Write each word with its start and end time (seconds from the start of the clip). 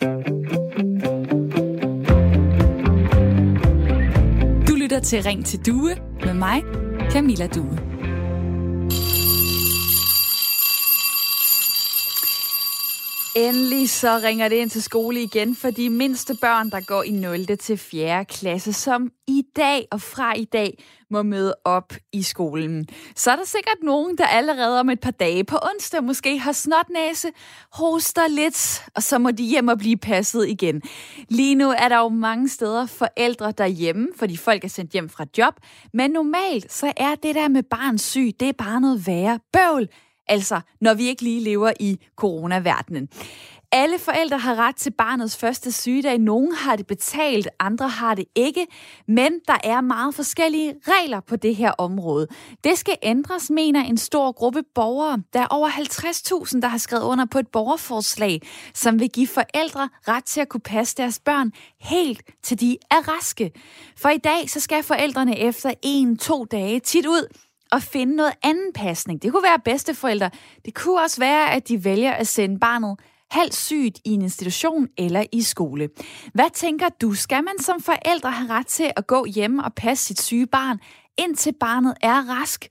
Du 0.00 0.06
lytter 4.76 5.00
til 5.02 5.22
Ring 5.22 5.44
til 5.46 5.66
Due 5.66 5.96
med 6.24 6.34
mig, 6.34 6.62
Camilla 7.10 7.46
Due. 7.46 7.87
Endelig 13.38 13.90
så 13.90 14.20
ringer 14.24 14.48
det 14.48 14.56
ind 14.56 14.70
til 14.70 14.82
skole 14.82 15.22
igen 15.22 15.56
for 15.56 15.70
de 15.70 15.90
mindste 15.90 16.34
børn, 16.40 16.70
der 16.70 16.80
går 16.80 17.02
i 17.02 17.10
0. 17.10 17.58
til 17.58 17.78
4. 17.78 18.24
klasse, 18.24 18.72
som 18.72 19.10
i 19.28 19.42
dag 19.56 19.88
og 19.90 20.00
fra 20.00 20.34
i 20.34 20.44
dag 20.44 20.84
må 21.10 21.22
møde 21.22 21.54
op 21.64 21.92
i 22.12 22.22
skolen. 22.22 22.88
Så 23.16 23.30
er 23.30 23.36
der 23.36 23.44
sikkert 23.44 23.76
nogen, 23.82 24.18
der 24.18 24.26
allerede 24.26 24.80
om 24.80 24.90
et 24.90 25.00
par 25.00 25.10
dage 25.10 25.44
på 25.44 25.58
onsdag 25.62 26.04
måske 26.04 26.38
har 26.38 26.52
snotnæse, 26.52 27.28
hoster 27.72 28.28
lidt, 28.28 28.84
og 28.94 29.02
så 29.02 29.18
må 29.18 29.30
de 29.30 29.44
hjem 29.44 29.68
og 29.68 29.78
blive 29.78 29.96
passet 29.96 30.48
igen. 30.48 30.82
Lige 31.28 31.54
nu 31.54 31.70
er 31.70 31.88
der 31.88 31.98
jo 31.98 32.08
mange 32.08 32.48
steder 32.48 32.86
forældre 32.86 33.52
derhjemme, 33.52 34.08
fordi 34.16 34.36
folk 34.36 34.64
er 34.64 34.68
sendt 34.68 34.92
hjem 34.92 35.08
fra 35.08 35.26
job, 35.38 35.54
men 35.92 36.10
normalt 36.10 36.72
så 36.72 36.92
er 36.96 37.14
det 37.14 37.34
der 37.34 37.48
med 37.48 37.62
barns 37.62 38.02
syg, 38.02 38.32
det 38.40 38.48
er 38.48 38.52
bare 38.52 38.80
noget 38.80 39.06
værre 39.06 39.40
bøvl. 39.52 39.88
Altså, 40.28 40.60
når 40.80 40.94
vi 40.94 41.08
ikke 41.08 41.22
lige 41.22 41.40
lever 41.40 41.72
i 41.80 41.98
coronaverdenen. 42.16 43.08
Alle 43.72 43.98
forældre 43.98 44.38
har 44.38 44.54
ret 44.54 44.76
til 44.76 44.90
barnets 44.90 45.36
første 45.36 45.72
sygedag. 45.72 46.18
Nogle 46.18 46.56
har 46.56 46.76
det 46.76 46.86
betalt, 46.86 47.48
andre 47.60 47.88
har 47.88 48.14
det 48.14 48.24
ikke. 48.34 48.66
Men 49.08 49.32
der 49.48 49.56
er 49.64 49.80
meget 49.80 50.14
forskellige 50.14 50.74
regler 50.82 51.20
på 51.20 51.36
det 51.36 51.56
her 51.56 51.70
område. 51.70 52.26
Det 52.64 52.78
skal 52.78 52.96
ændres, 53.02 53.50
mener 53.50 53.84
en 53.84 53.96
stor 53.96 54.32
gruppe 54.32 54.62
borgere. 54.74 55.22
Der 55.32 55.40
er 55.40 55.46
over 55.46 55.68
50.000, 55.68 56.60
der 56.60 56.68
har 56.68 56.78
skrevet 56.78 57.02
under 57.02 57.24
på 57.24 57.38
et 57.38 57.48
borgerforslag, 57.48 58.40
som 58.74 59.00
vil 59.00 59.10
give 59.10 59.26
forældre 59.26 59.88
ret 60.08 60.24
til 60.24 60.40
at 60.40 60.48
kunne 60.48 60.60
passe 60.60 60.96
deres 60.96 61.18
børn 61.18 61.52
helt 61.80 62.22
til 62.42 62.60
de 62.60 62.76
er 62.90 63.16
raske. 63.16 63.52
For 63.96 64.08
i 64.08 64.18
dag 64.18 64.50
så 64.50 64.60
skal 64.60 64.82
forældrene 64.82 65.38
efter 65.38 65.74
en-to 65.82 66.44
dage 66.44 66.80
tit 66.80 67.06
ud 67.06 67.47
at 67.72 67.82
finde 67.82 68.16
noget 68.16 68.32
anden 68.42 68.72
pasning. 68.74 69.22
Det 69.22 69.32
kunne 69.32 69.42
være 69.42 69.58
bedsteforældre. 69.64 70.30
Det 70.64 70.74
kunne 70.74 71.00
også 71.00 71.20
være, 71.20 71.52
at 71.52 71.68
de 71.68 71.84
vælger 71.84 72.12
at 72.12 72.26
sende 72.26 72.58
barnet 72.58 73.00
halvt 73.30 73.54
sygt 73.54 73.98
i 74.04 74.10
en 74.10 74.22
institution 74.22 74.88
eller 74.98 75.24
i 75.32 75.42
skole. 75.42 75.88
Hvad 76.34 76.50
tænker 76.54 76.88
du? 76.88 77.14
Skal 77.14 77.44
man 77.44 77.58
som 77.60 77.80
forældre 77.80 78.30
have 78.30 78.50
ret 78.50 78.66
til 78.66 78.90
at 78.96 79.06
gå 79.06 79.24
hjemme 79.24 79.64
og 79.64 79.74
passe 79.74 80.04
sit 80.04 80.20
syge 80.20 80.46
barn, 80.46 80.78
indtil 81.18 81.54
barnet 81.60 81.94
er 82.02 82.40
rask? 82.40 82.68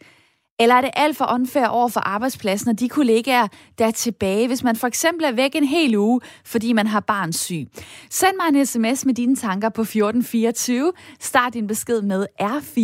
Eller 0.59 0.75
er 0.75 0.81
det 0.81 0.89
alt 0.93 1.17
for 1.17 1.33
unfair 1.33 1.67
over 1.67 1.87
for 1.87 1.99
arbejdspladsen 1.99 2.69
og 2.69 2.79
de 2.79 2.89
kollegaer, 2.89 3.47
der 3.77 3.85
er 3.85 3.91
tilbage, 3.91 4.47
hvis 4.47 4.63
man 4.63 4.75
for 4.75 4.87
eksempel 4.87 5.25
er 5.25 5.31
væk 5.31 5.55
en 5.55 5.63
hel 5.63 5.95
uge, 5.95 6.21
fordi 6.45 6.73
man 6.73 6.87
har 6.87 6.99
barn 6.99 7.33
syg? 7.33 7.67
Send 8.09 8.35
mig 8.35 8.59
en 8.59 8.65
sms 8.65 9.05
med 9.05 9.13
dine 9.13 9.35
tanker 9.35 9.69
på 9.69 9.81
1424. 9.81 10.93
Start 11.19 11.53
din 11.53 11.67
besked 11.67 12.01
med 12.01 12.25
R4, 12.41 12.77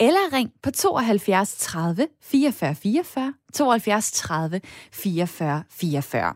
eller 0.00 0.32
ring 0.32 0.50
på 0.62 0.70
72 0.70 1.56
30 1.56 2.06
44 2.22 2.74
44, 2.74 3.34
72 3.54 4.12
30 4.12 4.60
44 4.92 5.62
44. 5.70 6.34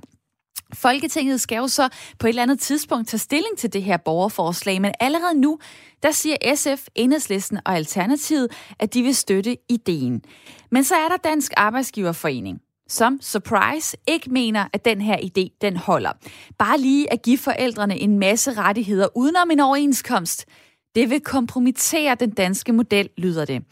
Folketinget 0.74 1.40
skal 1.40 1.56
jo 1.56 1.68
så 1.68 1.88
på 2.18 2.26
et 2.26 2.28
eller 2.28 2.42
andet 2.42 2.60
tidspunkt 2.60 3.08
tage 3.08 3.18
stilling 3.18 3.58
til 3.58 3.72
det 3.72 3.82
her 3.82 3.96
borgerforslag, 3.96 4.80
men 4.82 4.92
allerede 5.00 5.40
nu, 5.40 5.58
der 6.02 6.10
siger 6.10 6.36
SF, 6.54 6.86
Enhedslisten 6.94 7.58
og 7.64 7.76
Alternativet, 7.76 8.48
at 8.78 8.94
de 8.94 9.02
vil 9.02 9.14
støtte 9.14 9.56
ideen. 9.68 10.22
Men 10.70 10.84
så 10.84 10.94
er 10.94 11.08
der 11.08 11.16
Dansk 11.16 11.52
Arbejdsgiverforening, 11.56 12.60
som, 12.88 13.18
surprise, 13.20 13.96
ikke 14.08 14.30
mener, 14.30 14.64
at 14.72 14.84
den 14.84 15.00
her 15.00 15.16
idé, 15.16 15.58
den 15.60 15.76
holder. 15.76 16.12
Bare 16.58 16.78
lige 16.78 17.12
at 17.12 17.22
give 17.22 17.38
forældrene 17.38 17.98
en 17.98 18.18
masse 18.18 18.52
rettigheder 18.52 19.08
udenom 19.16 19.50
en 19.50 19.60
overenskomst, 19.60 20.46
det 20.94 21.10
vil 21.10 21.20
kompromittere 21.20 22.14
den 22.14 22.30
danske 22.30 22.72
model, 22.72 23.08
lyder 23.16 23.44
det. 23.44 23.64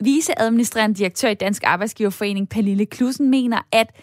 Viceadministrerende 0.00 0.96
direktør 0.96 1.28
i 1.28 1.34
Dansk 1.34 1.62
Arbejdsgiverforening, 1.66 2.48
Pernille 2.48 2.86
Klussen, 2.86 3.30
mener, 3.30 3.58
at 3.72 3.96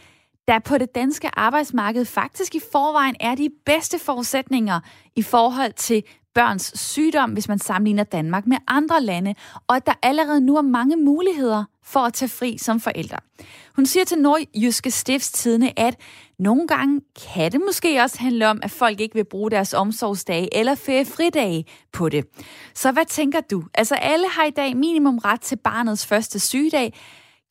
der 0.48 0.60
på 0.60 0.78
det 0.78 0.96
danske 0.96 1.30
arbejdsmarked 1.34 2.06
faktisk 2.06 2.56
i 2.56 2.60
forvejen 2.72 3.16
er 3.20 3.36
de 3.36 3.50
bedste 3.66 4.00
forudsætninger 4.00 4.80
i 5.16 5.22
forhold 5.22 5.74
til 5.74 6.04
børns 6.36 6.80
sygdom, 6.80 7.32
hvis 7.32 7.48
man 7.48 7.60
sammenligner 7.60 8.04
Danmark 8.04 8.48
med 8.48 8.58
andre 8.68 9.02
lande, 9.02 9.36
og 9.68 9.76
at 9.76 9.86
der 9.86 9.94
allerede 10.04 10.42
nu 10.42 10.58
er 10.58 10.62
mange 10.62 10.96
muligheder 10.96 11.64
for 11.90 12.00
at 12.00 12.14
tage 12.14 12.30
fri 12.30 12.58
som 12.58 12.80
forældre. 12.80 13.18
Hun 13.76 13.86
siger 13.86 14.06
til 14.06 14.18
Nordjyske 14.18 14.92
Stiftstidende, 14.92 15.74
at 15.78 15.96
nogle 16.40 16.68
gange 16.68 17.02
kan 17.34 17.52
det 17.52 17.62
måske 17.66 18.02
også 18.02 18.20
handle 18.20 18.48
om, 18.48 18.60
at 18.64 18.72
folk 18.72 19.00
ikke 19.00 19.16
vil 19.16 19.26
bruge 19.26 19.52
deres 19.52 19.74
omsorgsdage 19.74 20.58
eller 20.58 20.76
feriefridage 20.76 21.66
på 21.92 22.10
det. 22.10 22.26
Så 22.74 22.92
hvad 22.92 23.06
tænker 23.06 23.42
du? 23.42 23.64
Altså 23.74 23.96
alle 23.96 24.30
har 24.30 24.46
i 24.46 24.50
dag 24.52 24.78
minimum 24.78 25.18
ret 25.18 25.42
til 25.42 25.56
barnets 25.56 26.06
første 26.06 26.40
sygedag, 26.40 26.94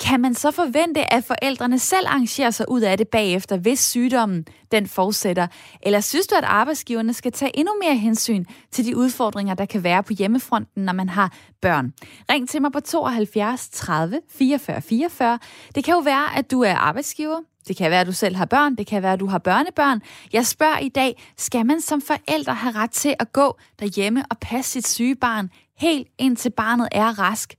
kan 0.00 0.20
man 0.20 0.34
så 0.34 0.50
forvente, 0.50 1.12
at 1.12 1.24
forældrene 1.24 1.78
selv 1.78 2.06
arrangerer 2.06 2.50
sig 2.50 2.70
ud 2.70 2.80
af 2.80 2.98
det 2.98 3.08
bagefter, 3.08 3.56
hvis 3.56 3.80
sygdommen 3.80 4.46
den 4.72 4.86
fortsætter? 4.86 5.46
Eller 5.82 6.00
synes 6.00 6.26
du, 6.26 6.34
at 6.34 6.44
arbejdsgiverne 6.44 7.14
skal 7.14 7.32
tage 7.32 7.58
endnu 7.58 7.72
mere 7.82 7.96
hensyn 7.96 8.44
til 8.70 8.84
de 8.84 8.96
udfordringer, 8.96 9.54
der 9.54 9.66
kan 9.66 9.82
være 9.82 10.02
på 10.02 10.12
hjemmefronten, 10.12 10.84
når 10.84 10.92
man 10.92 11.08
har 11.08 11.32
børn? 11.62 11.92
Ring 12.30 12.48
til 12.48 12.62
mig 12.62 12.72
på 12.72 12.80
72 12.80 13.68
30 13.68 14.20
44 14.30 14.82
44. 14.82 15.38
Det 15.74 15.84
kan 15.84 15.94
jo 15.94 16.00
være, 16.00 16.38
at 16.38 16.50
du 16.50 16.62
er 16.62 16.74
arbejdsgiver. 16.74 17.40
Det 17.68 17.76
kan 17.76 17.90
være, 17.90 18.00
at 18.00 18.06
du 18.06 18.12
selv 18.12 18.36
har 18.36 18.44
børn. 18.44 18.76
Det 18.76 18.86
kan 18.86 19.02
være, 19.02 19.12
at 19.12 19.20
du 19.20 19.26
har 19.26 19.38
børnebørn. 19.38 20.02
Jeg 20.32 20.46
spørger 20.46 20.78
i 20.78 20.88
dag, 20.88 21.22
skal 21.36 21.66
man 21.66 21.80
som 21.80 22.00
forældre 22.00 22.54
have 22.54 22.74
ret 22.74 22.90
til 22.90 23.14
at 23.18 23.32
gå 23.32 23.58
derhjemme 23.80 24.24
og 24.30 24.38
passe 24.38 24.72
sit 24.72 24.88
syge 24.88 25.14
barn 25.14 25.50
helt 25.78 26.08
indtil 26.18 26.50
barnet 26.50 26.88
er 26.92 27.18
rask? 27.18 27.54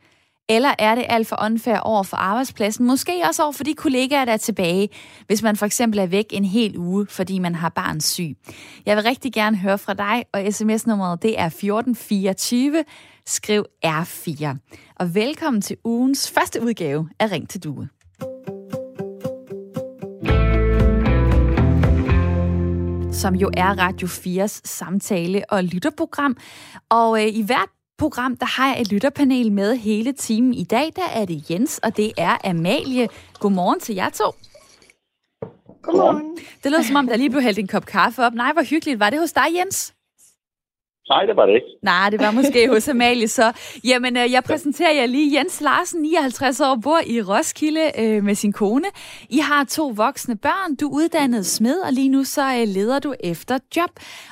Eller 0.50 0.74
er 0.80 0.96
det 0.96 1.06
alt 1.10 1.28
for 1.28 1.46
unfair 1.46 1.80
over 1.80 2.04
for 2.04 2.18
arbejdspladsen? 2.18 2.88
Måske 2.88 3.22
også 3.28 3.44
over 3.44 3.52
for 3.52 3.64
de 3.64 3.74
kollegaer, 3.74 4.26
der 4.26 4.34
er 4.34 4.38
tilbage, 4.38 4.90
hvis 5.28 5.44
man 5.44 5.56
for 5.56 5.66
eksempel 5.66 6.00
er 6.00 6.06
væk 6.06 6.26
en 6.32 6.46
hel 6.46 6.78
uge, 6.78 7.08
fordi 7.10 7.40
man 7.40 7.56
har 7.56 7.70
barn 7.70 8.02
syg. 8.02 8.38
Jeg 8.86 8.96
vil 8.96 9.04
rigtig 9.04 9.34
gerne 9.34 9.58
høre 9.58 9.78
fra 9.78 9.94
dig, 9.94 10.26
og 10.34 10.54
sms-nummeret 10.54 11.24
det 11.24 11.40
er 11.40 11.46
1424. 11.46 12.84
Skriv 13.26 13.66
R4. 13.86 14.56
Og 14.96 15.16
velkommen 15.16 15.62
til 15.62 15.78
ugens 15.84 16.32
første 16.32 16.64
udgave 16.64 17.10
af 17.20 17.32
Ring 17.32 17.50
til 17.50 17.64
Due. 17.64 17.90
som 23.12 23.36
jo 23.36 23.52
er 23.58 23.80
Radio 23.80 24.08
4's 24.08 24.62
samtale- 24.66 25.44
og 25.50 25.64
lytterprogram. 25.64 26.38
Og 26.90 27.24
øh, 27.24 27.36
i 27.36 27.42
hvert 27.42 27.70
program, 28.00 28.38
der 28.38 28.46
har 28.46 28.68
jeg 28.68 28.82
et 28.82 28.92
lytterpanel 28.92 29.52
med 29.52 29.76
hele 29.76 30.12
timen. 30.12 30.54
I 30.54 30.64
dag 30.64 30.90
der 30.96 31.08
er 31.14 31.26
det 31.26 31.50
Jens, 31.50 31.80
og 31.84 31.98
det 31.98 32.12
er 32.18 32.38
Amalie. 32.44 33.08
Godmorgen 33.40 33.80
til 33.80 33.96
jer 33.96 34.10
to. 34.10 34.32
Godmorgen. 35.82 36.38
Det 36.64 36.72
lyder 36.72 36.84
som 36.84 36.96
om, 36.96 37.08
der 37.08 37.18
lige 37.18 37.30
blev 37.30 37.42
hældt 37.42 37.60
en 37.60 37.68
kop 37.68 37.86
kaffe 37.86 38.26
op. 38.26 38.34
Nej, 38.34 38.54
hvor 38.54 38.64
hyggeligt. 38.64 39.00
Var 39.00 39.10
det 39.10 39.20
hos 39.20 39.32
dig, 39.32 39.48
Jens? 39.56 39.94
Nej, 41.10 41.26
det 41.26 41.36
var 41.36 41.46
det 41.46 41.56
ikke. 41.56 41.68
Nej, 41.82 42.10
det 42.10 42.20
var 42.20 42.32
måske 42.32 42.70
hos 42.70 42.88
Amalie 42.94 43.28
så. 43.28 43.52
Jamen, 43.84 44.18
øh, 44.18 44.32
jeg 44.32 44.44
præsenterer 44.44 44.94
jer 44.94 45.06
lige. 45.06 45.38
Jens 45.38 45.62
Larsen, 45.62 46.02
59 46.02 46.60
år, 46.60 46.76
bor 46.84 47.00
i 47.06 47.22
Roskilde 47.22 47.92
øh, 48.00 48.24
med 48.24 48.36
sin 48.36 48.54
kone. 48.54 48.88
I 49.30 49.38
har 49.38 49.64
to 49.64 49.88
voksne 49.88 50.38
børn. 50.38 50.76
Du 50.76 50.90
er 50.90 50.96
uddannet 50.96 51.46
smed, 51.46 51.80
og 51.80 51.94
lige 51.94 52.10
nu 52.10 52.24
så 52.24 52.42
øh, 52.42 52.68
leder 52.68 53.00
du 53.00 53.14
efter 53.20 53.60
job. 53.76 53.90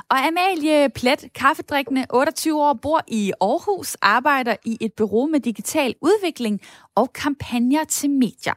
Og 0.09 0.17
Amalie 0.27 0.89
Plet, 0.89 1.25
kaffedrikkende, 1.35 2.05
28 2.13 2.61
år, 2.63 2.73
bor 2.73 3.01
i 3.07 3.31
Aarhus, 3.41 3.97
arbejder 4.01 4.55
i 4.65 4.77
et 4.81 4.93
bureau 4.93 5.27
med 5.27 5.39
digital 5.39 5.95
udvikling 6.01 6.61
og 6.95 7.13
kampagner 7.13 7.83
til 7.83 8.09
medier. 8.09 8.53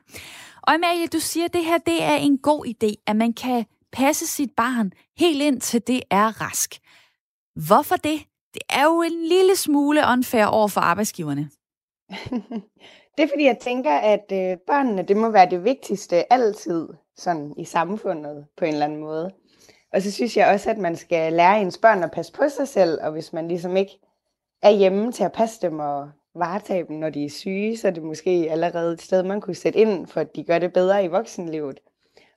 Og 0.63 0.75
Amalie, 0.75 1.07
du 1.07 1.19
siger, 1.21 1.45
at 1.45 1.53
det 1.53 1.65
her 1.65 1.79
det 1.79 2.03
er 2.03 2.17
en 2.17 2.39
god 2.39 2.67
idé, 2.67 3.03
at 3.07 3.17
man 3.17 3.33
kan 3.33 3.65
passe 3.93 4.27
sit 4.27 4.51
barn 4.57 4.93
helt 5.19 5.43
ind 5.43 5.61
til 5.61 5.83
det 5.87 6.01
er 6.11 6.41
rask. 6.41 6.81
Hvorfor 7.66 7.97
det? 7.97 8.21
Det 8.54 8.62
er 8.71 8.84
jo 8.84 9.03
en 9.03 9.24
lille 9.28 9.57
smule 9.57 10.01
unfair 10.12 10.47
over 10.47 10.68
for 10.68 10.80
arbejdsgiverne. 10.80 11.51
det 13.16 13.22
er 13.24 13.28
fordi, 13.28 13.45
jeg 13.45 13.59
tænker, 13.60 13.92
at 13.92 14.24
øh, 14.33 14.57
børnene, 14.66 15.03
det 15.03 15.16
må 15.16 15.30
være 15.30 15.51
det 15.51 15.65
vigtigste 15.65 16.33
altid 16.33 16.89
sådan 17.16 17.54
i 17.57 17.65
samfundet 17.65 18.47
på 18.57 18.65
en 18.65 18.72
eller 18.72 18.84
anden 18.84 19.01
måde. 19.01 19.30
Og 19.92 20.03
så 20.03 20.10
synes 20.10 20.36
jeg 20.36 20.48
også, 20.48 20.71
at 20.71 20.78
man 20.78 20.97
skal 20.97 21.33
lære 21.33 21.60
ens 21.60 21.78
børn 21.78 22.03
at 22.03 22.10
passe 22.10 22.33
på 22.33 22.48
sig 22.48 22.68
selv, 22.68 22.98
og 23.03 23.12
hvis 23.12 23.33
man 23.33 23.48
ligesom 23.48 23.77
ikke 23.77 23.98
er 24.63 24.71
hjemme 24.71 25.13
til 25.13 25.24
at 25.24 25.33
passe 25.33 25.63
dem 25.63 25.78
og 25.78 26.10
varetage 26.34 26.84
dem, 26.89 26.97
når 26.97 27.10
de 27.10 27.24
er 27.24 27.30
syge, 27.30 27.77
så 27.77 27.89
er 27.89 27.92
det 27.92 28.03
måske 28.03 28.48
allerede 28.51 28.92
et 28.92 29.03
sted, 29.03 29.22
man 29.22 29.41
kunne 29.41 29.54
sætte 29.54 29.78
ind, 29.78 30.06
for 30.06 30.21
at 30.21 30.36
de 30.36 30.45
gør 30.45 30.59
det 30.59 30.72
bedre 30.72 31.04
i 31.04 31.09
voksenlivet. 31.09 31.80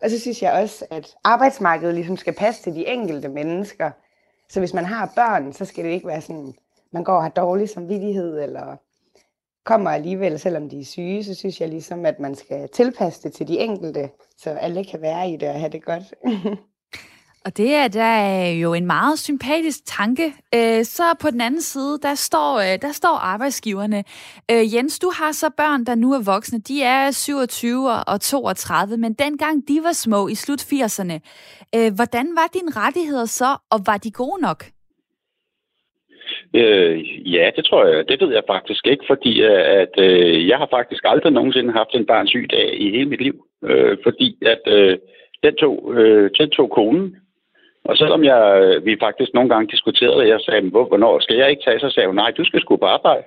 Og 0.01 0.09
så 0.09 0.19
synes 0.19 0.41
jeg 0.41 0.53
også, 0.53 0.85
at 0.91 1.15
arbejdsmarkedet 1.23 1.95
ligesom 1.95 2.17
skal 2.17 2.33
passe 2.33 2.63
til 2.63 2.75
de 2.75 2.87
enkelte 2.87 3.29
mennesker, 3.29 3.91
så 4.53 4.59
hvis 4.59 4.73
man 4.73 4.85
har 4.85 5.11
børn, 5.15 5.53
så 5.53 5.65
skal 5.65 5.85
det 5.85 5.91
ikke 5.91 6.07
være 6.07 6.21
sådan, 6.21 6.53
man 6.91 7.03
går 7.03 7.13
og 7.13 7.21
har 7.23 7.29
dårlig 7.29 7.69
samvittighed, 7.69 8.39
eller 8.39 8.75
kommer 9.65 9.91
alligevel, 9.91 10.39
selvom 10.39 10.69
de 10.69 10.79
er 10.79 10.85
syge, 10.85 11.23
så 11.23 11.33
synes 11.35 11.61
jeg 11.61 11.69
ligesom, 11.69 12.05
at 12.05 12.19
man 12.19 12.35
skal 12.35 12.69
tilpasse 12.69 13.23
det 13.23 13.33
til 13.33 13.47
de 13.47 13.59
enkelte, 13.59 14.09
så 14.37 14.49
alle 14.49 14.85
kan 14.85 15.01
være 15.01 15.29
i 15.29 15.37
det 15.37 15.49
og 15.49 15.59
have 15.59 15.71
det 15.71 15.85
godt. 15.85 16.13
Og 17.45 17.57
det 17.57 17.73
er 17.73 17.87
da 17.87 18.09
jo 18.51 18.73
en 18.73 18.85
meget 18.85 19.19
sympatisk 19.19 19.79
tanke. 19.85 20.23
Øh, 20.55 20.83
så 20.83 21.03
på 21.21 21.29
den 21.31 21.41
anden 21.41 21.61
side, 21.61 21.99
der 22.01 22.15
står, 22.15 22.51
øh, 22.59 22.81
der 22.81 22.91
står 22.91 23.15
arbejdsgiverne. 23.33 24.03
Øh, 24.51 24.75
Jens, 24.75 24.99
du 24.99 25.11
har 25.19 25.31
så 25.31 25.49
børn, 25.57 25.85
der 25.85 25.95
nu 25.95 26.13
er 26.13 26.23
voksne. 26.25 26.59
De 26.59 26.83
er 26.83 27.11
27 27.11 27.89
og 28.07 28.21
32, 28.21 28.97
men 28.97 29.13
dengang 29.13 29.67
de 29.67 29.79
var 29.83 29.91
små 29.93 30.27
i 30.27 30.35
slut 30.35 30.61
80'erne. 30.61 31.17
Hvordan 31.95 32.27
var 32.39 32.47
dine 32.53 32.71
rettigheder 32.81 33.25
så, 33.25 33.49
og 33.71 33.79
var 33.85 33.97
de 33.97 34.11
gode 34.11 34.41
nok? 34.41 34.63
Øh, 36.55 36.95
ja, 37.33 37.51
det 37.55 37.65
tror 37.65 37.85
jeg. 37.85 38.07
Det 38.07 38.21
ved 38.21 38.33
jeg 38.33 38.43
faktisk 38.47 38.87
ikke, 38.87 39.03
fordi 39.07 39.41
at 39.81 39.93
øh, 39.97 40.47
jeg 40.47 40.57
har 40.57 40.67
faktisk 40.71 41.03
aldrig 41.05 41.31
nogensinde 41.33 41.73
haft 41.73 41.93
en 41.93 42.05
barn 42.05 42.27
syg 42.27 42.47
dag 42.51 42.81
i 42.81 42.91
hele 42.91 43.09
mit 43.09 43.21
liv. 43.21 43.45
Øh, 43.63 43.97
fordi 44.03 44.37
at 44.41 44.61
øh, 44.67 44.97
den, 45.43 45.55
tog, 45.55 45.93
øh, 45.95 46.31
den 46.39 46.49
tog 46.49 46.69
konen. 46.71 47.15
Og 47.85 47.97
selvom 47.97 48.23
jeg, 48.23 48.41
øh, 48.61 48.85
vi 48.85 48.97
faktisk 48.99 49.31
nogle 49.33 49.49
gange 49.49 49.71
diskuterede 49.71 50.21
det, 50.21 50.27
jeg 50.27 50.39
sagde, 50.39 50.69
hvor, 50.69 50.85
hvornår 50.85 51.19
skal 51.19 51.37
jeg 51.37 51.49
ikke 51.49 51.63
tage, 51.65 51.79
så 51.79 51.89
sagde 51.89 52.07
hun, 52.07 52.15
nej, 52.15 52.31
du 52.31 52.45
skal 52.45 52.61
sgu 52.61 52.77
på 52.77 52.85
arbejde. 52.85 53.23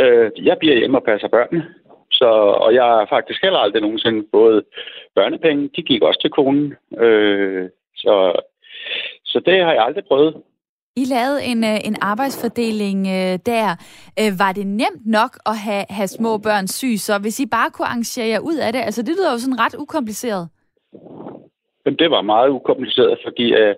Øh, 0.00 0.30
jeg 0.48 0.56
bliver 0.58 0.76
hjemme 0.78 0.98
og 0.98 1.04
passer 1.04 1.28
børnene. 1.28 1.64
Så, 2.12 2.28
og 2.64 2.74
jeg 2.74 2.82
har 2.82 3.06
faktisk 3.10 3.42
heller 3.42 3.58
aldrig 3.58 3.82
nogensinde 3.82 4.26
fået 4.34 4.64
børnepenge. 5.14 5.70
De 5.76 5.82
gik 5.82 6.02
også 6.02 6.20
til 6.20 6.30
konen. 6.30 6.74
Øh, 6.98 7.68
så, 7.96 8.40
så 9.24 9.40
det 9.46 9.64
har 9.64 9.72
jeg 9.72 9.84
aldrig 9.84 10.04
prøvet. 10.04 10.34
I 10.96 11.04
lavede 11.04 11.44
en, 11.44 11.64
øh, 11.64 11.78
en 11.84 11.96
arbejdsfordeling 12.00 13.06
øh, 13.06 13.38
der. 13.46 13.66
Øh, 14.20 14.32
var 14.38 14.52
det 14.52 14.66
nemt 14.66 15.06
nok 15.06 15.32
at 15.46 15.56
have, 15.58 15.84
have 15.90 16.08
små 16.08 16.38
børn 16.38 16.68
syg, 16.68 16.94
så 16.98 17.18
hvis 17.18 17.40
I 17.40 17.46
bare 17.46 17.70
kunne 17.70 17.86
arrangere 17.86 18.28
jer 18.28 18.38
ud 18.38 18.56
af 18.56 18.72
det? 18.72 18.80
Altså, 18.80 19.02
det 19.02 19.14
lyder 19.16 19.32
jo 19.32 19.38
sådan 19.38 19.60
ret 19.60 19.74
ukompliceret. 19.78 20.48
Men 21.84 21.94
det 21.96 22.10
var 22.10 22.22
meget 22.22 22.48
ukompliceret, 22.48 23.18
fordi 23.24 23.52
øh, 23.52 23.74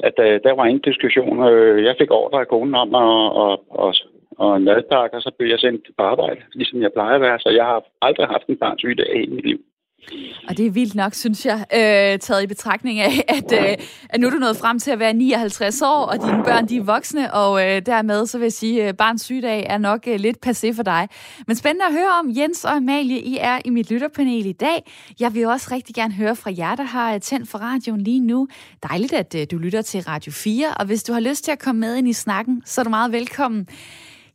at, 0.00 0.14
at, 0.18 0.18
at 0.18 0.42
der 0.44 0.52
var 0.54 0.66
ingen 0.66 0.82
diskussion. 0.90 1.48
Øh, 1.48 1.84
jeg 1.84 1.94
fik 1.98 2.10
ordre 2.10 2.40
af 2.40 2.48
konen 2.48 2.74
om 2.74 2.94
at, 2.94 3.02
og, 3.42 3.64
og, 3.70 3.94
og 4.38 4.56
en 4.56 4.64
madpakke, 4.64 5.16
og 5.16 5.22
så 5.22 5.30
blev 5.38 5.48
jeg 5.48 5.58
sendt 5.58 5.88
på 5.96 6.02
arbejde, 6.02 6.40
ligesom 6.54 6.82
jeg 6.82 6.92
plejer 6.92 7.14
at 7.14 7.20
være. 7.20 7.38
Så 7.38 7.50
jeg 7.50 7.64
har 7.64 7.84
aldrig 8.02 8.26
haft 8.26 8.46
en 8.46 8.56
barns 8.56 8.80
syg 8.80 8.98
dag 8.98 9.14
i 9.14 9.18
hele 9.18 9.34
mit 9.34 9.46
liv. 9.46 9.60
Og 10.48 10.56
det 10.56 10.66
er 10.66 10.70
vildt 10.70 10.94
nok, 10.94 11.14
synes 11.14 11.46
jeg, 11.46 11.64
øh, 11.74 12.18
taget 12.18 12.42
i 12.42 12.46
betragtning 12.46 13.00
af, 13.00 13.24
at, 13.28 13.52
øh, 13.52 13.76
at 14.10 14.20
nu 14.20 14.26
er 14.26 14.30
du 14.30 14.36
nået 14.38 14.56
frem 14.56 14.78
til 14.78 14.90
at 14.90 14.98
være 14.98 15.12
59 15.12 15.82
år, 15.82 16.06
og 16.06 16.16
dine 16.26 16.44
børn 16.44 16.68
de 16.68 16.76
er 16.76 16.82
voksne, 16.82 17.34
og 17.34 17.68
øh, 17.68 17.82
dermed 17.86 18.26
så 18.26 18.38
vil 18.38 18.44
jeg 18.44 18.52
sige, 18.52 18.82
at 18.82 18.88
øh, 18.88 18.94
barns 18.94 19.22
sygdag 19.22 19.66
er 19.68 19.78
nok 19.78 20.04
øh, 20.06 20.20
lidt 20.20 20.46
passé 20.46 20.76
for 20.76 20.82
dig. 20.82 21.08
Men 21.46 21.56
spændende 21.56 21.84
at 21.86 21.92
høre 21.92 22.18
om. 22.18 22.30
Jens 22.36 22.64
og 22.64 22.76
Amalie, 22.76 23.20
I 23.20 23.38
er 23.40 23.58
i 23.64 23.70
mit 23.70 23.90
lytterpanel 23.90 24.46
i 24.46 24.52
dag. 24.52 24.90
Jeg 25.20 25.34
vil 25.34 25.46
også 25.46 25.68
rigtig 25.70 25.94
gerne 25.94 26.14
høre 26.14 26.36
fra 26.36 26.50
jer, 26.58 26.74
der 26.74 26.84
har 26.84 27.14
øh, 27.14 27.20
tændt 27.20 27.48
for 27.48 27.58
radioen 27.58 28.00
lige 28.00 28.20
nu. 28.20 28.48
Dejligt, 28.82 29.12
at 29.12 29.34
øh, 29.34 29.46
du 29.50 29.58
lytter 29.58 29.82
til 29.82 30.00
Radio 30.00 30.32
4, 30.32 30.74
og 30.74 30.86
hvis 30.86 31.02
du 31.02 31.12
har 31.12 31.20
lyst 31.20 31.44
til 31.44 31.52
at 31.52 31.58
komme 31.58 31.80
med 31.80 31.96
ind 31.96 32.08
i 32.08 32.12
snakken, 32.12 32.62
så 32.64 32.80
er 32.80 32.84
du 32.84 32.90
meget 32.90 33.12
velkommen. 33.12 33.68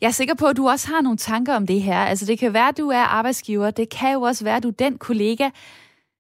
Jeg 0.02 0.08
er 0.08 0.12
sikker 0.12 0.34
på, 0.34 0.46
at 0.46 0.58
du 0.58 0.70
også 0.70 0.88
har 0.88 1.02
nogle 1.02 1.18
tanker 1.18 1.56
om 1.56 1.68
det 1.68 1.82
her. 1.82 1.98
Altså, 1.98 2.26
det 2.26 2.40
kan 2.40 2.54
være, 2.54 2.68
at 2.68 2.78
du 2.78 2.90
er 2.90 3.00
arbejdsgiver. 3.00 3.72
Det 3.72 3.90
kan 3.90 4.14
jo 4.14 4.22
også 4.22 4.44
være, 4.44 4.56
at 4.58 4.64
du 4.64 4.68
er 4.68 4.72
den 4.72 4.98
kollega, 4.98 5.50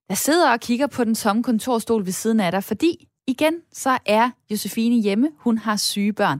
der 0.09 0.15
sidder 0.15 0.51
og 0.51 0.59
kigger 0.59 0.87
på 0.87 1.03
den 1.03 1.15
tomme 1.15 1.43
kontorstol 1.43 2.05
ved 2.05 2.11
siden 2.11 2.39
af 2.39 2.51
dig, 2.51 2.63
fordi 2.63 3.07
igen, 3.27 3.53
så 3.73 3.97
er 4.05 4.29
Josefine 4.51 5.01
hjemme. 5.01 5.29
Hun 5.37 5.57
har 5.57 5.75
syge 5.75 6.13
børn. 6.13 6.39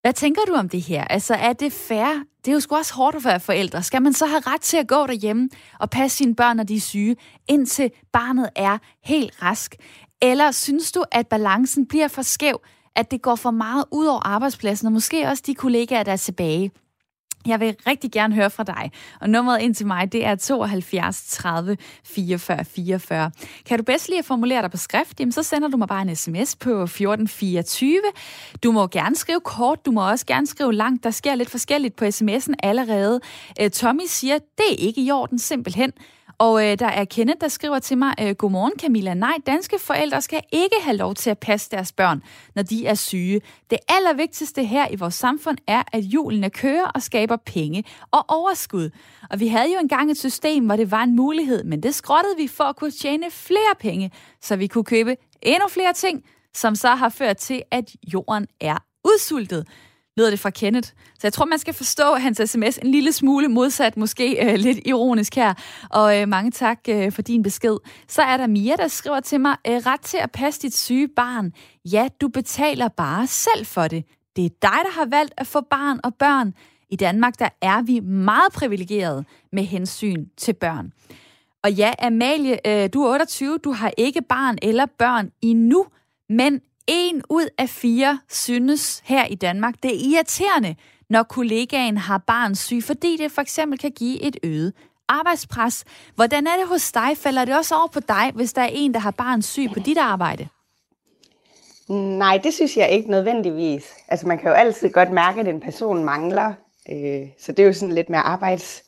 Hvad 0.00 0.12
tænker 0.12 0.42
du 0.46 0.54
om 0.54 0.68
det 0.68 0.82
her? 0.82 1.04
Altså, 1.04 1.34
er 1.34 1.52
det 1.52 1.72
fair? 1.72 2.22
Det 2.44 2.50
er 2.50 2.52
jo 2.52 2.60
sgu 2.60 2.76
også 2.76 2.94
hårdt 2.94 3.16
at 3.16 3.24
være 3.24 3.40
forældre. 3.40 3.82
Skal 3.82 4.02
man 4.02 4.12
så 4.12 4.26
have 4.26 4.40
ret 4.40 4.60
til 4.60 4.76
at 4.76 4.88
gå 4.88 5.06
derhjemme 5.06 5.48
og 5.78 5.90
passe 5.90 6.16
sine 6.16 6.34
børn, 6.34 6.56
når 6.56 6.64
de 6.64 6.76
er 6.76 6.80
syge, 6.80 7.16
indtil 7.48 7.90
barnet 8.12 8.50
er 8.56 8.78
helt 9.04 9.42
rask? 9.42 9.74
Eller 10.22 10.50
synes 10.50 10.92
du, 10.92 11.04
at 11.12 11.26
balancen 11.26 11.86
bliver 11.86 12.08
for 12.08 12.22
skæv, 12.22 12.60
at 12.96 13.10
det 13.10 13.22
går 13.22 13.34
for 13.34 13.50
meget 13.50 13.84
ud 13.90 14.06
over 14.06 14.26
arbejdspladsen, 14.26 14.86
og 14.86 14.92
måske 14.92 15.28
også 15.28 15.42
de 15.46 15.54
kollegaer, 15.54 16.02
der 16.02 16.12
er 16.12 16.16
tilbage. 16.16 16.70
Jeg 17.46 17.60
vil 17.60 17.76
rigtig 17.86 18.12
gerne 18.12 18.34
høre 18.34 18.50
fra 18.50 18.62
dig, 18.62 18.90
og 19.20 19.30
nummeret 19.30 19.60
ind 19.60 19.74
til 19.74 19.86
mig, 19.86 20.12
det 20.12 20.26
er 20.26 20.34
72 20.34 21.24
30 21.28 21.76
44 22.04 22.64
44. 22.64 23.30
Kan 23.66 23.78
du 23.78 23.84
bedst 23.84 24.08
lige 24.08 24.18
at 24.18 24.24
formulere 24.24 24.62
dig 24.62 24.70
på 24.70 24.76
skrift, 24.76 25.20
jamen 25.20 25.32
så 25.32 25.42
sender 25.42 25.68
du 25.68 25.76
mig 25.76 25.88
bare 25.88 26.02
en 26.02 26.16
sms 26.16 26.56
på 26.56 26.82
1424. 26.82 28.00
Du 28.62 28.72
må 28.72 28.86
gerne 28.86 29.16
skrive 29.16 29.40
kort, 29.40 29.86
du 29.86 29.90
må 29.90 30.10
også 30.10 30.26
gerne 30.26 30.46
skrive 30.46 30.72
langt. 30.72 31.04
Der 31.04 31.10
sker 31.10 31.34
lidt 31.34 31.50
forskelligt 31.50 31.96
på 31.96 32.04
sms'en 32.04 32.54
allerede. 32.62 33.20
Øh, 33.60 33.70
Tommy 33.70 34.02
siger, 34.06 34.38
det 34.38 34.66
er 34.70 34.76
ikke 34.78 35.00
i 35.02 35.10
orden 35.10 35.38
simpelthen. 35.38 35.92
Og 36.40 36.66
øh, 36.66 36.78
der 36.78 36.86
er 36.86 37.04
Kenneth, 37.04 37.40
der 37.40 37.48
skriver 37.48 37.78
til 37.78 37.98
mig, 37.98 38.14
øh, 38.20 38.34
Godmorgen 38.34 38.72
Camilla. 38.78 39.14
Nej, 39.14 39.36
danske 39.46 39.78
forældre 39.78 40.22
skal 40.22 40.42
ikke 40.52 40.76
have 40.82 40.96
lov 40.96 41.14
til 41.14 41.30
at 41.30 41.38
passe 41.38 41.70
deres 41.70 41.92
børn, 41.92 42.22
når 42.54 42.62
de 42.62 42.86
er 42.86 42.94
syge. 42.94 43.40
Det 43.70 43.78
allervigtigste 43.88 44.64
her 44.64 44.88
i 44.90 44.96
vores 44.96 45.14
samfund 45.14 45.58
er, 45.66 45.82
at 45.92 46.04
julene 46.04 46.50
kører 46.50 46.86
og 46.94 47.02
skaber 47.02 47.36
penge 47.36 47.84
og 48.10 48.24
overskud. 48.28 48.90
Og 49.30 49.40
vi 49.40 49.48
havde 49.48 49.72
jo 49.72 49.78
engang 49.78 50.10
et 50.10 50.18
system, 50.18 50.66
hvor 50.66 50.76
det 50.76 50.90
var 50.90 51.02
en 51.02 51.16
mulighed, 51.16 51.64
men 51.64 51.82
det 51.82 51.94
skrottede 51.94 52.36
vi 52.36 52.46
for 52.48 52.64
at 52.64 52.76
kunne 52.76 52.90
tjene 52.90 53.30
flere 53.30 53.74
penge, 53.80 54.10
så 54.42 54.56
vi 54.56 54.66
kunne 54.66 54.84
købe 54.84 55.16
endnu 55.42 55.68
flere 55.68 55.92
ting, 55.92 56.24
som 56.54 56.74
så 56.74 56.88
har 56.88 57.08
ført 57.08 57.36
til, 57.36 57.62
at 57.70 57.90
jorden 58.12 58.46
er 58.60 58.76
udsultet 59.04 59.66
lyder 60.16 60.30
det 60.30 60.40
fra 60.40 60.50
Kenneth. 60.50 60.88
Så 60.88 61.20
jeg 61.22 61.32
tror, 61.32 61.44
man 61.44 61.58
skal 61.58 61.74
forstå 61.74 62.14
hans 62.14 62.40
sms 62.50 62.78
en 62.78 62.90
lille 62.90 63.12
smule 63.12 63.48
modsat, 63.48 63.96
måske 63.96 64.46
øh, 64.46 64.54
lidt 64.54 64.78
ironisk 64.86 65.34
her. 65.34 65.54
Og 65.90 66.20
øh, 66.20 66.28
mange 66.28 66.50
tak 66.50 66.78
øh, 66.88 67.12
for 67.12 67.22
din 67.22 67.42
besked. 67.42 67.76
Så 68.08 68.22
er 68.22 68.36
der 68.36 68.46
Mia, 68.46 68.76
der 68.76 68.88
skriver 68.88 69.20
til 69.20 69.40
mig, 69.40 69.56
øh, 69.66 69.76
ret 69.76 70.00
til 70.00 70.16
at 70.16 70.30
passe 70.30 70.62
dit 70.62 70.76
syge 70.76 71.08
barn. 71.08 71.52
Ja, 71.92 72.08
du 72.20 72.28
betaler 72.28 72.88
bare 72.88 73.26
selv 73.26 73.66
for 73.66 73.88
det. 73.88 74.04
Det 74.36 74.44
er 74.44 74.48
dig, 74.48 74.78
der 74.84 74.92
har 74.92 75.06
valgt 75.06 75.34
at 75.36 75.46
få 75.46 75.60
barn 75.60 76.00
og 76.04 76.14
børn. 76.14 76.54
I 76.90 76.96
Danmark, 76.96 77.38
der 77.38 77.48
er 77.62 77.82
vi 77.82 78.00
meget 78.00 78.52
privilegerede 78.52 79.24
med 79.52 79.62
hensyn 79.62 80.26
til 80.36 80.52
børn. 80.52 80.92
Og 81.62 81.72
ja, 81.72 81.92
Amalie, 81.98 82.66
øh, 82.66 82.88
du 82.92 83.02
er 83.02 83.12
28, 83.12 83.58
du 83.58 83.72
har 83.72 83.92
ikke 83.98 84.22
barn 84.22 84.58
eller 84.62 84.86
børn 84.98 85.30
endnu, 85.42 85.86
men 86.28 86.60
en 86.90 87.22
ud 87.28 87.48
af 87.58 87.68
fire 87.68 88.20
synes 88.28 89.02
her 89.04 89.26
i 89.26 89.34
Danmark, 89.34 89.74
det 89.82 89.90
er 89.90 90.10
irriterende, 90.10 90.74
når 91.10 91.22
kollegaen 91.22 91.96
har 91.98 92.18
barn 92.18 92.54
syg, 92.54 92.82
fordi 92.84 93.16
det 93.16 93.32
for 93.32 93.42
eksempel 93.42 93.78
kan 93.78 93.90
give 93.90 94.22
et 94.22 94.36
øget 94.42 94.72
arbejdspres. 95.08 95.84
Hvordan 96.14 96.46
er 96.46 96.56
det 96.56 96.68
hos 96.68 96.92
dig? 96.92 97.16
Falder 97.16 97.44
det 97.44 97.56
også 97.56 97.74
over 97.74 97.88
på 97.88 98.00
dig, 98.00 98.30
hvis 98.34 98.52
der 98.52 98.62
er 98.62 98.70
en, 98.72 98.94
der 98.94 99.00
har 99.00 99.10
barn 99.10 99.42
syg 99.42 99.68
på 99.74 99.80
dit 99.80 99.98
arbejde? 99.98 100.48
Nej, 101.88 102.40
det 102.44 102.54
synes 102.54 102.76
jeg 102.76 102.90
ikke 102.90 103.10
nødvendigvis. 103.10 103.94
Altså 104.08 104.26
man 104.28 104.38
kan 104.38 104.48
jo 104.48 104.54
altid 104.54 104.90
godt 104.90 105.10
mærke, 105.10 105.40
at 105.40 105.48
en 105.48 105.60
person 105.60 106.04
mangler. 106.04 106.52
Øh, 106.90 107.28
så 107.38 107.52
det 107.52 107.58
er 107.58 107.66
jo 107.66 107.72
sådan 107.72 107.94
lidt 107.94 108.10
mere 108.10 108.20
arbejds 108.20 108.82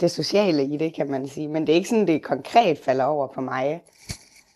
det 0.00 0.10
sociale 0.10 0.64
i 0.64 0.76
det, 0.76 0.94
kan 0.94 1.10
man 1.10 1.28
sige. 1.28 1.48
Men 1.48 1.66
det 1.66 1.72
er 1.72 1.76
ikke 1.76 1.88
sådan, 1.88 2.06
det 2.06 2.22
konkret 2.22 2.78
falder 2.78 3.04
over 3.04 3.26
på 3.26 3.40
mig. 3.40 3.82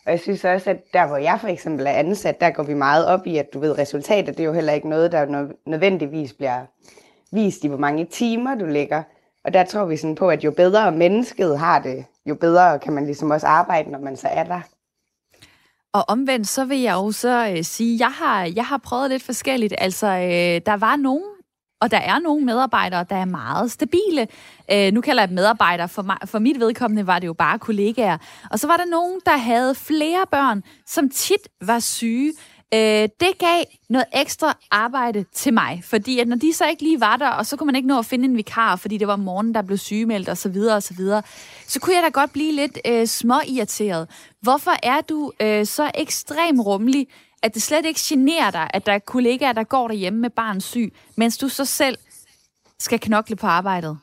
Og 0.07 0.13
jeg 0.13 0.21
synes 0.21 0.45
også, 0.45 0.71
at 0.71 0.93
der, 0.93 1.07
hvor 1.07 1.17
jeg 1.17 1.39
for 1.41 1.49
eksempel 1.49 1.87
er 1.87 1.91
ansat, 1.91 2.41
der 2.41 2.51
går 2.51 2.63
vi 2.63 2.75
meget 2.75 3.07
op 3.07 3.27
i, 3.27 3.37
at 3.37 3.55
du 3.55 3.59
ved, 3.59 3.79
resultater, 3.79 4.33
det 4.33 4.41
er 4.41 4.45
jo 4.45 4.53
heller 4.53 4.73
ikke 4.73 4.89
noget, 4.89 5.13
der 5.13 5.49
nødvendigvis 5.67 6.33
bliver 6.33 6.67
vist 7.33 7.65
i, 7.65 7.69
hvor 7.69 7.79
mange 7.79 8.05
timer 8.05 8.55
du 8.55 8.65
lægger. 8.67 9.03
Og 9.45 9.55
der 9.55 9.65
tror 9.65 9.85
vi 9.85 9.97
sådan 9.97 10.15
på, 10.15 10.29
at 10.29 10.45
jo 10.45 10.51
bedre 10.51 10.93
mennesket 10.93 11.59
har 11.59 11.79
det, 11.79 12.05
jo 12.27 12.35
bedre 12.35 12.79
kan 12.79 12.93
man 12.93 13.05
ligesom 13.05 13.31
også 13.31 13.47
arbejde, 13.47 13.91
når 13.91 13.99
man 13.99 14.17
så 14.17 14.29
er 14.29 14.45
der. 14.45 14.61
Og 15.93 16.05
omvendt, 16.09 16.49
så 16.49 16.65
vil 16.65 16.81
jeg 16.81 16.95
jo 16.95 17.13
så 17.13 17.53
øh, 17.57 17.65
sige, 17.65 17.99
jeg 18.01 18.13
har, 18.13 18.45
jeg 18.57 18.67
har 18.67 18.79
prøvet 18.79 19.11
lidt 19.11 19.23
forskelligt. 19.23 19.75
Altså, 19.79 20.07
øh, 20.07 20.61
der 20.67 20.77
var 20.77 20.97
nogen, 20.97 21.25
og 21.81 21.91
der 21.91 21.97
er 21.97 22.19
nogle 22.19 22.45
medarbejdere, 22.45 23.05
der 23.11 23.17
er 23.17 23.25
meget 23.25 23.71
stabile. 23.71 24.29
Øh, 24.73 24.93
nu 24.93 25.01
kalder 25.01 25.23
jeg 25.23 25.31
medarbejdere. 25.31 25.89
For, 25.89 26.03
mig, 26.03 26.17
for 26.25 26.39
mit 26.39 26.61
vedkommende 26.61 27.07
var 27.07 27.19
det 27.19 27.27
jo 27.27 27.33
bare 27.33 27.59
kollegaer. 27.59 28.19
Og 28.51 28.59
så 28.59 28.67
var 28.67 28.77
der 28.77 28.85
nogen, 28.85 29.21
der 29.27 29.37
havde 29.37 29.75
flere 29.75 30.27
børn, 30.31 30.63
som 30.87 31.11
tit 31.11 31.49
var 31.61 31.79
syge. 31.79 32.33
Øh, 32.75 33.09
det 33.21 33.39
gav 33.39 33.65
noget 33.89 34.07
ekstra 34.15 34.59
arbejde 34.71 35.25
til 35.33 35.55
mig, 35.55 35.83
fordi 35.85 36.19
at 36.19 36.29
når 36.29 36.37
de 36.37 36.53
så 36.53 36.67
ikke 36.67 36.83
lige 36.83 37.01
var 37.01 37.17
der, 37.17 37.29
og 37.29 37.47
så 37.47 37.57
kunne 37.57 37.67
man 37.67 37.77
ikke 37.77 37.89
nå 37.89 37.99
at 37.99 38.07
finde 38.07 38.25
en 38.25 38.37
vikar, 38.37 38.77
fordi 38.77 38.99
det 38.99 39.09
var 39.09 39.17
morgen, 39.17 39.55
der 39.55 39.63
blev 39.63 39.79
sygemeldt 39.79 40.29
og 40.29 40.37
så 40.37 40.49
videre 40.49 40.77
og 40.77 40.83
så 40.83 40.95
videre, 40.95 41.23
så 41.67 41.81
kunne 41.81 41.97
jeg 41.97 42.03
da 42.03 42.09
godt 42.09 42.33
blive 42.33 42.53
lidt 42.53 42.79
øh, 42.87 43.07
småirriteret. 43.07 44.09
Hvorfor 44.41 44.73
er 44.83 45.01
du 45.01 45.33
øh, 45.41 45.67
så 45.67 45.91
ekstrem 45.95 46.61
rummelig, 46.61 47.07
at 47.43 47.55
det 47.55 47.63
slet 47.63 47.87
ikke 47.87 48.01
generer 48.03 48.51
dig, 48.51 48.71
at 48.75 48.87
der 48.87 48.93
er 48.93 48.99
kollegaer, 48.99 49.53
der 49.53 49.65
går 49.65 49.89
derhjemme 49.89 50.21
med 50.21 50.31
barn 50.31 50.61
syg, 50.61 50.93
mens 51.17 51.39
du 51.39 51.49
så 51.49 51.65
selv 51.65 51.99
skal 52.79 53.01
knokle 53.01 53.37
på 53.37 53.47
arbejdet? 53.47 53.99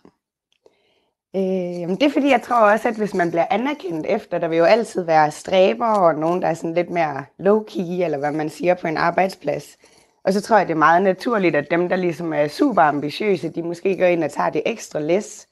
Øh, 1.38 1.80
jamen 1.80 1.96
det 1.96 2.04
er 2.04 2.10
fordi, 2.10 2.30
jeg 2.30 2.42
tror 2.42 2.72
også, 2.72 2.88
at 2.88 2.96
hvis 2.96 3.14
man 3.14 3.30
bliver 3.30 3.46
anerkendt 3.50 4.06
efter, 4.10 4.38
der 4.38 4.48
vil 4.48 4.58
jo 4.58 4.64
altid 4.64 5.02
være 5.02 5.32
stræber 5.32 5.88
og 5.88 6.16
nogen, 6.16 6.42
der 6.42 6.48
er 6.48 6.54
sådan 6.54 6.74
lidt 6.74 6.90
mere 6.90 7.26
low-key, 7.40 8.04
eller 8.04 8.18
hvad 8.18 8.32
man 8.32 8.50
siger 8.50 8.74
på 8.74 8.88
en 8.88 8.98
arbejdsplads. 8.98 9.78
Og 10.24 10.34
så 10.34 10.42
tror 10.42 10.58
jeg, 10.58 10.68
det 10.68 10.74
er 10.74 10.78
meget 10.78 11.02
naturligt, 11.02 11.56
at 11.56 11.72
dem, 11.72 11.90
der 11.90 11.96
ligesom 11.96 12.34
er 12.34 12.48
super 12.48 12.82
ambitiøse, 12.82 13.50
de 13.50 13.64
måske 13.64 13.98
går 13.98 14.06
ind 14.06 14.24
og 14.24 14.32
tager 14.32 14.50
det 14.50 14.62
ekstra 14.66 15.00
læs. 15.00 15.48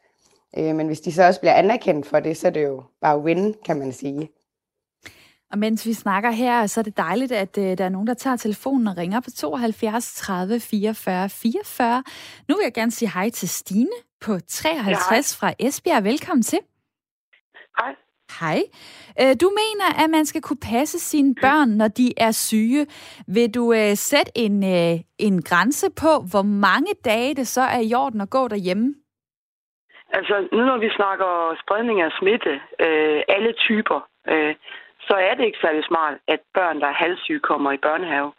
Øh, 0.57 0.75
men 0.75 0.87
hvis 0.87 1.01
de 1.01 1.11
så 1.11 1.23
også 1.23 1.39
bliver 1.39 1.53
anerkendt 1.53 2.07
for 2.07 2.19
det, 2.19 2.37
så 2.37 2.47
er 2.47 2.51
det 2.51 2.63
jo 2.63 2.83
bare 3.01 3.19
win, 3.19 3.55
kan 3.65 3.79
man 3.79 3.93
sige. 3.93 4.29
Og 5.51 5.57
mens 5.57 5.85
vi 5.85 5.93
snakker 5.93 6.31
her, 6.31 6.67
så 6.67 6.79
er 6.79 6.83
det 6.83 6.97
dejligt, 6.97 7.31
at 7.31 7.57
øh, 7.57 7.77
der 7.77 7.85
er 7.85 7.89
nogen, 7.89 8.07
der 8.07 8.13
tager 8.13 8.35
telefonen 8.35 8.87
og 8.87 8.97
ringer 8.97 9.19
på 9.19 9.31
72 9.31 10.13
30 10.15 10.59
44 10.59 11.29
44. 11.29 12.03
Nu 12.47 12.55
vil 12.55 12.63
jeg 12.63 12.73
gerne 12.73 12.91
sige 12.91 13.11
hej 13.13 13.29
til 13.29 13.49
Stine 13.49 13.89
på 14.21 14.31
53 14.47 15.41
ja, 15.41 15.47
fra 15.47 15.53
Esbjerg. 15.59 16.03
Velkommen 16.03 16.43
til. 16.43 16.59
Hej. 17.79 17.95
Hej. 18.39 18.59
Uh, 19.21 19.33
du 19.41 19.47
mener, 19.61 20.03
at 20.03 20.09
man 20.09 20.25
skal 20.25 20.41
kunne 20.41 20.63
passe 20.73 20.99
sine 20.99 21.35
børn, 21.41 21.69
når 21.69 21.87
de 21.87 22.13
er 22.17 22.31
syge. 22.31 22.87
Vil 23.27 23.55
du 23.55 23.63
uh, 23.63 23.93
sætte 23.93 24.31
en, 24.35 24.63
uh, 24.63 24.99
en 25.17 25.41
grænse 25.41 25.87
på, 26.01 26.11
hvor 26.31 26.41
mange 26.41 26.91
dage 27.05 27.35
det 27.35 27.47
så 27.47 27.61
er 27.61 27.79
i 27.89 27.93
orden 27.93 28.21
at 28.21 28.29
gå 28.29 28.47
derhjemme? 28.47 28.95
Altså, 30.17 30.47
nu 30.51 30.61
når 30.65 30.77
vi 30.77 30.89
snakker 30.89 31.55
spredning 31.63 32.01
af 32.01 32.11
smitte, 32.19 32.53
øh, 32.79 33.21
alle 33.27 33.53
typer, 33.53 33.99
øh, 34.27 34.55
så 35.07 35.15
er 35.27 35.33
det 35.35 35.45
ikke 35.45 35.63
særlig 35.65 35.83
smart, 35.85 36.13
at 36.27 36.39
børn, 36.53 36.81
der 36.81 36.87
er 36.87 37.01
halvsyge, 37.03 37.39
kommer 37.39 37.71
i 37.71 37.83
børnehave. 37.87 38.31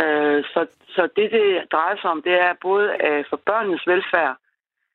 Øh, 0.00 0.44
så, 0.52 0.66
så 0.88 1.02
det, 1.16 1.32
det 1.32 1.72
drejer 1.72 1.96
sig 1.96 2.10
om, 2.10 2.22
det 2.22 2.34
er 2.46 2.52
både 2.62 2.86
øh, 3.06 3.24
for 3.30 3.40
børnenes 3.46 3.86
velfærd, 3.86 4.36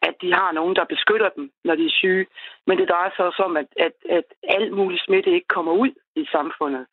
at 0.01 0.15
de 0.21 0.33
har 0.33 0.51
nogen, 0.51 0.75
der 0.75 0.85
beskytter 0.85 1.29
dem, 1.29 1.51
når 1.63 1.75
de 1.75 1.85
er 1.85 1.97
syge. 2.01 2.25
Men 2.67 2.77
det 2.77 2.89
drejer 2.89 3.09
sig 3.15 3.25
også 3.25 3.43
om, 3.43 3.57
at, 3.57 3.67
at, 3.77 3.95
at 4.09 4.23
alt 4.43 4.73
mulig 4.73 4.99
smitte 4.99 5.31
ikke 5.31 5.47
kommer 5.47 5.71
ud 5.71 5.91
i 6.15 6.25
samfundet. 6.31 6.85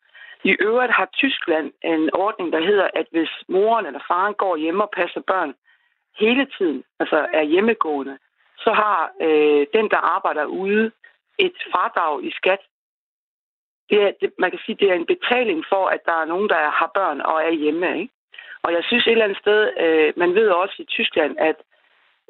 I 0.43 0.55
øvrigt 0.59 0.91
har 0.91 1.09
Tyskland 1.13 1.71
en 1.83 2.09
ordning, 2.13 2.53
der 2.53 2.61
hedder, 2.65 2.87
at 2.93 3.07
hvis 3.11 3.29
moren 3.47 3.85
eller 3.85 3.99
faren 4.07 4.33
går 4.33 4.55
hjemme 4.57 4.83
og 4.83 4.91
passer 4.95 5.21
børn 5.21 5.53
hele 6.19 6.47
tiden, 6.57 6.83
altså 6.99 7.27
er 7.33 7.43
hjemmegående, 7.43 8.17
så 8.57 8.71
har 8.73 9.11
øh, 9.21 9.67
den, 9.73 9.89
der 9.89 9.97
arbejder 10.15 10.45
ude, 10.45 10.91
et 11.37 11.53
fradrag 11.71 12.23
i 12.23 12.31
skat 12.31 12.59
det 13.89 13.97
er, 14.03 14.11
det, 14.21 14.29
man 14.39 14.51
kan 14.51 14.59
sige, 14.65 14.77
det 14.79 14.89
er 14.89 14.93
en 14.93 15.11
betaling 15.13 15.63
for, 15.69 15.83
at 15.87 16.01
der 16.05 16.17
er 16.21 16.25
nogen, 16.25 16.49
der 16.49 16.69
har 16.79 16.91
børn 16.93 17.21
og 17.21 17.37
er 17.43 17.51
hjemme. 17.51 17.99
Ikke? 17.99 18.13
Og 18.63 18.73
jeg 18.73 18.83
synes 18.83 19.07
et 19.07 19.11
eller 19.11 19.25
andet 19.25 19.43
sted, 19.45 19.59
øh, 19.83 20.13
man 20.17 20.35
ved 20.35 20.47
også 20.49 20.75
i 20.79 20.85
Tyskland, 20.85 21.35
at, 21.39 21.55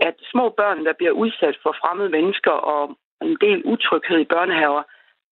at 0.02 0.16
små 0.32 0.50
børn, 0.50 0.86
der 0.86 0.94
bliver 0.94 1.12
udsat 1.12 1.58
for 1.64 1.76
fremmede 1.82 2.10
mennesker 2.10 2.52
og 2.52 2.98
en 3.22 3.38
del 3.42 3.62
utryghed 3.66 4.20
i 4.20 4.32
børnehaver, 4.34 4.84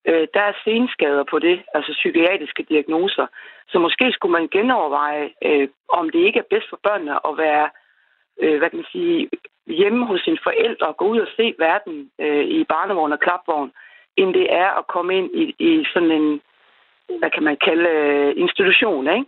øh, 0.07 0.27
der 0.33 0.41
er 0.41 0.61
senskader 0.63 1.23
på 1.23 1.39
det, 1.39 1.61
altså 1.73 1.91
psykiatriske 1.91 2.63
diagnoser. 2.63 3.27
Så 3.67 3.79
måske 3.79 4.11
skulle 4.11 4.31
man 4.31 4.47
genoverveje, 4.47 5.29
øh, 5.43 5.67
om 5.89 6.09
det 6.09 6.19
ikke 6.19 6.39
er 6.39 6.49
bedst 6.49 6.69
for 6.69 6.79
børnene 6.83 7.27
at 7.27 7.37
være 7.37 7.69
øh, 8.41 8.57
hvad 8.57 8.69
kan 8.69 8.77
man 8.77 8.91
sige, 8.91 9.29
hjemme 9.67 10.05
hos 10.05 10.21
sine 10.21 10.37
forældre 10.43 10.87
og 10.87 10.97
gå 10.97 11.05
ud 11.07 11.19
og 11.19 11.27
se 11.37 11.55
verden 11.59 12.11
øh, 12.19 12.45
i 12.45 12.63
barnevogn 12.63 13.13
og 13.13 13.19
klapvogn, 13.19 13.71
end 14.17 14.33
det 14.33 14.53
er 14.53 14.69
at 14.79 14.87
komme 14.87 15.17
ind 15.17 15.29
i, 15.35 15.55
i 15.59 15.85
sådan 15.93 16.11
en, 16.11 16.41
hvad 17.19 17.29
kan 17.29 17.43
man 17.43 17.57
kalde, 17.67 17.89
øh, 17.89 18.33
institution, 18.37 19.07
ikke? 19.07 19.25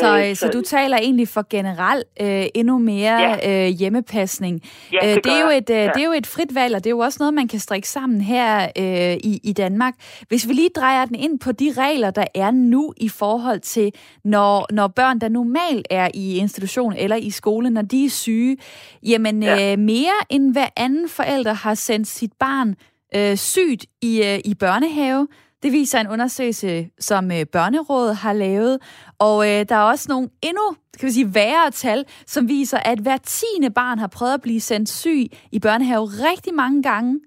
Så, 0.00 0.18
øh, 0.18 0.36
så, 0.36 0.40
så 0.40 0.48
du 0.48 0.60
taler 0.60 0.96
egentlig 0.96 1.28
for 1.28 1.46
generelt 1.50 2.04
øh, 2.20 2.46
endnu 2.54 2.78
mere 2.78 3.20
ja. 3.20 3.66
øh, 3.66 3.68
hjemmepasning. 3.68 4.62
Ja, 4.92 4.98
det, 5.02 5.10
øh, 5.10 5.16
det, 5.24 5.32
er 5.32 5.40
jo 5.40 5.48
et, 5.48 5.70
øh, 5.70 5.76
ja. 5.76 5.90
det 5.94 6.00
er 6.00 6.04
jo 6.04 6.12
et 6.12 6.26
frit 6.26 6.54
valg, 6.54 6.74
og 6.74 6.84
det 6.84 6.90
er 6.90 6.94
jo 6.94 6.98
også 6.98 7.16
noget, 7.20 7.34
man 7.34 7.48
kan 7.48 7.60
strikke 7.60 7.88
sammen 7.88 8.20
her 8.20 8.68
øh, 8.78 9.14
i, 9.14 9.40
i 9.44 9.52
Danmark. 9.52 9.94
Hvis 10.28 10.48
vi 10.48 10.52
lige 10.52 10.70
drejer 10.76 11.04
den 11.04 11.14
ind 11.14 11.40
på 11.40 11.52
de 11.52 11.72
regler, 11.78 12.10
der 12.10 12.24
er 12.34 12.50
nu 12.50 12.94
i 12.96 13.08
forhold 13.08 13.60
til, 13.60 13.92
når, 14.24 14.66
når 14.72 14.88
børn, 14.88 15.18
der 15.18 15.28
normalt 15.28 15.86
er 15.90 16.08
i 16.14 16.36
institution 16.36 16.92
eller 16.92 17.16
i 17.16 17.30
skole, 17.30 17.70
når 17.70 17.82
de 17.82 18.04
er 18.04 18.10
syge, 18.10 18.56
jamen 19.02 19.42
ja. 19.42 19.72
øh, 19.72 19.78
mere 19.78 20.12
end 20.30 20.52
hver 20.52 20.68
anden 20.76 21.08
forælder 21.08 21.52
har 21.52 21.74
sendt 21.74 22.08
sit 22.08 22.32
barn 22.40 22.74
øh, 23.14 23.36
sygt 23.36 23.86
i, 24.02 24.22
øh, 24.22 24.38
i 24.44 24.54
børnehave. 24.54 25.28
Det 25.62 25.72
viser 25.72 26.00
en 26.00 26.08
undersøgelse, 26.08 26.88
som 27.00 27.30
øh, 27.30 27.46
Børnerådet 27.46 28.16
har 28.16 28.32
lavet. 28.32 28.78
Og 29.18 29.48
øh, 29.48 29.66
der 29.68 29.74
er 29.74 29.82
også 29.82 30.06
nogle 30.08 30.28
endnu 30.42 30.76
skal 30.98 31.06
vi 31.06 31.12
sige, 31.12 31.34
værre 31.34 31.70
tal, 31.70 32.04
som 32.26 32.48
viser, 32.48 32.78
at 32.78 32.98
hver 32.98 33.16
tiende 33.16 33.70
barn 33.70 33.98
har 33.98 34.06
prøvet 34.06 34.34
at 34.34 34.42
blive 34.42 34.60
sendt 34.60 34.88
syg 34.88 35.26
i 35.52 35.58
børnehave 35.58 36.04
rigtig 36.04 36.54
mange 36.54 36.82
gange. 36.82 37.20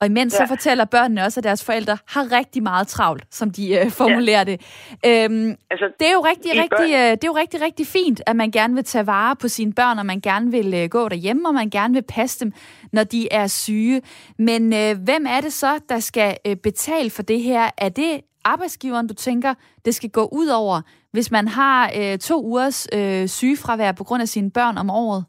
Og 0.00 0.06
imens 0.06 0.34
ja. 0.34 0.38
så 0.38 0.48
fortæller 0.48 0.84
børnene 0.84 1.24
også, 1.24 1.40
at 1.40 1.44
deres 1.44 1.64
forældre 1.64 1.98
har 2.06 2.32
rigtig 2.32 2.62
meget 2.62 2.88
travlt, 2.88 3.24
som 3.30 3.50
de 3.50 3.74
øh, 3.74 3.90
formulerer 3.90 4.38
ja. 4.38 4.44
det. 4.44 4.60
Øhm, 5.06 5.56
altså, 5.70 5.92
det, 6.00 6.08
er 6.08 6.12
jo 6.12 6.20
rigtig, 6.20 6.50
rigtig, 6.50 6.94
øh, 6.94 7.10
det 7.10 7.24
er 7.24 7.28
jo 7.28 7.36
rigtig, 7.36 7.60
rigtig 7.60 7.86
fint, 7.86 8.22
at 8.26 8.36
man 8.36 8.50
gerne 8.50 8.74
vil 8.74 8.84
tage 8.84 9.06
vare 9.06 9.36
på 9.36 9.48
sine 9.48 9.72
børn, 9.72 9.98
og 9.98 10.06
man 10.06 10.20
gerne 10.20 10.50
vil 10.50 10.74
øh, 10.74 10.88
gå 10.88 11.08
derhjemme, 11.08 11.48
og 11.48 11.54
man 11.54 11.70
gerne 11.70 11.94
vil 11.94 12.02
passe 12.02 12.44
dem, 12.44 12.52
når 12.92 13.04
de 13.04 13.32
er 13.32 13.46
syge. 13.46 14.02
Men 14.38 14.72
øh, 14.72 14.98
hvem 15.04 15.26
er 15.28 15.40
det 15.40 15.52
så, 15.52 15.78
der 15.88 16.00
skal 16.00 16.36
øh, 16.46 16.56
betale 16.56 17.10
for 17.10 17.22
det 17.22 17.42
her? 17.42 17.70
Er 17.78 17.88
det 17.88 18.20
arbejdsgiveren, 18.44 19.06
du 19.06 19.14
tænker, 19.14 19.54
det 19.84 19.94
skal 19.94 20.10
gå 20.10 20.28
ud 20.32 20.46
over, 20.46 20.80
hvis 21.16 21.30
man 21.36 21.46
har 21.48 21.80
øh, 21.98 22.18
to 22.18 22.36
ugers 22.50 22.78
øh, 22.98 23.26
sygefravær 23.38 23.92
på 23.98 24.04
grund 24.08 24.22
af 24.22 24.28
sine 24.34 24.50
børn 24.58 24.76
om 24.82 24.90
året? 24.90 25.22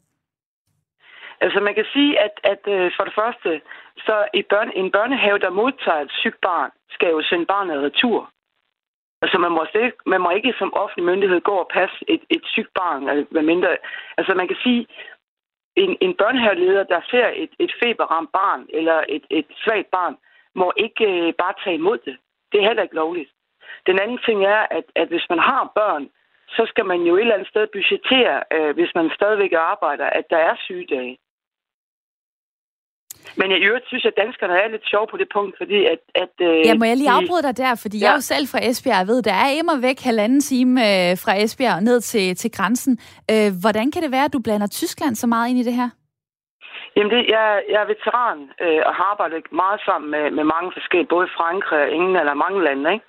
Altså 1.44 1.58
man 1.60 1.74
kan 1.74 1.86
sige, 1.94 2.12
at, 2.26 2.34
at 2.52 2.62
øh, 2.74 2.90
for 2.96 3.04
det 3.08 3.14
første, 3.20 3.60
så 4.06 4.16
i 4.40 4.42
børne, 4.50 4.72
en 4.76 4.90
børnehave, 4.96 5.38
der 5.44 5.58
modtager 5.60 6.00
et 6.06 6.12
sygt 6.22 6.40
barn, 6.48 6.70
skal 6.90 7.08
jo 7.08 7.22
sende 7.22 7.46
barnet 7.46 7.82
retur. 7.86 8.30
Altså 9.22 9.38
man 9.38 9.52
må, 9.52 9.62
ikke, 9.84 9.98
man 10.06 10.20
må 10.20 10.30
ikke 10.30 10.54
som 10.58 10.74
offentlig 10.74 11.04
myndighed 11.10 11.40
gå 11.40 11.54
og 11.64 11.70
passe 11.78 11.98
et, 12.14 12.22
et 12.30 12.44
sygt 12.54 12.72
barn. 12.80 13.26
hvad 13.30 13.42
mindre, 13.42 13.76
altså 14.18 14.34
man 14.34 14.48
kan 14.48 14.58
sige, 14.64 14.86
en, 15.76 15.96
en 16.00 16.14
børnehaveleder, 16.20 16.84
der 16.84 17.00
ser 17.10 17.28
et, 17.42 17.52
et 17.58 17.72
feberramt 17.82 18.32
barn 18.32 18.66
eller 18.78 18.98
et, 19.08 19.24
et 19.30 19.46
svagt 19.64 19.90
barn, 19.90 20.14
må 20.54 20.72
ikke 20.76 21.04
øh, 21.12 21.32
bare 21.42 21.54
tage 21.64 21.76
imod 21.76 21.98
det. 21.98 22.16
Det 22.52 22.56
er 22.58 22.66
heller 22.68 22.82
ikke 22.82 23.00
lovligt. 23.02 23.30
Den 23.86 23.96
anden 24.02 24.20
ting 24.26 24.38
er, 24.44 24.62
at, 24.78 24.84
at 25.02 25.08
hvis 25.08 25.26
man 25.32 25.38
har 25.38 25.72
børn, 25.74 26.04
så 26.56 26.62
skal 26.70 26.84
man 26.84 27.00
jo 27.08 27.16
et 27.16 27.20
eller 27.20 27.34
andet 27.34 27.48
sted 27.48 27.66
budgettere, 27.76 28.36
øh, 28.56 28.70
hvis 28.74 28.92
man 28.94 29.10
stadigvæk 29.18 29.52
arbejder, 29.52 30.06
at 30.18 30.24
der 30.30 30.40
er 30.48 30.54
sygedage. 30.66 31.18
Men 33.36 33.50
i 33.50 33.64
øvrigt 33.68 33.86
synes 33.86 34.04
jeg, 34.04 34.12
at 34.16 34.22
danskerne 34.24 34.54
er 34.62 34.68
lidt 34.68 34.86
sjov 34.92 35.04
på 35.10 35.16
det 35.16 35.28
punkt, 35.36 35.54
fordi 35.60 35.78
at... 35.84 36.00
at 36.14 36.34
øh, 36.40 36.66
ja, 36.66 36.74
må 36.74 36.84
jeg 36.84 36.96
lige 36.96 37.10
afbryde 37.10 37.42
dig 37.42 37.56
der, 37.56 37.74
fordi 37.82 37.98
ja. 37.98 38.04
jeg 38.04 38.10
er 38.10 38.18
jo 38.20 38.30
selv 38.32 38.46
fra 38.52 38.60
Esbjerg, 38.68 38.98
jeg 38.98 39.06
ved, 39.06 39.22
der 39.22 39.36
er 39.44 39.50
immer 39.60 39.76
væk 39.80 39.98
halvanden 40.00 40.40
time 40.40 40.72
øh, 40.88 41.10
fra 41.24 41.32
Esbjerg 41.42 41.82
ned 41.82 42.00
til, 42.00 42.36
til 42.36 42.50
grænsen. 42.56 42.92
Øh, 43.32 43.50
hvordan 43.62 43.86
kan 43.92 44.02
det 44.02 44.12
være, 44.12 44.24
at 44.28 44.32
du 44.32 44.40
blander 44.46 44.66
Tyskland 44.66 45.14
så 45.14 45.26
meget 45.26 45.50
ind 45.50 45.58
i 45.58 45.68
det 45.68 45.74
her? 45.80 45.90
Jamen, 46.96 47.10
det, 47.14 47.20
jeg, 47.36 47.46
jeg 47.72 47.80
er 47.82 47.92
veteran 47.94 48.38
øh, 48.64 48.82
og 48.86 48.92
har 48.98 49.06
arbejdet 49.12 49.52
meget 49.62 49.80
sammen 49.88 50.10
med, 50.10 50.24
med 50.38 50.44
mange 50.54 50.70
forskellige, 50.76 51.12
både 51.14 51.28
Frankrig 51.38 51.82
og 51.86 51.92
England 51.98 52.22
eller 52.22 52.42
mange 52.44 52.64
lande. 52.64 52.92
Ikke? 52.94 53.06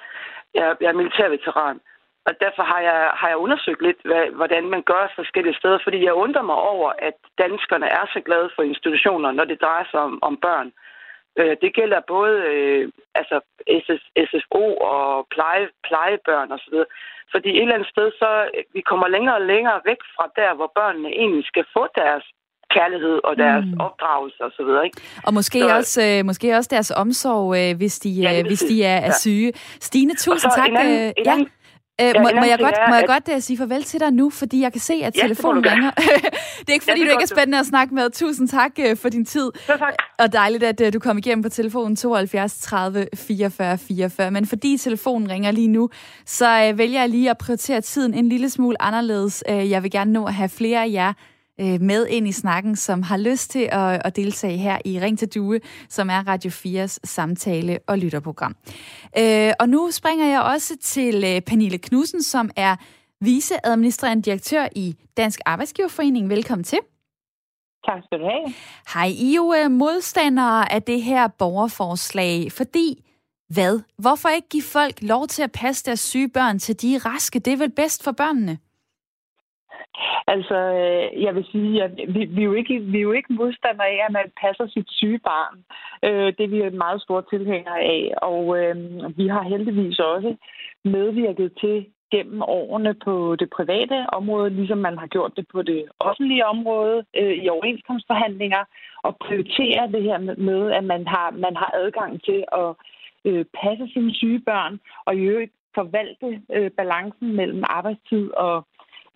Jeg, 0.53 0.75
jeg 0.81 0.89
er 0.89 0.99
militærveteran. 1.01 1.79
Og 2.27 2.33
derfor 2.41 2.63
har 2.63 2.81
jeg, 2.89 3.11
har 3.19 3.27
jeg 3.27 3.37
undersøgt 3.37 3.81
lidt, 3.81 3.97
hvad, 4.05 4.25
hvordan 4.39 4.65
man 4.69 4.83
gør 4.83 5.13
forskellige 5.15 5.59
steder, 5.59 5.79
fordi 5.83 6.05
jeg 6.05 6.13
undrer 6.13 6.41
mig 6.41 6.55
over, 6.55 6.89
at 6.97 7.17
danskerne 7.37 7.87
er 7.99 8.05
så 8.13 8.19
glade 8.27 8.49
for 8.55 8.63
institutioner, 8.63 9.31
når 9.31 9.45
det 9.45 9.61
drejer 9.61 9.85
sig 9.91 9.99
om, 9.99 10.19
om 10.21 10.37
børn. 10.37 10.71
Øh, 11.39 11.57
det 11.61 11.73
gælder 11.73 11.99
både 12.07 12.35
øh, 12.51 12.91
altså 13.15 13.39
SS, 13.81 14.03
SFO 14.29 14.65
og 14.77 15.27
pleje, 15.33 15.69
plejebørn 15.87 16.51
osv. 16.51 16.75
Fordi 17.31 17.49
et 17.49 17.61
eller 17.61 17.75
andet 17.75 17.89
sted, 17.89 18.11
så 18.21 18.29
øh, 18.55 18.63
vi 18.73 18.81
kommer 18.81 19.07
længere 19.07 19.35
og 19.35 19.47
længere 19.53 19.81
væk 19.85 20.01
fra 20.15 20.25
der, 20.35 20.53
hvor 20.53 20.71
børnene 20.75 21.09
egentlig 21.09 21.45
skal 21.45 21.65
få 21.77 21.87
deres 21.95 22.25
kærlighed 22.75 23.19
og 23.23 23.33
deres 23.38 23.65
mm. 23.65 23.79
opdragelse 23.79 24.39
og 24.47 24.51
så 24.57 24.63
videre, 24.63 24.85
ikke? 24.85 25.01
Og 25.23 25.33
måske, 25.33 25.59
så, 25.59 25.75
også, 25.77 26.01
øh, 26.07 26.25
måske 26.25 26.55
også 26.57 26.69
deres 26.71 26.91
omsorg, 26.91 27.47
øh, 27.59 27.77
hvis, 27.77 27.99
de, 27.99 28.09
ja, 28.09 28.39
øh, 28.39 28.45
hvis 28.47 28.59
de 28.59 28.83
er, 28.83 28.97
er 28.97 29.11
syge. 29.23 29.53
Stine, 29.81 30.13
tusind 30.15 30.51
tak. 30.55 30.69
En 30.69 30.77
anden, 30.77 31.07
øh, 31.07 31.13
en 31.17 31.27
anden, 31.27 31.47
ja. 31.47 31.59
Øh, 32.01 32.11
ja, 32.15 32.21
må, 32.21 32.29
må 32.35 32.45
jeg 32.45 32.59
godt, 32.59 32.75
må 32.89 32.95
jeg 32.95 33.03
at... 33.03 33.09
godt 33.09 33.35
uh, 33.35 33.41
sige 33.41 33.57
farvel 33.57 33.83
til 33.83 33.99
dig 33.99 34.11
nu, 34.11 34.29
fordi 34.29 34.61
jeg 34.61 34.71
kan 34.71 34.81
se, 34.81 34.93
at 34.93 35.17
ja, 35.17 35.21
telefonen 35.21 35.65
ringer. 35.65 35.91
det 36.59 36.69
er 36.69 36.73
ikke, 36.73 36.85
fordi 36.85 36.99
ja, 37.01 37.05
du 37.05 37.11
ikke 37.11 37.23
er 37.23 37.35
spændende 37.35 37.59
at 37.59 37.65
snakke 37.65 37.95
med. 37.95 38.09
Tusind 38.09 38.47
tak 38.47 38.71
uh, 38.79 38.97
for 38.97 39.09
din 39.09 39.25
tid. 39.25 39.51
Ja, 39.69 39.77
tak. 39.77 39.93
Og 40.19 40.33
dejligt, 40.33 40.63
at 40.63 40.81
uh, 40.81 40.93
du 40.93 40.99
kom 40.99 41.17
igennem 41.17 41.43
på 41.43 41.49
telefonen 41.49 41.95
72 41.95 42.59
30 42.59 43.07
44 43.15 43.77
44. 43.77 44.31
Men 44.31 44.45
fordi 44.45 44.77
telefonen 44.77 45.29
ringer 45.29 45.51
lige 45.51 45.67
nu, 45.67 45.89
så 46.25 46.69
uh, 46.71 46.77
vælger 46.77 46.99
jeg 46.99 47.09
lige 47.09 47.29
at 47.29 47.38
prioritere 47.38 47.81
tiden 47.81 48.13
en 48.13 48.29
lille 48.29 48.49
smule 48.49 48.81
anderledes. 48.81 49.43
Uh, 49.49 49.69
jeg 49.69 49.83
vil 49.83 49.91
gerne 49.91 50.13
nå 50.13 50.25
at 50.25 50.33
have 50.33 50.49
flere 50.49 50.83
af 50.83 50.89
jer 50.91 51.13
øh, 51.61 51.81
med 51.81 52.07
ind 52.07 52.27
i 52.27 52.31
snakken, 52.31 52.75
som 52.75 53.03
har 53.03 53.17
lyst 53.17 53.51
til 53.51 53.69
at, 53.71 54.01
at 54.05 54.15
deltage 54.15 54.57
her 54.57 54.77
i 54.85 54.99
Ring 54.99 55.19
til 55.19 55.27
Due, 55.27 55.59
som 55.89 56.09
er 56.09 56.27
Radio 56.27 56.51
4's 56.51 56.97
samtale- 57.03 57.79
og 57.87 57.97
lytterprogram. 57.97 58.55
Øh, 59.17 59.51
og 59.59 59.69
nu 59.69 59.91
springer 59.91 60.25
jeg 60.25 60.41
også 60.41 60.77
til 60.81 61.15
øh, 61.15 61.41
Pernille 61.41 61.77
Knudsen, 61.77 62.23
som 62.23 62.51
er 62.55 62.75
viceadministrerende 63.21 64.23
direktør 64.23 64.67
i 64.75 64.95
Dansk 65.17 65.39
Arbejdsgiverforening. 65.45 66.29
Velkommen 66.29 66.63
til. 66.63 66.79
Tak 67.85 68.03
skal 68.03 68.19
du 68.19 68.23
have. 68.23 68.53
Hej, 68.93 69.07
I 69.07 69.31
er 69.31 69.35
jo 69.35 69.69
modstandere 69.69 70.71
af 70.71 70.83
det 70.83 71.01
her 71.01 71.27
borgerforslag, 71.27 72.51
fordi 72.51 73.03
hvad? 73.49 73.79
Hvorfor 73.97 74.29
ikke 74.29 74.49
give 74.49 74.63
folk 74.63 75.01
lov 75.01 75.27
til 75.27 75.43
at 75.43 75.51
passe 75.51 75.85
deres 75.85 75.99
syge 75.99 76.29
børn 76.29 76.59
til 76.59 76.81
de 76.81 76.95
er 76.95 77.05
raske? 77.05 77.39
Det 77.39 77.53
er 77.53 77.57
vel 77.57 77.71
bedst 77.71 78.03
for 78.03 78.11
børnene? 78.11 78.57
Altså, 80.27 80.55
øh, 80.55 81.24
jeg 81.24 81.36
vil 81.36 81.45
sige, 81.51 81.83
at 81.83 81.91
vi, 82.07 82.25
vi, 82.25 82.41
er 82.41 82.45
jo 82.45 82.53
ikke, 82.53 82.79
vi 82.79 82.98
er 82.98 83.07
jo 83.09 83.12
ikke 83.12 83.33
modstandere 83.33 83.88
af, 83.88 84.05
at 84.07 84.12
man 84.12 84.31
passer 84.41 84.67
sit 84.67 84.89
syge 84.89 85.19
barn. 85.19 85.55
Øh, 86.03 86.33
det 86.38 86.43
er 86.43 86.69
vi 86.69 86.77
meget 86.77 87.01
store 87.01 87.24
tilhængere 87.29 87.79
af, 87.79 88.13
og 88.21 88.59
øh, 88.59 88.75
vi 89.17 89.27
har 89.27 89.43
heldigvis 89.43 90.00
også 90.00 90.36
medvirket 90.83 91.51
til 91.62 91.86
gennem 92.12 92.41
årene 92.41 92.93
på 93.05 93.36
det 93.36 93.50
private 93.50 94.05
område, 94.13 94.50
ligesom 94.50 94.77
man 94.77 94.98
har 94.98 95.07
gjort 95.07 95.33
det 95.38 95.45
på 95.51 95.62
det 95.62 95.86
offentlige 96.00 96.45
område 96.45 97.03
øh, 97.15 97.36
i 97.43 97.50
overenskomstforhandlinger, 97.50 98.63
og 99.03 99.17
prioritere 99.17 99.91
det 99.91 100.03
her 100.03 100.17
med, 100.50 100.71
at 100.71 100.83
man 100.83 101.07
har, 101.07 101.31
man 101.31 101.55
har 101.55 101.71
adgang 101.74 102.24
til 102.24 102.43
at 102.51 102.69
øh, 103.25 103.45
passe 103.62 103.88
sine 103.93 104.13
syge 104.13 104.39
børn, 104.39 104.79
og 105.05 105.15
i 105.15 105.19
øvrigt 105.19 105.53
forvalte 105.75 106.41
øh, 106.55 106.71
balancen 106.71 107.36
mellem 107.36 107.63
arbejdstid 107.67 108.31
og 108.31 108.65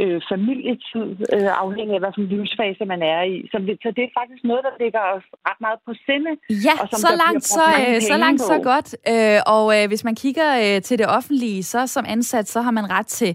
øh, 0.02 0.22
familietid, 0.32 1.10
øh, 1.36 1.50
afhængig 1.64 1.94
af, 1.96 2.02
hvilken 2.04 2.26
livsfase 2.34 2.84
man 2.94 3.02
er 3.14 3.22
i. 3.34 3.36
Så, 3.52 3.58
så 3.84 3.90
det 3.96 4.04
er 4.04 4.12
faktisk 4.20 4.44
noget, 4.44 4.64
der 4.68 4.74
ligger 4.84 5.02
os 5.16 5.26
ret 5.48 5.60
meget 5.66 5.80
på 5.88 5.92
sinde. 6.06 6.32
Ja, 6.68 6.76
og 6.82 6.88
som 6.92 7.00
så, 7.06 7.12
langt, 7.24 7.44
så, 7.58 7.66
øh, 7.82 8.02
så 8.02 8.18
langt, 8.18 8.42
på. 8.42 8.48
så 8.52 8.58
godt. 8.72 8.90
Øh, 9.14 9.40
og 9.56 9.66
øh, 9.76 9.88
hvis 9.88 10.04
man 10.04 10.16
kigger 10.16 10.50
øh, 10.64 10.82
til 10.82 10.96
det 11.02 11.08
offentlige, 11.18 11.64
så 11.64 11.88
som 11.88 12.06
ansat, 12.08 12.46
så 12.50 12.62
har 12.62 12.72
man 12.72 12.90
ret 12.90 13.08
til 13.08 13.32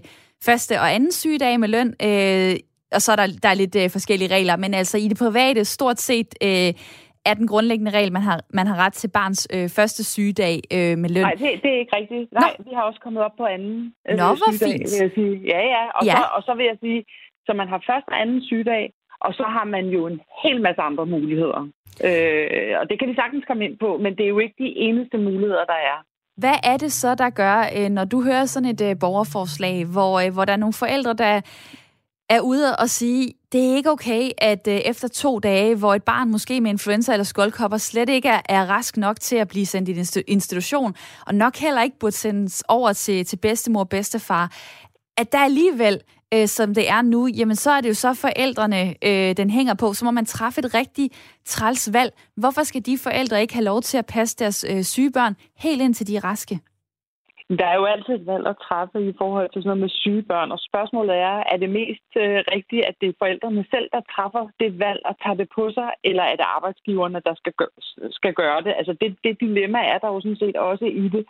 første 0.47 0.73
og 0.79 0.93
anden 0.95 1.11
sygedag 1.11 1.59
med 1.59 1.69
løn. 1.75 1.89
Øh, 2.07 2.55
og 2.95 3.01
så 3.01 3.11
er 3.11 3.15
der, 3.15 3.27
der 3.43 3.49
er 3.49 3.53
lidt 3.53 3.75
øh, 3.75 3.89
forskellige 3.89 4.35
regler, 4.35 4.55
men 4.57 4.73
altså 4.73 4.97
i 4.97 5.07
det 5.07 5.17
private, 5.17 5.65
stort 5.65 5.99
set... 6.01 6.35
Øh, 6.43 6.73
er 7.25 7.33
den 7.33 7.47
grundlæggende 7.47 7.91
regel, 7.91 8.11
man 8.11 8.21
har, 8.21 8.41
man 8.53 8.67
har 8.67 8.77
ret 8.85 8.93
til 8.93 9.07
barns 9.07 9.47
øh, 9.53 9.69
første 9.69 10.03
sygedag 10.03 10.55
øh, 10.73 10.97
med 10.97 11.09
løn. 11.09 11.23
Nej, 11.23 11.31
det, 11.31 11.63
det 11.63 11.69
er 11.75 11.79
ikke 11.79 11.95
rigtigt. 11.95 12.31
Nej, 12.31 12.55
Nå. 12.59 12.63
vi 12.69 12.71
har 12.75 12.81
også 12.81 12.99
kommet 12.99 13.23
op 13.23 13.35
på 13.37 13.45
anden 13.45 13.93
øh, 14.09 14.17
Nå, 14.17 14.23
hvor 14.23 14.51
sygedag, 14.51 14.73
fint. 14.73 14.89
vil 14.91 14.99
jeg 15.05 15.11
sige. 15.15 15.35
Ja, 15.53 15.61
ja. 15.75 15.83
Og, 15.97 16.05
ja. 16.05 16.15
Så, 16.15 16.23
og 16.35 16.41
så 16.43 16.53
vil 16.57 16.65
jeg 16.65 16.77
sige, 16.79 17.05
så 17.45 17.53
man 17.53 17.67
har 17.67 17.83
første 17.89 18.09
og 18.09 18.21
anden 18.21 18.41
sygedag, 18.49 18.93
og 19.21 19.33
så 19.33 19.43
har 19.43 19.63
man 19.63 19.85
jo 19.85 20.07
en 20.07 20.19
hel 20.43 20.61
masse 20.61 20.81
andre 20.81 21.05
muligheder. 21.05 21.61
Øh, 22.07 22.73
og 22.79 22.89
det 22.89 22.99
kan 22.99 23.07
vi 23.09 23.15
sagtens 23.15 23.43
komme 23.47 23.65
ind 23.65 23.77
på, 23.77 23.97
men 23.97 24.11
det 24.17 24.23
er 24.23 24.33
jo 24.35 24.39
ikke 24.39 24.55
de 24.59 24.69
eneste 24.87 25.17
muligheder, 25.17 25.65
der 25.65 25.79
er. 25.91 25.97
Hvad 26.37 26.57
er 26.63 26.77
det 26.77 26.91
så, 26.91 27.15
der 27.15 27.29
gør, 27.29 27.57
øh, 27.77 27.89
når 27.89 28.05
du 28.05 28.21
hører 28.23 28.45
sådan 28.45 28.69
et 28.69 28.81
øh, 28.81 28.95
borgerforslag, 28.99 29.85
hvor, 29.85 30.31
hvor 30.33 30.45
der 30.45 30.53
er 30.53 30.57
nogle 30.57 30.73
forældre, 30.73 31.13
der 31.13 31.41
er 32.29 32.41
ude 32.41 32.75
og 32.75 32.89
sige, 32.89 33.33
det 33.51 33.71
er 33.71 33.75
ikke 33.75 33.91
okay, 33.91 34.31
at 34.37 34.67
øh, 34.67 34.75
efter 34.75 35.07
to 35.07 35.39
dage, 35.39 35.75
hvor 35.75 35.95
et 35.95 36.03
barn 36.03 36.31
måske 36.31 36.61
med 36.61 36.71
influenza 36.71 37.11
eller 37.13 37.23
skoldkopper 37.23 37.77
slet 37.77 38.09
ikke 38.09 38.29
er, 38.29 38.41
er 38.49 38.65
rask 38.65 38.97
nok 38.97 39.19
til 39.19 39.35
at 39.35 39.47
blive 39.47 39.65
sendt 39.65 39.89
i 39.89 39.91
en 39.91 40.23
institution, 40.27 40.95
og 41.25 41.35
nok 41.35 41.55
heller 41.55 41.83
ikke 41.83 41.99
burde 41.99 42.15
sendes 42.15 42.63
over 42.67 42.93
til, 42.93 43.25
til 43.25 43.37
bedstemor 43.37 43.79
og 43.79 43.89
bedstefar, 43.89 44.51
at 45.17 45.31
der 45.31 45.39
alligevel, 45.39 46.01
øh, 46.33 46.47
som 46.47 46.73
det 46.73 46.89
er 46.89 47.01
nu, 47.01 47.27
jamen 47.27 47.55
så 47.55 47.71
er 47.71 47.81
det 47.81 47.89
jo 47.89 47.93
så 47.93 48.13
forældrene, 48.13 48.95
øh, 49.05 49.37
den 49.37 49.49
hænger 49.49 49.73
på, 49.73 49.93
så 49.93 50.05
må 50.05 50.11
man 50.11 50.25
træffe 50.25 50.59
et 50.59 50.73
rigtig 50.73 51.11
træls 51.45 51.93
valg. 51.93 52.13
Hvorfor 52.37 52.63
skal 52.63 52.85
de 52.85 52.97
forældre 52.97 53.41
ikke 53.41 53.53
have 53.53 53.65
lov 53.65 53.81
til 53.81 53.97
at 53.97 54.05
passe 54.05 54.35
deres 54.39 54.65
øh, 54.69 54.83
syge 54.83 55.11
børn 55.11 55.35
helt 55.57 55.81
indtil 55.81 56.07
de 56.07 56.15
er 56.15 56.23
raske? 56.23 56.59
Der 57.57 57.65
er 57.65 57.75
jo 57.75 57.85
altid 57.85 58.13
et 58.15 58.25
valg 58.25 58.47
at 58.47 58.57
træffe 58.67 58.99
i 59.09 59.13
forhold 59.17 59.49
til 59.49 59.61
sådan 59.61 59.69
noget 59.69 59.81
med 59.81 59.89
syge 59.89 60.21
børn, 60.21 60.51
og 60.51 60.59
spørgsmålet 60.59 61.15
er, 61.15 61.37
er 61.51 61.57
det 61.57 61.69
mest 61.69 62.09
øh, 62.17 62.39
rigtigt, 62.55 62.85
at 62.85 62.95
det 63.01 63.09
er 63.09 63.19
forældrene 63.19 63.65
selv, 63.73 63.89
der 63.93 64.01
træffer 64.15 64.47
det 64.59 64.79
valg 64.79 65.01
og 65.05 65.15
tager 65.23 65.37
det 65.41 65.49
på 65.55 65.71
sig, 65.71 65.89
eller 66.03 66.23
er 66.23 66.35
det 66.35 66.45
arbejdsgiverne, 66.55 67.21
der 67.25 67.33
skal, 67.35 67.53
gø- 67.61 67.79
skal 68.11 68.33
gøre 68.33 68.61
det? 68.61 68.73
Altså 68.77 68.93
det, 69.01 69.17
det 69.23 69.39
dilemma 69.39 69.79
er 69.93 69.97
der 69.97 70.07
jo 70.07 70.21
sådan 70.21 70.43
set 70.43 70.55
også 70.55 70.85
i 70.85 71.09
det. 71.15 71.25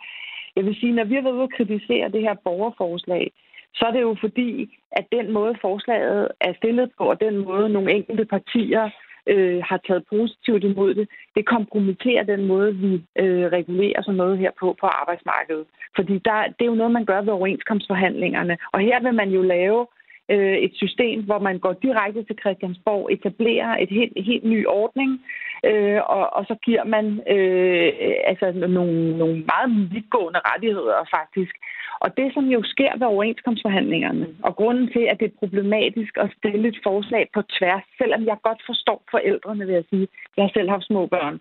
Jeg 0.56 0.64
vil 0.64 0.76
sige, 0.80 0.92
når 0.92 1.04
vi 1.04 1.14
har 1.14 1.22
været 1.22 1.38
ude 1.38 1.48
at 1.50 1.56
kritisere 1.58 2.08
det 2.08 2.22
her 2.22 2.34
borgerforslag, 2.44 3.32
så 3.74 3.84
er 3.86 3.90
det 3.90 4.00
jo 4.00 4.16
fordi, 4.20 4.78
at 4.92 5.06
den 5.12 5.32
måde 5.32 5.54
forslaget 5.60 6.28
er 6.40 6.52
stillet 6.54 6.90
på, 6.98 7.04
og 7.04 7.20
den 7.20 7.36
måde 7.38 7.68
nogle 7.68 7.92
enkelte 7.92 8.24
partier 8.24 8.90
øh, 9.32 9.62
har 9.68 9.80
taget 9.86 10.04
positivt 10.14 10.64
imod 10.64 10.94
det, 10.94 11.08
det 11.36 11.44
kompromitterer 11.46 12.22
den 12.32 12.46
måde, 12.46 12.74
vi 12.74 12.92
øh, 13.22 13.44
regulerer 13.56 14.02
sådan 14.02 14.16
noget 14.22 14.38
her 14.38 14.50
på 14.60 14.76
på 14.80 14.86
arbejdsmarkedet. 14.86 15.66
Fordi 15.96 16.14
der, 16.28 16.36
det 16.56 16.64
er 16.64 16.72
jo 16.72 16.80
noget, 16.80 16.92
man 16.92 17.04
gør 17.04 17.20
ved 17.22 17.32
overenskomstforhandlingerne. 17.32 18.58
Og 18.72 18.80
her 18.80 19.02
vil 19.02 19.14
man 19.14 19.30
jo 19.30 19.42
lave 19.42 19.86
øh, 20.30 20.56
et 20.66 20.74
system, 20.74 21.22
hvor 21.22 21.38
man 21.38 21.58
går 21.58 21.72
direkte 21.72 22.22
til 22.24 22.36
Christiansborg, 22.40 23.12
etablerer 23.12 23.76
et 23.76 23.90
helt, 23.98 24.24
helt 24.24 24.44
ny 24.44 24.66
ordning, 24.66 25.10
øh, 25.64 26.00
og, 26.16 26.24
og 26.36 26.42
så 26.50 26.54
giver 26.64 26.84
man 26.84 27.06
øh, 27.34 27.92
altså 28.30 28.52
nogle, 28.52 29.18
nogle 29.18 29.36
meget 29.52 29.92
vidtgående 29.92 30.40
rettigheder 30.50 31.08
faktisk. 31.16 31.54
Og 32.04 32.16
det, 32.16 32.34
som 32.34 32.44
jo 32.44 32.60
sker 32.62 32.92
ved 32.98 33.06
overenskomstforhandlingerne, 33.06 34.26
og 34.42 34.56
grunden 34.56 34.86
til, 34.92 35.04
at 35.10 35.20
det 35.20 35.26
er 35.26 35.40
problematisk 35.42 36.12
at 36.16 36.30
stille 36.38 36.68
et 36.68 36.78
forslag 36.82 37.24
på 37.34 37.42
tværs, 37.42 37.84
selvom 37.98 38.22
jeg 38.26 38.36
godt 38.42 38.62
forstår 38.66 39.02
forældrene, 39.10 39.66
vil 39.66 39.74
jeg 39.74 39.84
sige. 39.90 40.08
Jeg 40.36 40.44
har 40.44 40.52
selv 40.54 40.70
haft 40.70 40.86
små 40.86 41.06
børn. 41.06 41.40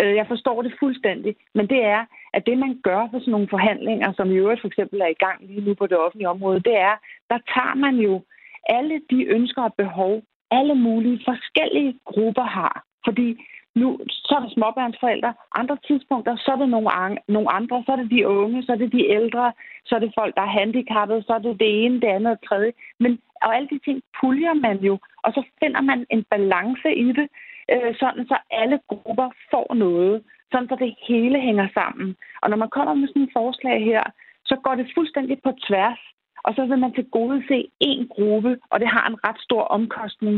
Øh, 0.00 0.14
jeg 0.20 0.26
forstår 0.28 0.62
det 0.62 0.72
fuldstændig, 0.80 1.36
men 1.54 1.66
det 1.66 1.84
er, 1.84 2.02
at 2.34 2.46
det, 2.46 2.58
man 2.58 2.80
gør 2.82 3.08
for 3.10 3.18
sådan 3.18 3.32
nogle 3.32 3.48
forhandlinger, 3.50 4.12
som 4.12 4.30
i 4.30 4.40
øvrigt 4.42 4.60
for 4.60 4.68
eksempel 4.68 5.00
er 5.00 5.06
i 5.06 5.22
gang 5.24 5.38
lige 5.40 5.64
nu 5.66 5.74
på 5.74 5.86
det 5.86 5.98
offentlige 5.98 6.28
område, 6.28 6.60
det 6.60 6.76
er, 6.76 6.96
der 7.30 7.38
tager 7.54 7.74
man 7.74 7.94
jo 7.96 8.22
alle 8.68 9.00
de 9.10 9.24
ønsker 9.24 9.62
og 9.62 9.74
behov, 9.74 10.22
alle 10.50 10.74
mulige 10.74 11.20
forskellige 11.24 11.98
grupper 12.04 12.46
har. 12.58 12.84
Fordi 13.04 13.28
nu 13.74 13.98
så 14.08 14.34
er 14.38 14.42
det 14.42 14.52
småbørnsforældre, 14.52 15.34
andre 15.54 15.76
tidspunkter, 15.86 16.36
så 16.36 16.50
er 16.52 16.56
det 16.56 16.68
nogle, 16.68 16.90
nogle 17.28 17.52
andre, 17.52 17.82
så 17.86 17.92
er 17.92 17.96
det 17.96 18.10
de 18.10 18.28
unge, 18.28 18.62
så 18.62 18.72
er 18.72 18.76
det 18.76 18.92
de 18.92 19.08
ældre, 19.08 19.52
så 19.86 19.94
er 19.94 19.98
det 19.98 20.12
folk, 20.18 20.34
der 20.36 20.42
er 20.42 20.56
handicappede, 20.58 21.22
så 21.22 21.32
er 21.32 21.38
det 21.38 21.60
det 21.60 21.84
ene, 21.84 22.00
det 22.00 22.06
andet 22.06 22.32
og 22.32 22.48
tredje. 22.48 22.72
Men, 23.00 23.18
og 23.42 23.56
alle 23.56 23.68
de 23.68 23.78
ting 23.84 24.02
puljer 24.20 24.54
man 24.54 24.76
jo, 24.78 24.98
og 25.24 25.32
så 25.32 25.42
finder 25.60 25.80
man 25.80 26.06
en 26.10 26.24
balance 26.30 26.94
i 26.94 27.12
det, 27.18 27.28
øh, 27.72 27.94
sådan 28.00 28.26
så 28.26 28.36
alle 28.50 28.78
grupper 28.88 29.30
får 29.50 29.74
noget, 29.74 30.22
sådan 30.52 30.68
så 30.68 30.76
det 30.84 30.94
hele 31.08 31.38
hænger 31.40 31.68
sammen. 31.78 32.16
Og 32.42 32.50
når 32.50 32.56
man 32.56 32.70
kommer 32.76 32.94
med 32.94 33.08
sådan 33.08 33.22
et 33.22 33.36
forslag 33.40 33.84
her, 33.90 34.02
så 34.44 34.54
går 34.64 34.74
det 34.74 34.92
fuldstændig 34.96 35.36
på 35.44 35.50
tværs 35.66 36.00
og 36.44 36.54
så 36.56 36.66
vil 36.66 36.78
man 36.78 36.92
til 36.94 37.06
gode 37.12 37.42
se 37.48 37.58
én 37.84 38.02
gruppe, 38.14 38.58
og 38.70 38.80
det 38.80 38.88
har 38.88 39.04
en 39.08 39.16
ret 39.26 39.40
stor 39.46 39.62
omkostning. 39.62 40.36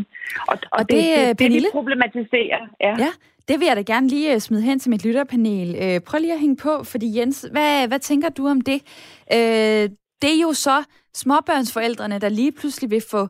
Og, 0.49 0.57
og, 0.73 0.79
og 0.79 0.91
det, 0.91 0.97
det, 0.97 1.39
det, 1.39 1.53
det, 1.53 1.63
det, 1.63 1.73
problematiserer. 1.73 2.63
Ja. 2.81 2.95
ja, 2.99 3.13
det 3.49 3.61
vil 3.61 3.67
jeg 3.67 3.77
da 3.77 3.83
gerne 3.83 4.09
lige 4.09 4.35
øh, 4.35 4.41
smide 4.41 4.63
hen 4.63 4.79
til 4.79 4.91
mit 4.91 5.05
lytterpanel. 5.05 5.69
Øh, 5.83 6.01
prøv 6.01 6.19
lige 6.21 6.33
at 6.33 6.41
hænge 6.41 6.57
på, 6.57 6.85
fordi 6.85 7.19
Jens, 7.19 7.49
hvad, 7.53 7.89
hvad 7.89 7.99
tænker 7.99 8.29
du 8.29 8.49
om 8.49 8.61
det? 8.61 8.81
Øh, 9.33 9.85
det 10.23 10.31
er 10.37 10.41
jo 10.43 10.53
så 10.53 10.85
småbørnsforældrene, 11.15 12.19
der 12.19 12.29
lige 12.29 12.53
pludselig 12.53 12.91
vil 12.91 13.03
få, 13.11 13.29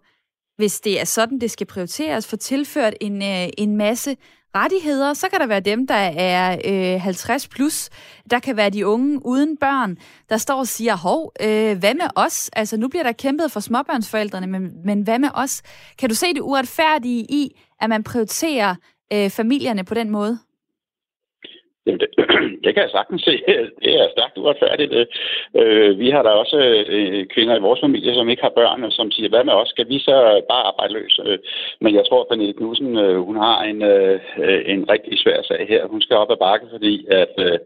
hvis 0.57 0.81
det 0.81 1.01
er 1.01 1.05
sådan, 1.05 1.39
det 1.39 1.51
skal 1.51 1.67
prioriteres, 1.67 2.31
få 2.31 2.37
tilført 2.37 2.95
en, 3.01 3.23
en 3.59 3.77
masse 3.77 4.17
rettigheder. 4.57 5.15
Så 5.15 5.29
kan 5.29 5.41
der 5.41 5.47
være 5.47 5.61
dem, 5.61 5.87
der 5.87 5.95
er 5.95 6.59
øh, 6.95 7.01
50 7.01 7.49
plus. 7.49 7.91
Der 8.31 8.39
kan 8.39 8.57
være 8.57 8.71
de 8.71 8.87
unge 8.87 9.27
uden 9.27 9.57
børn, 9.57 9.97
der 10.29 10.37
står 10.37 10.59
og 10.59 10.67
siger, 10.67 10.97
hov, 10.97 11.33
øh, 11.43 11.79
hvad 11.79 11.95
med 11.95 12.07
os? 12.15 12.51
Altså 12.53 12.77
nu 12.77 12.89
bliver 12.89 13.03
der 13.03 13.13
kæmpet 13.13 13.53
for 13.53 13.61
småbørnsforældrene, 13.61 14.47
men, 14.47 14.71
men 14.85 15.03
hvad 15.03 15.19
med 15.19 15.29
os? 15.35 15.63
Kan 15.99 16.09
du 16.09 16.15
se 16.15 16.35
det 16.35 16.41
uretfærdige 16.41 17.21
i, 17.21 17.61
at 17.81 17.89
man 17.89 18.03
prioriterer 18.03 18.75
øh, 19.13 19.31
familierne 19.31 19.85
på 19.85 19.95
den 19.95 20.11
måde? 20.11 20.39
Jamen, 21.87 22.01
det, 22.01 22.09
det 22.65 22.75
kan 22.75 22.83
jeg 22.83 22.91
sagtens 22.91 23.23
se. 23.23 23.43
Det 23.85 23.93
er 24.01 24.09
stærkt 24.17 24.39
uretfærdigt. 24.39 24.93
Øh, 25.57 25.99
vi 25.99 26.11
har 26.11 26.23
da 26.23 26.29
også 26.29 26.85
øh, 26.89 27.27
kvinder 27.27 27.57
i 27.57 27.61
vores 27.67 27.81
familie, 27.81 28.15
som 28.15 28.29
ikke 28.29 28.43
har 28.43 28.59
børn, 28.61 28.85
og 28.85 28.93
som 28.93 29.11
siger, 29.11 29.29
hvad 29.29 29.45
med 29.45 29.53
os? 29.53 29.69
Skal 29.69 29.89
vi 29.89 29.99
så 29.99 30.43
bare 30.51 30.67
arbejde 30.71 30.93
løs? 30.93 31.21
Øh, 31.27 31.39
men 31.81 31.95
jeg 31.95 32.05
tror, 32.09 32.21
at 32.21 32.29
Pernille 32.29 32.53
Knudsen, 32.53 32.99
øh, 32.99 33.19
hun 33.21 33.37
har 33.37 33.63
en, 33.63 33.83
øh, 33.83 34.21
en 34.67 34.91
rigtig 34.91 35.19
svær 35.19 35.43
sag 35.43 35.67
her. 35.69 35.87
Hun 35.87 36.03
skal 36.03 36.17
op 36.17 36.31
ad 36.31 36.37
bakke, 36.37 36.67
fordi 36.71 37.07
at 37.11 37.35
øh, 37.39 37.59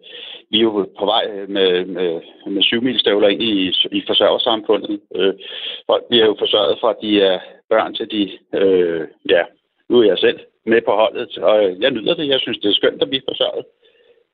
vi 0.50 0.59
er 0.59 0.62
jo 0.62 0.88
på 0.98 1.05
vej 1.05 1.24
med, 1.48 1.85
med, 1.85 2.20
med 2.46 2.62
syvmilstøvler 2.62 3.29
ind 3.29 3.42
i, 3.42 3.74
i 3.92 4.02
forsørgersamfundet. 4.07 5.00
Øh, 5.14 5.35
folk 5.87 6.05
bliver 6.09 6.26
jo 6.26 6.37
forsørget 6.38 6.79
fra, 6.81 6.90
at 6.90 6.96
de 7.02 7.22
er 7.22 7.38
børn 7.70 7.94
til 7.94 8.11
de, 8.11 8.22
øh, 8.59 9.00
ja, 9.31 9.42
nu 9.88 10.00
er 10.00 10.05
jeg 10.05 10.18
selv 10.18 10.38
med 10.66 10.81
på 10.83 10.92
holdet, 10.92 11.38
og 11.38 11.64
øh, 11.64 11.83
jeg 11.83 11.90
nyder 11.90 12.14
det. 12.14 12.29
Jeg 12.29 12.40
synes, 12.40 12.59
det 12.59 12.68
er 12.70 12.74
skønt 12.74 13.02
at 13.02 13.09
blive 13.09 13.29
forsørget. 13.29 13.64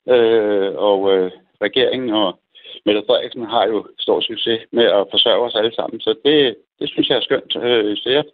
Øh, 0.08 0.72
og 0.76 0.98
øh, 1.12 1.30
regeringen 1.62 2.10
og 2.10 2.38
Mette 2.86 3.02
Frederiksen 3.06 3.44
har 3.44 3.66
jo 3.66 3.86
stor 3.98 4.20
succes 4.20 4.60
med 4.72 4.84
at 4.84 5.06
forsørge 5.10 5.46
os 5.46 5.54
alle 5.54 5.74
sammen, 5.74 6.00
så 6.00 6.14
det, 6.24 6.56
det 6.78 6.88
synes 6.88 7.08
jeg 7.08 7.16
er 7.16 7.26
skønt. 7.28 7.56
Øh, 7.56 7.96
så 7.96 8.08
jeg 8.10 8.24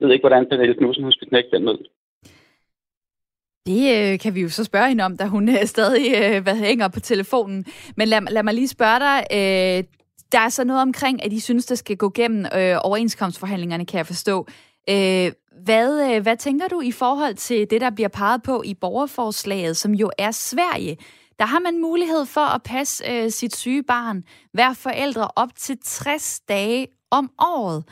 ved 0.00 0.12
ikke, 0.12 0.22
hvordan 0.22 0.48
Pernille 0.48 0.74
Knudsen 0.74 1.02
hun 1.02 1.12
skal 1.12 1.28
knække 1.28 1.50
den 1.52 1.64
med. 1.64 1.76
Det 3.66 4.12
øh, 4.12 4.18
kan 4.18 4.34
vi 4.34 4.40
jo 4.40 4.48
så 4.48 4.64
spørge 4.64 4.88
hende 4.88 5.04
om, 5.04 5.16
da 5.16 5.24
hun 5.26 5.48
øh, 5.48 5.64
stadig 5.64 6.06
øh, 6.22 6.42
hvad, 6.42 6.56
hænger 6.56 6.88
på 6.88 7.00
telefonen. 7.00 7.64
Men 7.96 8.08
lad, 8.08 8.20
lad 8.30 8.42
mig 8.42 8.54
lige 8.54 8.68
spørge 8.68 9.00
dig. 9.00 9.18
Øh, 9.32 9.84
der 10.32 10.40
er 10.40 10.48
så 10.48 10.64
noget 10.64 10.82
omkring, 10.82 11.24
at 11.24 11.32
I 11.32 11.40
synes, 11.40 11.66
der 11.66 11.74
skal 11.74 11.96
gå 11.96 12.10
gennem 12.14 12.46
øh, 12.56 12.76
overenskomstforhandlingerne, 12.84 13.86
kan 13.86 13.98
jeg 13.98 14.06
forstå. 14.06 14.46
Øh, 14.88 15.32
hvad, 15.64 16.14
øh, 16.14 16.22
hvad 16.22 16.36
tænker 16.36 16.68
du 16.68 16.80
i 16.80 16.92
forhold 16.92 17.34
til 17.34 17.70
det, 17.70 17.80
der 17.80 17.90
bliver 17.90 18.08
peget 18.08 18.42
på 18.42 18.62
i 18.62 18.74
borgerforslaget, 18.74 19.76
som 19.76 19.94
jo 19.94 20.10
er 20.18 20.30
Sverige? 20.30 20.96
Der 21.38 21.44
har 21.46 21.60
man 21.60 21.80
mulighed 21.80 22.26
for 22.26 22.40
at 22.40 22.62
passe 22.62 23.04
øh, 23.10 23.30
sit 23.30 23.56
syge 23.56 23.82
barn, 23.82 24.24
hver 24.52 24.72
forældre 24.72 25.28
op 25.36 25.48
til 25.56 25.78
60 25.84 26.40
dage 26.40 26.86
om 27.10 27.30
året. 27.38 27.84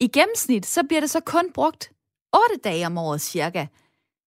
I 0.00 0.08
gennemsnit, 0.08 0.66
så 0.66 0.82
bliver 0.88 1.00
det 1.00 1.10
så 1.10 1.20
kun 1.20 1.52
brugt 1.54 1.90
8 2.50 2.60
dage 2.64 2.86
om 2.86 2.98
året 2.98 3.20
cirka. 3.20 3.66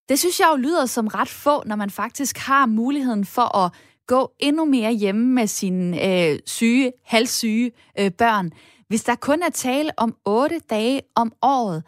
Det 0.09 0.19
synes 0.19 0.39
jeg 0.39 0.49
jo 0.51 0.55
lyder 0.55 0.85
som 0.85 1.07
ret 1.07 1.29
få, 1.29 1.63
når 1.65 1.75
man 1.75 1.89
faktisk 1.89 2.37
har 2.37 2.65
muligheden 2.65 3.25
for 3.25 3.57
at 3.57 3.71
gå 4.07 4.31
endnu 4.39 4.65
mere 4.65 4.91
hjemme 4.91 5.25
med 5.25 5.47
sine 5.47 6.05
øh, 6.05 6.39
syge, 6.45 6.91
halvsyge 7.05 7.71
øh, 7.99 8.11
børn. 8.11 8.51
Hvis 8.89 9.03
der 9.03 9.15
kun 9.15 9.39
er 9.47 9.49
tale 9.49 9.91
om 9.97 10.15
8 10.25 10.59
dage 10.59 11.01
om 11.15 11.31
året, 11.41 11.83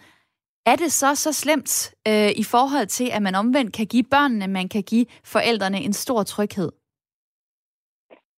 er 0.66 0.76
det 0.76 0.92
så 0.92 1.16
så 1.16 1.32
slemt 1.34 1.72
øh, 2.08 2.32
i 2.42 2.44
forhold 2.54 2.88
til, 2.88 3.08
at 3.16 3.22
man 3.22 3.36
omvendt 3.36 3.72
kan 3.78 3.88
give 3.94 4.08
børnene, 4.16 4.48
man 4.48 4.68
kan 4.70 4.84
give 4.92 5.06
forældrene 5.34 5.80
en 5.88 5.94
stor 5.94 6.24
tryghed? 6.24 6.72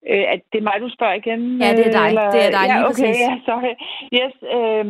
Øh, 0.10 0.26
at 0.34 0.41
det 0.52 0.58
er 0.60 0.67
mig, 0.69 0.78
du 0.86 0.89
spørger 0.97 1.17
igen? 1.24 1.41
Ja, 1.63 1.69
det 1.78 1.86
er 1.89 1.93
dig. 2.00 2.08
Eller... 2.12 2.28
Det 2.36 2.41
er 2.47 2.52
dig 2.58 2.65
lige 2.71 2.84
ja, 2.84 2.89
okay, 2.89 3.10
præcis. 3.10 3.21
Ja, 3.28 3.34
sorry. 3.50 3.74
Yes, 4.19 4.36
øh, 4.58 4.86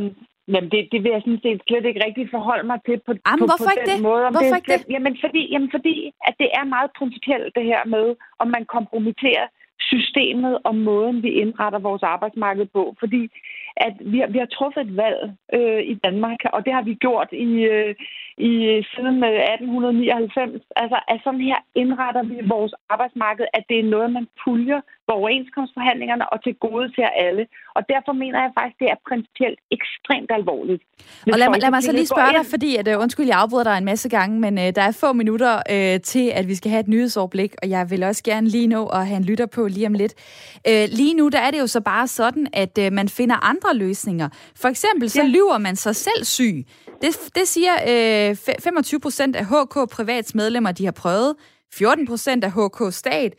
jamen 0.52 0.70
det, 0.74 0.82
det 0.92 1.00
vil 1.04 1.12
jeg 1.16 1.22
sådan 1.26 1.44
set 1.46 1.62
slet 1.68 1.86
ikke 1.90 2.04
rigtig 2.08 2.26
forholde 2.36 2.66
mig 2.72 2.80
til 2.88 2.98
på, 3.08 3.12
Jamen, 3.28 3.42
på, 3.42 3.46
hvorfor 3.50 3.70
på 3.70 3.74
ikke 3.76 3.90
den 3.92 4.00
det? 4.02 4.08
måde. 4.10 4.24
Om 4.28 4.34
Hvorfor 4.36 4.56
det, 4.56 4.62
ikke 4.62 4.72
det? 4.74 4.82
Jamen 4.94 5.16
fordi, 5.24 5.42
jamen 5.54 5.72
fordi, 5.76 5.96
at 6.28 6.36
det 6.42 6.50
er 6.60 6.74
meget 6.76 6.90
principielt 7.00 7.52
det 7.58 7.66
her 7.72 7.82
med, 7.96 8.06
om 8.42 8.48
man 8.56 8.64
kompromitterer 8.76 9.46
systemet 9.92 10.54
og 10.68 10.74
måden, 10.76 11.18
vi 11.26 11.30
indretter 11.44 11.80
vores 11.80 12.04
arbejdsmarked 12.14 12.68
på. 12.78 12.84
Fordi 13.02 13.22
at 13.78 13.94
vi 14.00 14.20
har, 14.20 14.28
vi 14.28 14.38
har 14.38 14.46
truffet 14.46 14.82
et 14.82 14.98
valg 14.98 15.36
øh, 15.54 15.82
i 15.94 15.96
Danmark, 16.04 16.40
og 16.54 16.66
det 16.66 16.74
har 16.74 16.82
vi 16.82 16.94
gjort 16.94 17.30
i, 17.32 17.52
øh, 17.74 17.96
i 18.38 18.52
siden 18.94 19.24
øh, 19.24 19.42
1899. 19.54 20.64
Altså, 20.76 21.00
at 21.08 21.20
sådan 21.24 21.42
her 21.42 21.60
indretter 21.76 22.24
vi 22.24 22.38
vores 22.48 22.74
arbejdsmarked, 22.90 23.46
at 23.54 23.64
det 23.70 23.80
er 23.80 23.92
noget, 23.96 24.12
man 24.12 24.28
puljer 24.44 24.82
på 25.12 25.16
overenskomstforhandlingerne 25.22 26.26
og 26.34 26.38
til 26.44 26.54
gode 26.66 26.88
til 26.96 27.04
alle. 27.26 27.44
Og 27.78 27.82
derfor 27.94 28.14
mener 28.24 28.40
jeg 28.46 28.52
faktisk, 28.60 28.78
det 28.84 28.88
er 28.94 28.98
principielt 29.10 29.60
ekstremt 29.78 30.30
alvorligt. 30.40 30.82
Og 31.34 31.38
lad, 31.40 31.50
mig- 31.50 31.62
lad 31.62 31.72
mig 31.76 31.84
så 31.84 31.92
lige 31.92 32.08
spørge 32.16 32.34
dig, 32.38 32.46
fordi 32.54 32.76
at, 32.76 32.88
uh, 32.96 33.02
undskyld, 33.04 33.28
jeg 33.28 33.38
afbryder 33.44 33.64
dig 33.64 33.78
en 33.78 33.86
masse 33.86 34.10
gange, 34.10 34.40
men 34.46 34.54
uh, 34.58 34.64
der 34.78 34.82
er 34.90 34.92
få 35.04 35.14
minutter 35.14 35.54
uh, 35.76 36.02
til, 36.12 36.26
at 36.40 36.48
vi 36.48 36.56
skal 36.56 36.72
have 36.72 36.80
et 36.80 36.88
nyhedsoverblik, 36.88 37.52
og 37.62 37.70
jeg 37.70 37.90
vil 37.92 38.04
også 38.04 38.24
gerne 38.24 38.48
lige 38.48 38.68
nå 38.68 38.82
at 38.88 39.08
have 39.08 39.18
en 39.18 39.24
lytter 39.24 39.46
på 39.46 39.68
lige 39.68 39.88
om 39.88 39.94
lidt. 39.94 40.14
Uh, 40.70 40.84
lige 41.00 41.14
nu, 41.14 41.30
der 41.30 41.40
er 41.40 41.52
det 41.52 41.60
jo 41.60 41.68
så 41.68 41.82
bare 41.82 42.08
sådan, 42.08 42.48
at 42.54 42.78
uh, 42.82 42.94
man 42.94 43.10
finder 43.10 43.36
andre 43.52 43.76
løsninger. 43.76 44.30
For 44.62 44.68
eksempel 44.68 45.10
så 45.10 45.22
Ja. 45.22 45.28
lyver 45.28 45.58
man 45.58 45.76
sig 45.76 45.96
selv 45.96 46.24
syg. 46.24 46.66
Det, 47.02 47.10
det 47.36 47.48
siger 47.48 47.74
uh, 48.32 48.36
25 48.64 49.00
procent 49.00 49.36
af 49.36 49.46
HK 49.46 49.90
Privats 49.92 50.36
medlemmer, 50.36 50.72
de 50.72 50.86
har 50.86 50.92
prøvet. 50.92 51.36
14 51.74 52.08
procent 52.08 52.44
af 52.44 52.52
HK 52.52 52.94
Stat. 52.94 53.34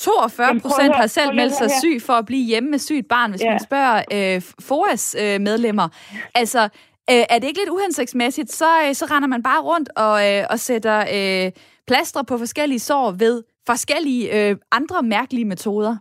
42 0.00 0.46
Jamen, 0.46 0.60
prøv 0.60 0.70
procent 0.70 0.94
har 0.96 1.06
selv 1.06 1.34
meldt 1.34 1.54
sig 1.56 1.70
syg 1.82 2.02
for 2.02 2.12
at 2.12 2.26
blive 2.26 2.44
hjemme 2.44 2.70
med 2.70 2.78
sygt 2.78 3.08
barn, 3.08 3.30
hvis 3.30 3.40
Ja. 3.42 3.50
man 3.50 3.60
spørger 3.64 4.02
øh, 4.12 4.42
FOAS 4.60 5.16
øh, 5.18 5.40
medlemmer. 5.40 5.88
Altså, 6.34 6.62
øh, 7.10 7.16
er 7.30 7.38
det 7.38 7.44
ikke 7.48 7.60
lidt 7.60 7.70
uhensigtsmæssigt, 7.70 8.52
så, 8.52 8.66
øh, 8.88 8.94
så 8.94 9.04
render 9.10 9.28
man 9.28 9.42
bare 9.42 9.60
rundt 9.62 9.88
og, 9.96 10.30
øh, 10.32 10.44
og 10.50 10.60
sætter 10.60 11.04
øh, 11.46 11.52
plastre 11.86 12.24
på 12.24 12.38
forskellige 12.38 12.78
sår 12.80 13.10
ved 13.10 13.42
forskellige 13.66 14.48
øh, 14.50 14.56
andre 14.72 15.02
mærkelige 15.02 15.44
metoder. 15.44 15.96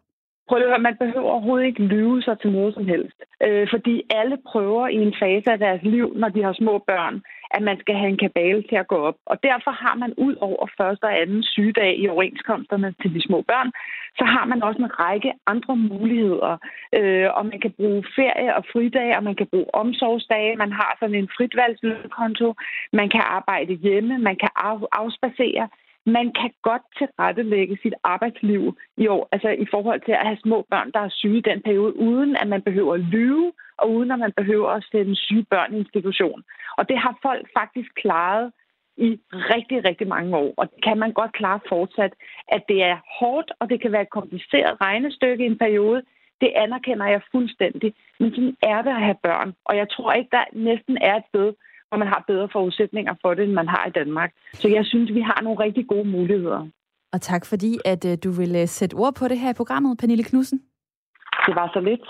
Prøv 0.48 0.58
lige 0.58 0.68
at 0.68 0.72
høre, 0.72 0.88
man 0.90 0.98
behøver 0.98 1.30
overhovedet 1.32 1.66
ikke 1.66 1.84
lyve 1.84 2.22
sig 2.22 2.40
til 2.40 2.52
noget 2.52 2.74
som 2.74 2.86
helst. 2.86 3.18
Øh, 3.46 3.68
fordi 3.74 3.96
alle 4.10 4.38
prøver 4.52 4.88
i 4.88 4.96
en 4.96 5.16
fase 5.22 5.52
af 5.52 5.60
deres 5.60 5.82
liv, 5.84 6.14
når 6.16 6.30
de 6.30 6.44
har 6.44 6.54
små 6.54 6.84
børn, 6.88 7.22
at 7.56 7.62
man 7.62 7.78
skal 7.80 7.96
have 7.96 8.10
en 8.10 8.24
kabale 8.26 8.64
til 8.70 8.76
at 8.76 8.88
gå 8.88 8.96
op. 8.96 9.18
Og 9.26 9.38
derfor 9.44 9.72
har 9.72 9.96
man 9.96 10.14
ud 10.18 10.36
over 10.36 10.66
første 10.78 11.04
og 11.04 11.22
anden 11.22 11.44
sygedag 11.44 12.00
i 12.00 12.08
overenskomsterne 12.08 12.96
til 13.02 13.14
de 13.16 13.22
små 13.28 13.42
børn, 13.42 13.72
så 14.18 14.26
har 14.26 14.46
man 14.46 14.64
også 14.64 14.80
en 14.82 15.00
række 15.00 15.34
andre 15.48 15.76
muligheder. 15.76 16.58
Øh, 16.98 17.28
og 17.38 17.46
man 17.46 17.60
kan 17.60 17.72
bruge 17.72 18.04
ferie 18.16 18.56
og 18.56 18.64
fridage, 18.72 19.18
og 19.18 19.24
man 19.24 19.36
kan 19.36 19.48
bruge 19.48 19.76
omsorgsdage. 19.82 20.56
Man 20.56 20.72
har 20.72 20.98
sådan 21.00 21.16
en 21.16 21.30
fritvalgslønkonto. 21.38 22.54
Man 22.94 23.10
kan 23.10 23.24
arbejde 23.38 23.74
hjemme, 23.74 24.18
man 24.18 24.36
kan 24.36 24.50
af, 24.56 24.80
afspacere 24.92 25.68
man 26.06 26.32
kan 26.40 26.52
godt 26.62 26.82
tilrettelægge 26.98 27.78
sit 27.82 27.94
arbejdsliv 28.04 28.78
i 28.98 29.08
år, 29.08 29.30
altså 29.32 29.50
i 29.50 29.66
forhold 29.72 30.02
til 30.06 30.12
at 30.12 30.28
have 30.28 30.38
små 30.44 30.66
børn, 30.70 30.92
der 30.92 31.00
er 31.00 31.10
syge 31.10 31.38
i 31.38 31.48
den 31.50 31.62
periode, 31.62 31.98
uden 31.98 32.36
at 32.36 32.48
man 32.48 32.62
behøver 32.62 32.94
at 32.94 33.00
lyve, 33.00 33.52
og 33.78 33.92
uden 33.92 34.12
at 34.12 34.20
man 34.20 34.34
behøver 34.38 34.70
at 34.70 34.86
sende 34.92 35.16
syge 35.16 35.46
børn 35.50 35.74
i 35.74 35.78
institution. 35.78 36.44
Og 36.78 36.90
det 36.90 36.98
har 36.98 37.18
folk 37.22 37.48
faktisk 37.60 37.90
klaret 37.96 38.52
i 38.98 39.20
rigtig, 39.32 39.86
rigtig 39.86 40.08
mange 40.08 40.38
år, 40.38 40.54
og 40.58 40.72
det 40.72 40.84
kan 40.84 40.98
man 40.98 41.12
godt 41.14 41.34
klare 41.34 41.60
fortsat. 41.70 42.14
At 42.48 42.64
det 42.70 42.84
er 42.84 42.98
hårdt, 43.20 43.52
og 43.60 43.70
det 43.70 43.82
kan 43.82 43.92
være 43.92 44.02
et 44.02 44.18
kompliceret 44.20 44.82
regnestykke 44.82 45.44
i 45.44 45.48
en 45.48 45.58
periode, 45.58 46.02
det 46.42 46.52
anerkender 46.56 47.08
jeg 47.08 47.22
fuldstændig. 47.32 47.94
Men 48.20 48.30
sådan 48.32 48.58
er 48.64 48.82
det 48.82 48.90
at 48.90 49.06
have 49.08 49.24
børn, 49.24 49.54
og 49.66 49.78
jeg 49.78 49.90
tror 49.90 50.12
ikke, 50.14 50.30
der 50.32 50.44
næsten 50.54 50.98
er 51.02 51.16
et 51.16 51.24
sted, 51.30 51.54
og 51.94 52.00
man 52.00 52.08
har 52.08 52.24
bedre 52.28 52.48
forudsætninger 52.52 53.14
for 53.22 53.34
det, 53.34 53.44
end 53.44 53.54
man 53.62 53.68
har 53.68 53.84
i 53.88 53.92
Danmark. 54.00 54.32
Så 54.54 54.68
jeg 54.68 54.86
synes, 54.86 55.14
vi 55.14 55.22
har 55.22 55.40
nogle 55.42 55.60
rigtig 55.60 55.88
gode 55.88 56.08
muligheder. 56.10 56.62
Og 57.14 57.22
tak 57.22 57.46
fordi, 57.46 57.72
at 57.86 58.06
øh, 58.06 58.18
du 58.24 58.32
vil 58.32 58.56
øh, 58.56 58.68
sætte 58.68 58.94
ord 58.96 59.16
på 59.16 59.28
det 59.28 59.40
her 59.40 59.50
i 59.50 59.60
programmet, 59.62 59.98
Pernille 59.98 60.24
Knudsen. 60.24 60.60
Det 61.46 61.56
var 61.56 61.70
så 61.74 61.80
lidt. 61.80 62.02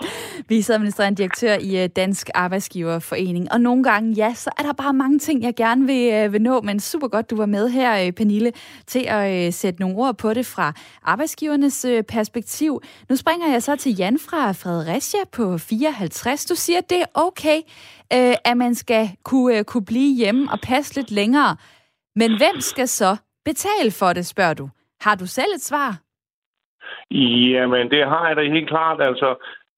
Viceadministrerende 0.48 1.16
direktør 1.16 1.54
i 1.60 1.82
øh, 1.82 1.88
Dansk 1.96 2.30
Arbejdsgiverforening. 2.34 3.52
Og 3.52 3.60
nogle 3.60 3.84
gange, 3.84 4.12
ja, 4.12 4.34
så 4.34 4.50
er 4.58 4.62
der 4.62 4.72
bare 4.72 4.92
mange 4.92 5.18
ting, 5.18 5.42
jeg 5.42 5.54
gerne 5.54 5.86
vil, 5.86 6.12
øh, 6.12 6.32
vil 6.32 6.42
nå, 6.42 6.60
men 6.60 6.80
super 6.80 7.08
godt, 7.08 7.30
du 7.30 7.36
var 7.36 7.46
med 7.46 7.68
her, 7.68 8.06
øh, 8.06 8.12
Pernille, 8.12 8.52
til 8.86 9.04
at 9.08 9.54
sætte 9.54 9.80
nogle 9.80 9.96
ord 9.96 10.16
på 10.16 10.34
det 10.34 10.46
fra 10.46 10.72
arbejdsgivernes 11.02 11.86
perspektiv. 12.08 12.82
Nu 13.08 13.16
springer 13.16 13.50
jeg 13.52 13.62
så 13.62 13.76
til 13.76 13.96
Jan 13.96 14.18
fra 14.18 14.52
Fredericia 14.52 15.20
på 15.32 15.58
54. 15.58 16.44
Du 16.44 16.54
siger, 16.54 16.78
at 16.78 16.90
det 16.90 17.00
er 17.00 17.06
okay, 17.14 17.60
at 18.44 18.56
man 18.56 18.74
skal 18.74 19.10
kunne, 19.24 19.64
kunne 19.64 19.84
blive 19.84 20.16
hjemme 20.16 20.52
og 20.52 20.60
passe 20.60 20.94
lidt 20.94 21.10
længere. 21.10 21.56
Men 22.16 22.36
hvem 22.36 22.60
skal 22.60 22.88
så 22.88 23.16
betale 23.44 23.90
for 23.90 24.12
det, 24.12 24.26
spørger 24.26 24.54
du. 24.54 24.68
Har 25.00 25.14
du 25.14 25.26
selv 25.26 25.54
et 25.56 25.64
svar? 25.64 26.03
Jamen, 27.10 27.90
det 27.90 28.08
har 28.08 28.28
jeg 28.28 28.36
da 28.36 28.42
helt 28.42 28.68
klart. 28.68 29.02
Altså, 29.02 29.34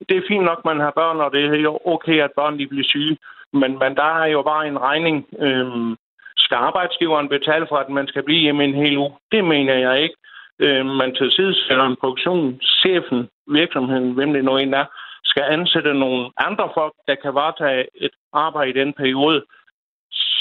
det 0.09 0.17
er 0.17 0.29
fint 0.29 0.45
nok, 0.45 0.65
man 0.65 0.81
har 0.81 0.91
børn, 0.91 1.21
og 1.21 1.33
det 1.33 1.45
er 1.45 1.57
jo 1.57 1.79
okay, 1.85 2.21
at 2.23 2.33
børn 2.37 2.59
de 2.59 2.67
bliver 2.67 2.85
syge. 2.85 3.17
Men, 3.53 3.79
men 3.79 3.97
der 3.97 4.11
er 4.23 4.27
jo 4.27 4.43
bare 4.43 4.69
en 4.69 4.79
regning. 4.81 5.27
Øhm, 5.39 5.97
skal 6.37 6.57
arbejdsgiveren 6.57 7.29
betale 7.29 7.67
for, 7.69 7.77
at 7.77 7.89
man 7.89 8.07
skal 8.07 8.23
blive 8.23 8.41
hjemme 8.41 8.65
en 8.65 8.75
hel 8.75 8.97
uge? 8.99 9.13
Det 9.33 9.45
mener 9.45 9.75
jeg 9.75 10.03
ikke. 10.03 10.15
Øhm, 10.59 10.87
man 10.87 11.15
til 11.15 11.31
sidesætter 11.33 11.85
en 11.85 11.97
produktion, 12.01 12.61
chefen, 12.81 13.29
virksomheden, 13.47 14.13
hvem 14.13 14.33
det 14.33 14.45
nu 14.45 14.57
end 14.57 14.75
er, 14.75 14.85
skal 15.25 15.43
ansætte 15.43 15.95
nogle 15.95 16.31
andre 16.39 16.71
folk, 16.75 16.95
der 17.09 17.15
kan 17.15 17.35
varetage 17.35 17.87
et 17.95 18.11
arbejde 18.33 18.71
i 18.71 18.81
den 18.81 18.93
periode. 18.93 19.45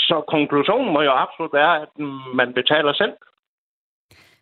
Så 0.07 0.23
konklusionen 0.27 0.93
må 0.93 1.01
jo 1.01 1.11
absolut 1.11 1.53
være, 1.53 1.81
at 1.81 1.89
man 2.33 2.53
betaler 2.53 2.93
selv. 2.93 3.13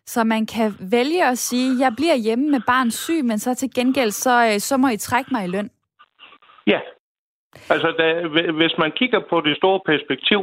Så 0.06 0.24
man 0.24 0.46
kan 0.46 0.74
vælge 0.80 1.24
at 1.24 1.38
sige, 1.38 1.80
jeg 1.80 1.92
bliver 1.96 2.14
hjemme 2.14 2.50
med 2.50 2.60
barn 2.66 2.90
syg, 2.90 3.24
men 3.24 3.38
så 3.38 3.54
til 3.54 3.74
gengæld, 3.74 4.10
så, 4.10 4.50
øh, 4.52 4.60
så 4.60 4.76
må 4.76 4.88
I 4.88 4.96
trække 4.96 5.28
mig 5.32 5.44
i 5.44 5.48
løn. 5.48 5.70
Ja. 6.66 6.80
Altså, 7.70 7.88
da, 7.98 8.06
hvis 8.52 8.74
man 8.78 8.92
kigger 8.96 9.20
på 9.30 9.40
det 9.40 9.56
store 9.56 9.80
perspektiv 9.86 10.38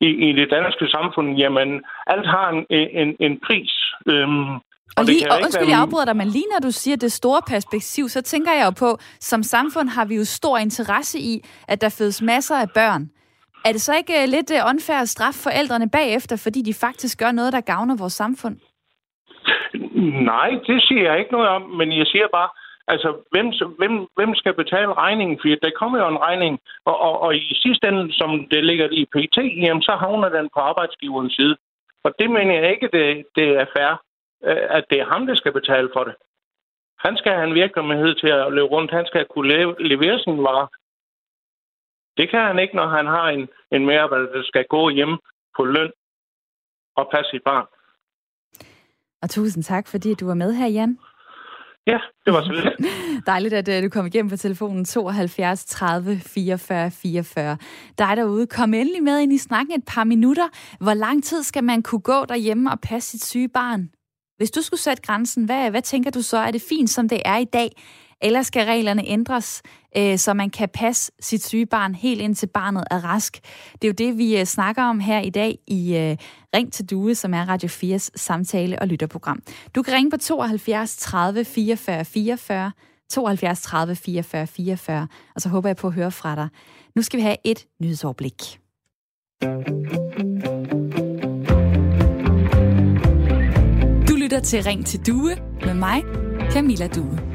i, 0.00 0.08
i 0.28 0.32
det 0.32 0.50
danske 0.50 0.88
samfund, 0.88 1.36
jamen, 1.36 1.84
alt 2.06 2.26
har 2.26 2.48
en, 2.50 2.66
en, 2.70 3.16
en 3.20 3.40
pris. 3.46 3.72
Øhm, 4.06 4.54
Og, 4.96 5.02
det 5.06 5.08
lige, 5.08 5.32
og 5.32 5.36
undskyld, 5.44 5.68
jeg 5.68 5.78
afbryder 5.78 6.04
dig, 6.04 6.16
men 6.16 6.28
lige 6.28 6.44
når 6.52 6.60
du 6.66 6.70
siger 6.70 6.96
det 6.96 7.12
store 7.12 7.42
perspektiv, 7.46 8.08
så 8.08 8.22
tænker 8.22 8.52
jeg 8.52 8.64
jo 8.64 8.70
på, 8.70 8.98
som 9.20 9.42
samfund 9.42 9.88
har 9.88 10.04
vi 10.04 10.16
jo 10.16 10.24
stor 10.24 10.58
interesse 10.58 11.18
i, 11.18 11.44
at 11.68 11.80
der 11.80 11.88
fødes 11.98 12.22
masser 12.22 12.56
af 12.56 12.68
børn. 12.74 13.10
Er 13.64 13.72
det 13.72 13.80
så 13.80 13.94
ikke 13.96 14.22
øh, 14.22 14.28
lidt 14.28 14.50
øh, 14.50 14.60
unfair 14.70 14.98
at 14.98 15.08
straffe 15.08 15.40
forældrene 15.42 15.90
bagefter, 15.90 16.36
fordi 16.36 16.62
de 16.62 16.74
faktisk 16.74 17.18
gør 17.18 17.32
noget, 17.32 17.52
der 17.52 17.60
gavner 17.60 17.96
vores 17.96 18.12
samfund? 18.12 18.56
Nej, 20.30 20.50
det 20.66 20.82
siger 20.82 21.02
jeg 21.10 21.18
ikke 21.18 21.32
noget 21.32 21.48
om, 21.48 21.62
men 21.62 21.98
jeg 21.98 22.06
siger 22.06 22.28
bare, 22.28 22.48
altså, 22.86 23.08
hvem, 23.30 23.46
hvem, 23.78 24.06
hvem 24.16 24.34
skal 24.34 24.54
betale 24.54 24.92
regningen? 24.94 25.38
For 25.40 25.48
der 25.48 25.78
kommer 25.80 25.98
jo 25.98 26.08
en 26.08 26.24
regning, 26.28 26.60
og, 26.84 27.00
og, 27.00 27.20
og 27.20 27.36
i 27.36 27.54
sidste 27.62 27.88
ende, 27.88 28.12
som 28.12 28.46
det 28.50 28.64
ligger 28.64 28.88
i 28.92 29.04
PT, 29.04 29.38
jamen, 29.62 29.82
så 29.82 29.92
havner 29.92 30.28
den 30.28 30.48
på 30.54 30.60
arbejdsgiverens 30.60 31.34
side. 31.34 31.56
Og 32.04 32.14
det 32.18 32.30
mener 32.30 32.54
jeg 32.60 32.70
ikke, 32.70 32.88
det, 32.92 33.24
det 33.36 33.48
er 33.48 33.66
fair, 33.76 33.92
øh, 34.44 34.66
at 34.76 34.84
det 34.90 35.00
er 35.00 35.12
ham, 35.12 35.26
der 35.26 35.34
skal 35.34 35.52
betale 35.52 35.90
for 35.92 36.04
det. 36.04 36.14
Han 36.98 37.16
skal 37.16 37.32
have 37.32 37.48
en 37.48 37.54
virksomhed 37.54 38.14
til 38.14 38.28
at 38.28 38.52
løbe 38.52 38.66
rundt. 38.74 38.90
Han 38.90 39.06
skal 39.06 39.26
kunne 39.26 39.48
leve, 39.48 39.74
levere 39.78 40.18
sin 40.18 40.42
varer. 40.42 40.66
Det 42.16 42.30
kan 42.30 42.40
han 42.40 42.58
ikke, 42.58 42.76
når 42.76 42.86
han 42.86 43.06
har 43.06 43.28
en, 43.28 43.48
en 43.72 43.86
medarbejder, 43.86 44.32
der 44.32 44.42
skal 44.42 44.64
gå 44.64 44.88
hjem 44.88 45.18
på 45.56 45.64
løn 45.64 45.92
og 46.96 47.10
passe 47.12 47.30
sit 47.30 47.42
barn. 47.42 47.66
Og 49.24 49.30
tusind 49.30 49.64
tak, 49.64 49.88
fordi 49.88 50.14
du 50.14 50.26
var 50.26 50.34
med 50.34 50.54
her, 50.54 50.66
Jan. 50.66 50.98
Ja, 51.86 51.98
det 52.24 52.32
var 52.32 52.42
så 52.42 52.52
lidt. 52.52 52.90
Dejligt, 53.26 53.54
at 53.54 53.68
øh, 53.68 53.82
du 53.82 53.88
kom 53.88 54.06
igennem 54.06 54.30
på 54.30 54.36
telefonen 54.36 54.84
72 54.84 55.64
30 55.64 56.16
44 56.16 56.90
44. 56.90 57.56
Dig 57.98 58.16
derude, 58.16 58.46
kom 58.46 58.74
endelig 58.74 59.02
med 59.02 59.20
ind 59.20 59.32
i 59.32 59.38
snakken 59.38 59.74
et 59.74 59.84
par 59.86 60.04
minutter. 60.04 60.48
Hvor 60.80 60.94
lang 60.94 61.24
tid 61.24 61.42
skal 61.42 61.64
man 61.64 61.82
kunne 61.82 62.00
gå 62.00 62.24
derhjemme 62.28 62.70
og 62.70 62.80
passe 62.80 63.10
sit 63.10 63.24
syge 63.24 63.48
barn? 63.48 63.90
Hvis 64.36 64.50
du 64.50 64.62
skulle 64.62 64.80
sætte 64.80 65.02
grænsen, 65.02 65.44
hvad, 65.44 65.70
hvad 65.70 65.82
tænker 65.82 66.10
du 66.10 66.22
så? 66.22 66.36
Er 66.36 66.50
det 66.50 66.62
fint, 66.68 66.90
som 66.90 67.08
det 67.08 67.22
er 67.24 67.36
i 67.36 67.44
dag? 67.44 67.70
Eller 68.24 68.42
skal 68.42 68.66
reglerne 68.66 69.06
ændres, 69.06 69.62
øh, 69.96 70.18
så 70.18 70.34
man 70.34 70.50
kan 70.50 70.68
passe 70.68 71.12
sit 71.20 71.44
syge 71.44 71.66
barn 71.66 71.94
helt 71.94 72.20
indtil 72.20 72.46
barnet 72.46 72.84
er 72.90 73.04
rask? 73.04 73.40
Det 73.72 73.84
er 73.84 73.88
jo 73.88 73.92
det, 73.92 74.18
vi 74.18 74.38
øh, 74.38 74.44
snakker 74.44 74.82
om 74.82 75.00
her 75.00 75.20
i 75.20 75.30
dag 75.30 75.58
i 75.66 75.96
øh, 75.96 76.16
Ring 76.56 76.72
til 76.72 76.90
Due, 76.90 77.14
som 77.14 77.34
er 77.34 77.48
Radio 77.48 77.68
4's 77.68 78.08
samtale- 78.16 78.78
og 78.78 78.88
lytterprogram. 78.88 79.42
Du 79.74 79.82
kan 79.82 79.94
ringe 79.94 80.10
på 80.10 80.16
72 80.16 80.96
30 80.96 81.44
44 81.44 82.04
44, 82.04 82.72
72 83.10 83.62
30 83.62 83.96
44 83.96 84.46
44, 84.46 85.08
og 85.34 85.40
så 85.40 85.48
håber 85.48 85.68
jeg 85.68 85.76
på 85.76 85.86
at 85.86 85.92
høre 85.92 86.10
fra 86.10 86.34
dig. 86.34 86.48
Nu 86.96 87.02
skal 87.02 87.16
vi 87.16 87.22
have 87.22 87.36
et 87.44 87.66
nyhedsoverblik. 87.80 88.60
Du 94.08 94.14
lytter 94.16 94.40
til 94.44 94.62
Ring 94.62 94.86
til 94.86 95.06
Due 95.06 95.36
med 95.64 95.74
mig, 95.74 96.02
Camilla 96.52 96.86
Due. 96.86 97.33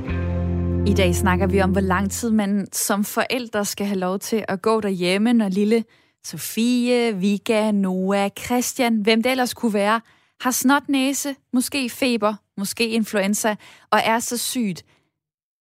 I 0.87 0.93
dag 0.93 1.15
snakker 1.15 1.47
vi 1.47 1.61
om, 1.61 1.71
hvor 1.71 1.81
lang 1.81 2.11
tid 2.11 2.31
man 2.31 2.67
som 2.71 3.03
forældre 3.03 3.65
skal 3.65 3.85
have 3.85 3.99
lov 3.99 4.19
til 4.19 4.45
at 4.47 4.61
gå 4.61 4.81
derhjemme, 4.81 5.33
når 5.33 5.49
lille 5.49 5.83
Sofie, 6.23 7.17
Vika, 7.17 7.71
Noah, 7.71 8.29
Christian, 8.45 8.95
hvem 8.95 9.23
det 9.23 9.31
ellers 9.31 9.53
kunne 9.53 9.73
være, 9.73 10.01
har 10.41 10.51
snotnæse, 10.51 11.35
måske 11.53 11.89
feber, 11.89 12.33
måske 12.57 12.89
influenza, 12.89 13.55
og 13.91 13.99
er 14.03 14.19
så 14.19 14.37
sygt, 14.37 14.83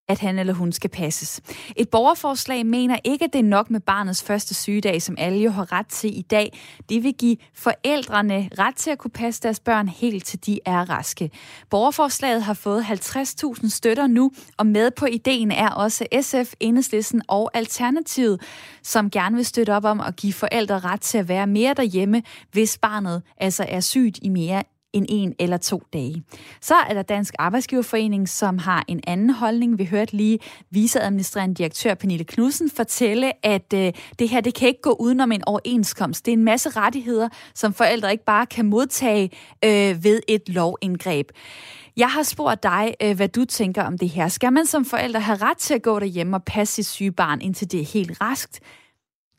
at 0.09 0.19
han 0.19 0.39
eller 0.39 0.55
hun 0.55 0.73
skal 0.73 0.91
passes. 0.91 1.41
Et 1.77 1.89
borgerforslag 1.89 2.67
mener 2.67 2.97
ikke, 3.05 3.25
at 3.25 3.33
det 3.33 3.39
er 3.39 3.43
nok 3.43 3.71
med 3.71 3.81
barnets 3.81 4.23
første 4.23 4.55
sygedag, 4.55 5.03
som 5.03 5.15
alle 5.19 5.39
jo 5.39 5.51
har 5.51 5.73
ret 5.73 5.87
til 5.87 6.19
i 6.19 6.23
dag. 6.23 6.59
Det 6.89 7.03
vil 7.03 7.15
give 7.15 7.37
forældrene 7.55 8.49
ret 8.59 8.77
til 8.77 8.91
at 8.91 8.99
kunne 8.99 9.11
passe 9.11 9.43
deres 9.43 9.61
børn 9.61 9.89
helt 9.89 10.25
til 10.25 10.47
de 10.47 10.61
er 10.65 10.91
raske. 10.91 11.31
Borgerforslaget 11.71 12.43
har 12.43 12.55
fået 12.55 12.83
50.000 12.83 13.69
støtter 13.69 14.07
nu, 14.07 14.33
og 14.57 14.67
med 14.67 14.91
på 14.91 15.07
ideen 15.07 15.51
er 15.51 15.71
også 15.71 16.07
SF, 16.21 16.53
Enhedslisten 16.61 17.23
og 17.29 17.51
Alternativet, 17.55 18.41
som 18.83 19.11
gerne 19.11 19.37
vil 19.37 19.45
støtte 19.45 19.75
op 19.75 19.85
om 19.85 20.01
at 20.01 20.17
give 20.17 20.33
forældre 20.33 20.79
ret 20.79 21.01
til 21.01 21.19
at 21.19 21.29
være 21.29 21.47
mere 21.47 21.75
derhjemme, 21.75 22.23
hvis 22.53 22.79
barnet 22.79 23.23
altså 23.37 23.65
er 23.69 23.81
sygt 23.81 24.19
i 24.23 24.29
mere 24.29 24.63
end 24.93 25.07
en 25.09 25.35
eller 25.39 25.57
to 25.57 25.83
dage. 25.93 26.25
Så 26.61 26.75
er 26.75 26.95
der 26.95 27.03
Dansk 27.03 27.35
Arbejdsgiverforening, 27.39 28.29
som 28.29 28.59
har 28.59 28.85
en 28.89 29.01
anden 29.07 29.31
holdning. 29.31 29.79
Vi 29.79 29.85
hørte 29.85 30.17
lige 30.17 30.39
viceadministrerende 30.71 31.55
direktør 31.55 31.95
Pernille 31.95 32.25
Knudsen 32.25 32.71
fortælle, 32.71 33.47
at 33.47 33.73
øh, 33.75 33.93
det 34.19 34.29
her 34.29 34.41
det 34.41 34.55
kan 34.55 34.69
ikke 34.69 34.83
gå 34.83 34.97
udenom 35.01 35.33
en 35.33 35.43
overenskomst. 35.47 36.27
Det 36.27 36.33
er 36.33 36.37
en 36.37 36.45
masse 36.45 36.69
rettigheder, 36.71 37.29
som 37.55 37.75
forældre 37.75 38.13
ikke 38.13 38.25
bare 38.25 38.47
kan 38.47 38.67
modtage 38.67 39.31
øh, 39.65 40.05
ved 40.05 40.21
et 40.29 40.49
lovindgreb. 40.49 41.29
Jeg 41.97 42.11
har 42.11 42.23
spurgt 42.23 42.63
dig, 42.63 42.95
øh, 43.03 43.17
hvad 43.17 43.29
du 43.29 43.45
tænker 43.45 43.83
om 43.83 43.99
det 43.99 44.09
her. 44.09 44.29
Skal 44.29 44.53
man 44.53 44.67
som 44.67 44.85
forældre 44.85 45.21
have 45.21 45.39
ret 45.43 45.59
til 45.59 45.75
at 45.75 45.83
gå 45.83 45.99
derhjemme 45.99 46.37
og 46.37 46.45
passe 46.45 46.75
sit 46.75 46.87
syge 46.87 47.13
barn, 47.13 47.41
indtil 47.41 47.73
det 47.73 47.81
er 47.81 47.85
helt 47.85 48.21
raskt? 48.21 48.61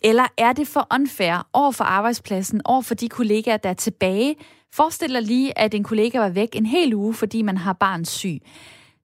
Eller 0.02 0.26
er 0.38 0.54
det 0.54 0.68
for 0.68 0.88
unfair 0.94 1.48
over 1.54 1.72
for 1.72 1.84
arbejdspladsen, 1.84 2.62
over 2.66 2.82
for 2.82 2.96
de 2.96 3.10
kollegaer, 3.10 3.58
der 3.58 3.70
er 3.70 3.74
tilbage, 3.74 4.36
Forestil 4.74 5.14
dig 5.14 5.22
lige, 5.22 5.60
at 5.60 5.74
en 5.74 5.84
kollega 5.84 6.20
var 6.20 6.30
væk 6.30 6.50
en 6.56 6.66
hel 6.66 6.94
uge, 6.94 7.14
fordi 7.14 7.42
man 7.42 7.58
har 7.58 7.74
barn 7.74 8.06
syg. 8.06 8.42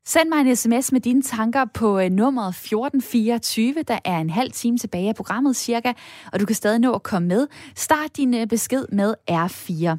Send 0.08 0.30
mig 0.30 0.42
en 0.42 0.56
sms 0.56 0.92
med 0.92 1.02
dine 1.02 1.22
tanker 1.22 1.66
på 1.74 2.00
øh, 2.00 2.10
nummeret 2.10 2.50
1424. 2.50 3.84
Der 3.88 4.00
er 4.06 4.18
en 4.18 4.30
halv 4.30 4.52
time 4.52 4.78
tilbage 4.78 5.10
af 5.10 5.16
programmet 5.16 5.56
cirka, 5.56 5.94
og 6.34 6.40
du 6.40 6.46
kan 6.46 6.56
stadig 6.56 6.80
nå 6.80 6.94
at 6.94 7.04
komme 7.04 7.28
med. 7.28 7.48
Start 7.76 8.18
din 8.18 8.34
øh, 8.34 8.48
besked 8.48 8.86
med 8.92 9.14
R4. 9.32 9.98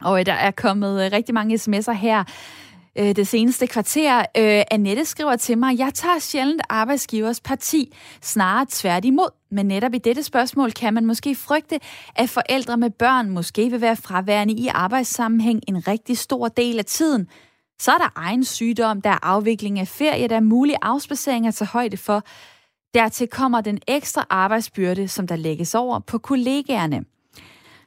Og 0.00 0.20
øh, 0.20 0.26
der 0.26 0.32
er 0.32 0.50
kommet 0.50 1.12
rigtig 1.12 1.34
mange 1.34 1.54
sms'er 1.54 1.92
her 1.92 2.24
øh, 2.98 3.16
det 3.16 3.28
seneste 3.28 3.66
kvarter. 3.66 4.18
Øh, 4.18 4.62
Annette 4.70 5.04
skriver 5.04 5.36
til 5.36 5.58
mig, 5.58 5.78
jeg 5.78 5.94
tager 5.94 6.18
sjældent 6.18 6.62
arbejdsgivers 6.68 7.40
parti, 7.40 7.94
snarere 8.22 8.66
tværtimod. 8.70 9.30
Men 9.50 9.66
netop 9.66 9.94
i 9.94 9.98
dette 9.98 10.22
spørgsmål 10.22 10.72
kan 10.72 10.94
man 10.94 11.06
måske 11.06 11.34
frygte, 11.34 11.80
at 12.16 12.30
forældre 12.30 12.76
med 12.76 12.90
børn 12.90 13.30
måske 13.30 13.70
vil 13.70 13.80
være 13.80 13.96
fraværende 13.96 14.54
i 14.54 14.68
arbejdssammenhæng 14.68 15.60
en 15.68 15.88
rigtig 15.88 16.18
stor 16.18 16.48
del 16.48 16.78
af 16.78 16.84
tiden. 16.84 17.28
Så 17.80 17.92
er 17.92 17.98
der 17.98 18.12
egen 18.16 18.44
sygdom, 18.44 19.00
der 19.00 19.10
er 19.10 19.18
afvikling 19.22 19.78
af 19.78 19.88
ferie, 19.88 20.28
der 20.28 20.36
er 20.36 20.40
mulige 20.40 20.76
afspaceringer 20.82 21.50
til 21.50 21.66
højde 21.66 21.96
for. 21.96 22.22
Dertil 22.94 23.28
kommer 23.28 23.60
den 23.60 23.78
ekstra 23.88 24.26
arbejdsbyrde, 24.30 25.08
som 25.08 25.26
der 25.26 25.36
lægges 25.36 25.74
over 25.74 25.98
på 25.98 26.18
kollegaerne. 26.18 27.04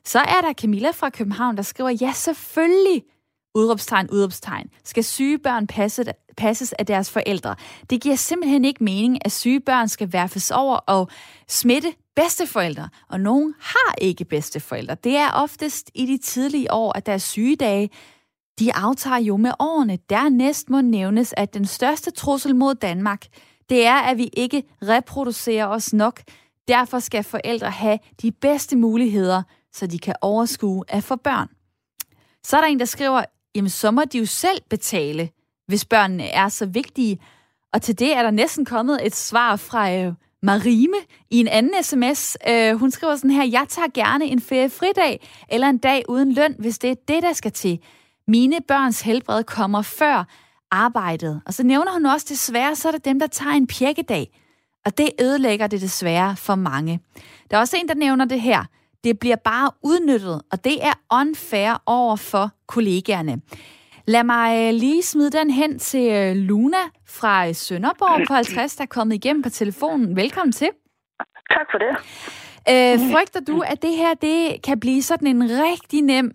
Så 0.06 0.20
er 0.20 0.42
der 0.42 0.54
Camilla 0.54 0.92
fra 0.92 1.10
København, 1.10 1.58
der 1.58 1.64
skriver, 1.64 1.90
ja 2.02 2.12
selvfølgelig 2.12 3.04
udråbstegn, 3.56 4.10
udråbstegn, 4.10 4.70
skal 4.84 5.04
syge 5.04 5.38
børn 5.38 5.68
passe, 5.68 6.06
passes 6.38 6.74
af 6.74 6.86
deres 6.86 7.12
forældre. 7.12 7.56
Det 7.90 8.02
giver 8.02 8.16
simpelthen 8.16 8.66
ikke 8.66 8.84
mening, 8.84 9.26
at 9.26 9.32
syge 9.32 9.60
børn 9.60 9.88
skal 9.88 10.14
værfes 10.14 10.52
over 10.52 10.76
og 10.76 11.10
smitte 11.48 11.94
bedsteforældre, 12.16 12.90
og 13.10 13.20
nogen 13.20 13.56
har 13.60 13.96
ikke 14.02 14.26
bedsteforældre. 14.26 14.96
Det 14.96 15.16
er 15.16 15.32
oftest 15.32 15.92
i 15.96 16.06
de 16.06 16.18
tidlige 16.18 16.74
år, 16.74 16.98
at 16.98 17.06
deres 17.06 17.24
sygedage, 17.24 17.90
de 18.60 18.74
aftager 18.74 19.18
jo 19.18 19.38
med 19.38 19.52
årene. 19.60 19.98
Dernæst 20.10 20.70
må 20.70 20.82
nævnes, 20.82 21.34
at 21.38 21.54
den 21.54 21.66
største 21.66 22.12
trussel 22.12 22.56
mod 22.56 22.76
Danmark, 22.76 23.28
det 23.70 23.86
er, 23.86 23.96
at 23.96 24.18
vi 24.18 24.30
ikke 24.34 24.64
reproducerer 24.82 25.68
os 25.68 25.94
nok. 25.94 26.22
Derfor 26.68 27.00
skal 27.00 27.24
forældre 27.24 27.72
have 27.72 28.00
de 28.22 28.32
bedste 28.32 28.76
muligheder, 28.76 29.44
så 29.74 29.88
de 29.88 30.00
kan 30.00 30.16
overskue 30.22 30.84
at 30.88 31.04
få 31.04 31.16
børn. 31.16 31.48
Så 32.44 32.58
er 32.58 32.62
der 32.62 32.68
en, 32.68 32.80
der 32.80 32.86
skriver, 32.86 33.24
jamen 33.56 33.70
så 33.70 33.92
må 33.92 34.04
de 34.04 34.18
jo 34.18 34.26
selv 34.26 34.62
betale, 34.70 35.30
hvis 35.68 35.86
børnene 35.86 36.28
er 36.28 36.50
så 36.50 36.66
vigtige. 36.66 37.20
Og 37.74 37.82
til 37.82 38.00
det 38.00 38.16
er 38.16 38.24
der 38.24 38.32
næsten 38.32 38.66
kommet 38.66 39.06
et 39.06 39.16
svar 39.16 39.56
fra 39.56 39.94
øh, 39.94 40.14
Marime 40.44 40.98
i 41.32 41.40
en 41.40 41.48
anden 41.48 41.84
sms. 41.84 42.38
Øh, 42.50 42.76
hun 42.76 42.92
skriver 42.92 43.16
sådan 43.16 43.32
her, 43.32 43.44
jeg 43.44 43.66
tager 43.70 43.88
gerne 43.94 44.26
en 44.26 44.42
feriefridag 44.42 45.30
eller 45.50 45.70
en 45.70 45.78
dag 45.78 46.04
uden 46.10 46.34
løn, 46.34 46.56
hvis 46.60 46.80
det 46.80 46.92
er 46.92 46.96
det, 47.08 47.24
der 47.24 47.34
skal 47.34 47.52
til. 47.52 47.80
Mine 48.28 48.58
børns 48.68 49.02
helbred 49.02 49.44
kommer 49.44 49.82
før 49.82 50.28
arbejdet. 50.72 51.42
Og 51.46 51.54
så 51.54 51.64
nævner 51.64 51.92
hun 51.92 52.06
også, 52.06 52.26
desværre, 52.30 52.76
så 52.76 52.88
er 52.88 52.92
det 52.92 53.06
dem, 53.06 53.20
der 53.20 53.28
tager 53.28 53.54
en 53.54 53.68
pjekkedag. 53.68 54.40
Og 54.86 54.98
det 54.98 55.10
ødelægger 55.22 55.68
det 55.68 55.82
desværre 55.82 56.36
for 56.36 56.56
mange. 56.56 57.00
Der 57.52 57.58
er 57.58 57.62
også 57.62 57.78
en, 57.78 57.88
der 57.88 57.96
nævner 57.96 58.26
det 58.26 58.42
her. 58.42 58.66
Det 59.04 59.20
bliver 59.20 59.36
bare 59.36 59.72
udnyttet, 59.84 60.42
og 60.52 60.64
det 60.64 60.86
er 60.86 60.94
unfair 61.14 61.82
over 61.86 62.16
for 62.16 62.50
kollegaerne. 62.68 63.42
Lad 64.08 64.24
mig 64.24 64.68
øh, 64.68 64.74
lige 64.74 65.04
smide 65.04 65.32
den 65.32 65.50
hen 65.52 65.80
til 65.80 66.12
øh, 66.12 66.36
Luna 66.36 66.78
fra 67.08 67.54
Sønderborg 67.54 68.28
på 68.28 68.34
50, 68.44 68.76
der 68.76 68.84
er 68.84 68.88
kommet 68.88 69.16
igennem 69.16 69.44
på 69.44 69.50
telefonen. 69.50 70.16
Velkommen 70.16 70.52
til. 70.52 70.70
Tak 71.52 71.68
for 71.72 71.78
det. 71.78 71.90
Øh, 72.70 73.12
frygter 73.12 73.40
du, 73.40 73.62
at 73.62 73.82
det 73.82 73.96
her 73.96 74.14
det 74.14 74.62
kan 74.62 74.80
blive 74.80 75.02
sådan 75.02 75.28
en 75.28 75.44
rigtig 75.44 76.02
nem 76.02 76.26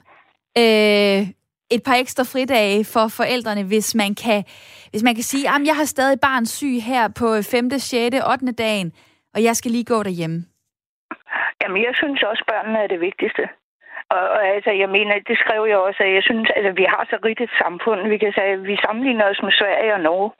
øh, 0.58 1.28
et 1.70 1.82
par 1.84 1.94
ekstra 1.94 2.22
fridage 2.22 2.84
for 2.84 3.08
forældrene, 3.08 3.62
hvis 3.62 3.94
man 3.94 4.14
kan, 4.14 4.44
hvis 4.90 5.02
man 5.02 5.14
kan 5.14 5.24
sige, 5.24 5.48
at 5.48 5.66
jeg 5.66 5.76
har 5.76 5.84
stadig 5.84 6.20
barn 6.20 6.46
syg 6.46 6.82
her 6.82 7.08
på 7.08 7.42
5., 7.42 7.70
6., 7.78 8.16
8. 8.30 8.52
dagen, 8.52 8.92
og 9.34 9.42
jeg 9.42 9.56
skal 9.56 9.70
lige 9.70 9.84
gå 9.84 10.02
derhjemme? 10.02 10.44
Jamen, 11.66 11.82
jeg 11.82 11.94
synes 11.94 12.22
også, 12.22 12.42
at 12.46 12.52
børnene 12.52 12.78
er 12.82 12.86
det 12.86 13.00
vigtigste. 13.00 13.44
Og, 14.14 14.22
og 14.36 14.46
altså, 14.54 14.70
jeg 14.70 14.88
mener, 14.88 15.26
det 15.30 15.38
skrev 15.38 15.60
jeg 15.68 15.78
også, 15.78 16.02
at 16.02 16.14
jeg 16.14 16.22
synes, 16.22 16.50
at 16.50 16.56
altså, 16.56 16.72
vi 16.80 16.86
har 16.94 17.06
så 17.10 17.16
rigtigt 17.24 17.50
et 17.50 17.58
samfund. 17.62 18.08
Vi 18.08 18.18
kan 18.18 18.32
sige, 18.32 18.62
vi 18.70 18.76
sammenligner 18.84 19.30
os 19.30 19.42
med 19.42 19.52
Sverige 19.52 19.94
og 19.94 20.00
Norge. 20.00 20.30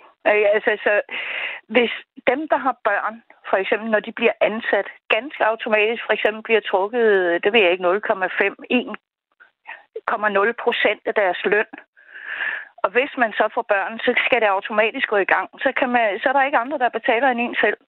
Altså, 0.55 0.73
så 0.85 0.93
hvis 1.69 1.93
dem, 2.31 2.49
der 2.49 2.57
har 2.57 2.77
børn, 2.85 3.23
for 3.51 3.57
eksempel 3.57 3.91
når 3.91 4.01
de 4.01 4.12
bliver 4.12 4.33
ansat, 4.41 4.89
ganske 5.15 5.47
automatisk 5.47 6.03
for 6.07 6.12
eksempel 6.12 6.43
bliver 6.43 6.61
trukket, 6.61 7.07
det 7.45 7.53
ved 7.53 7.61
jeg 7.61 7.73
ikke, 7.73 7.85
0,5, 7.85 7.91
1,0 10.11 10.53
procent 10.65 11.03
af 11.11 11.15
deres 11.15 11.41
løn. 11.45 11.71
Og 12.85 12.91
hvis 12.91 13.12
man 13.19 13.33
så 13.33 13.49
får 13.55 13.65
børn, 13.75 13.99
så 13.99 14.15
skal 14.25 14.41
det 14.41 14.49
automatisk 14.57 15.09
gå 15.09 15.17
i 15.17 15.31
gang. 15.35 15.49
Så, 15.65 15.73
kan 15.79 15.89
man, 15.89 16.19
så 16.21 16.29
er 16.29 16.33
der 16.33 16.49
ikke 16.49 16.62
andre, 16.65 16.79
der 16.79 16.89
betaler 16.99 17.29
end 17.29 17.41
en 17.41 17.57
selv. 17.65 17.79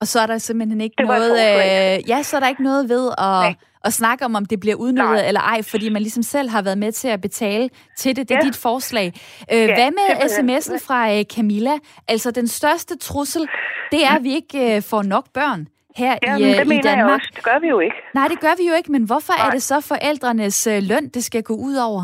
Og 0.00 0.06
så 0.06 0.20
er 0.20 0.26
der 0.26 0.38
simpelthen 0.38 0.80
ikke 0.80 0.94
det 0.98 1.06
noget... 1.06 1.32
Øh, 1.32 2.08
ja, 2.08 2.22
så 2.22 2.36
er 2.36 2.40
der 2.40 2.48
ikke 2.48 2.62
noget 2.62 2.88
ved 2.88 3.10
at, 3.18 3.56
at 3.84 3.92
snakke 3.92 4.24
om, 4.24 4.34
om 4.34 4.44
det 4.44 4.60
bliver 4.60 4.76
udnyttet 4.76 5.10
Nej. 5.10 5.28
eller 5.28 5.40
ej, 5.40 5.62
fordi 5.62 5.88
man 5.88 6.02
ligesom 6.02 6.22
selv 6.22 6.48
har 6.48 6.62
været 6.62 6.78
med 6.78 6.92
til 6.92 7.08
at 7.08 7.20
betale 7.20 7.70
til 7.96 8.16
det. 8.16 8.28
Det 8.28 8.34
er 8.34 8.38
ja. 8.42 8.46
dit 8.46 8.56
forslag. 8.56 9.12
Øh, 9.52 9.58
ja, 9.58 9.66
hvad 9.66 9.90
med 9.90 10.08
sms'en 10.30 10.86
fra 10.86 11.18
øh, 11.18 11.24
Camilla? 11.36 11.78
Altså, 12.08 12.30
den 12.30 12.48
største 12.48 12.98
trussel, 12.98 13.48
det 13.90 14.04
er, 14.04 14.14
at 14.16 14.22
vi 14.22 14.34
ikke 14.34 14.76
øh, 14.76 14.82
får 14.82 15.02
nok 15.02 15.24
børn 15.34 15.66
her 15.96 16.18
Jamen, 16.22 16.40
i, 16.40 16.44
øh, 16.44 16.66
det 16.66 16.72
i 16.72 16.80
Danmark. 16.80 17.08
Jeg 17.08 17.14
også. 17.14 17.32
Det 17.34 17.44
gør 17.44 17.58
vi 17.58 17.68
jo 17.68 17.80
ikke. 17.80 17.96
Nej, 18.14 18.28
det 18.28 18.40
gør 18.40 18.54
vi 18.58 18.68
jo 18.68 18.74
ikke, 18.74 18.92
men 18.92 19.04
hvorfor 19.04 19.32
Nej. 19.38 19.46
er 19.46 19.50
det 19.50 19.62
så 19.62 19.80
forældrenes 19.80 20.66
øh, 20.66 20.82
løn, 20.82 21.08
det 21.08 21.24
skal 21.24 21.42
gå 21.42 21.54
ud 21.54 21.76
over? 21.76 22.02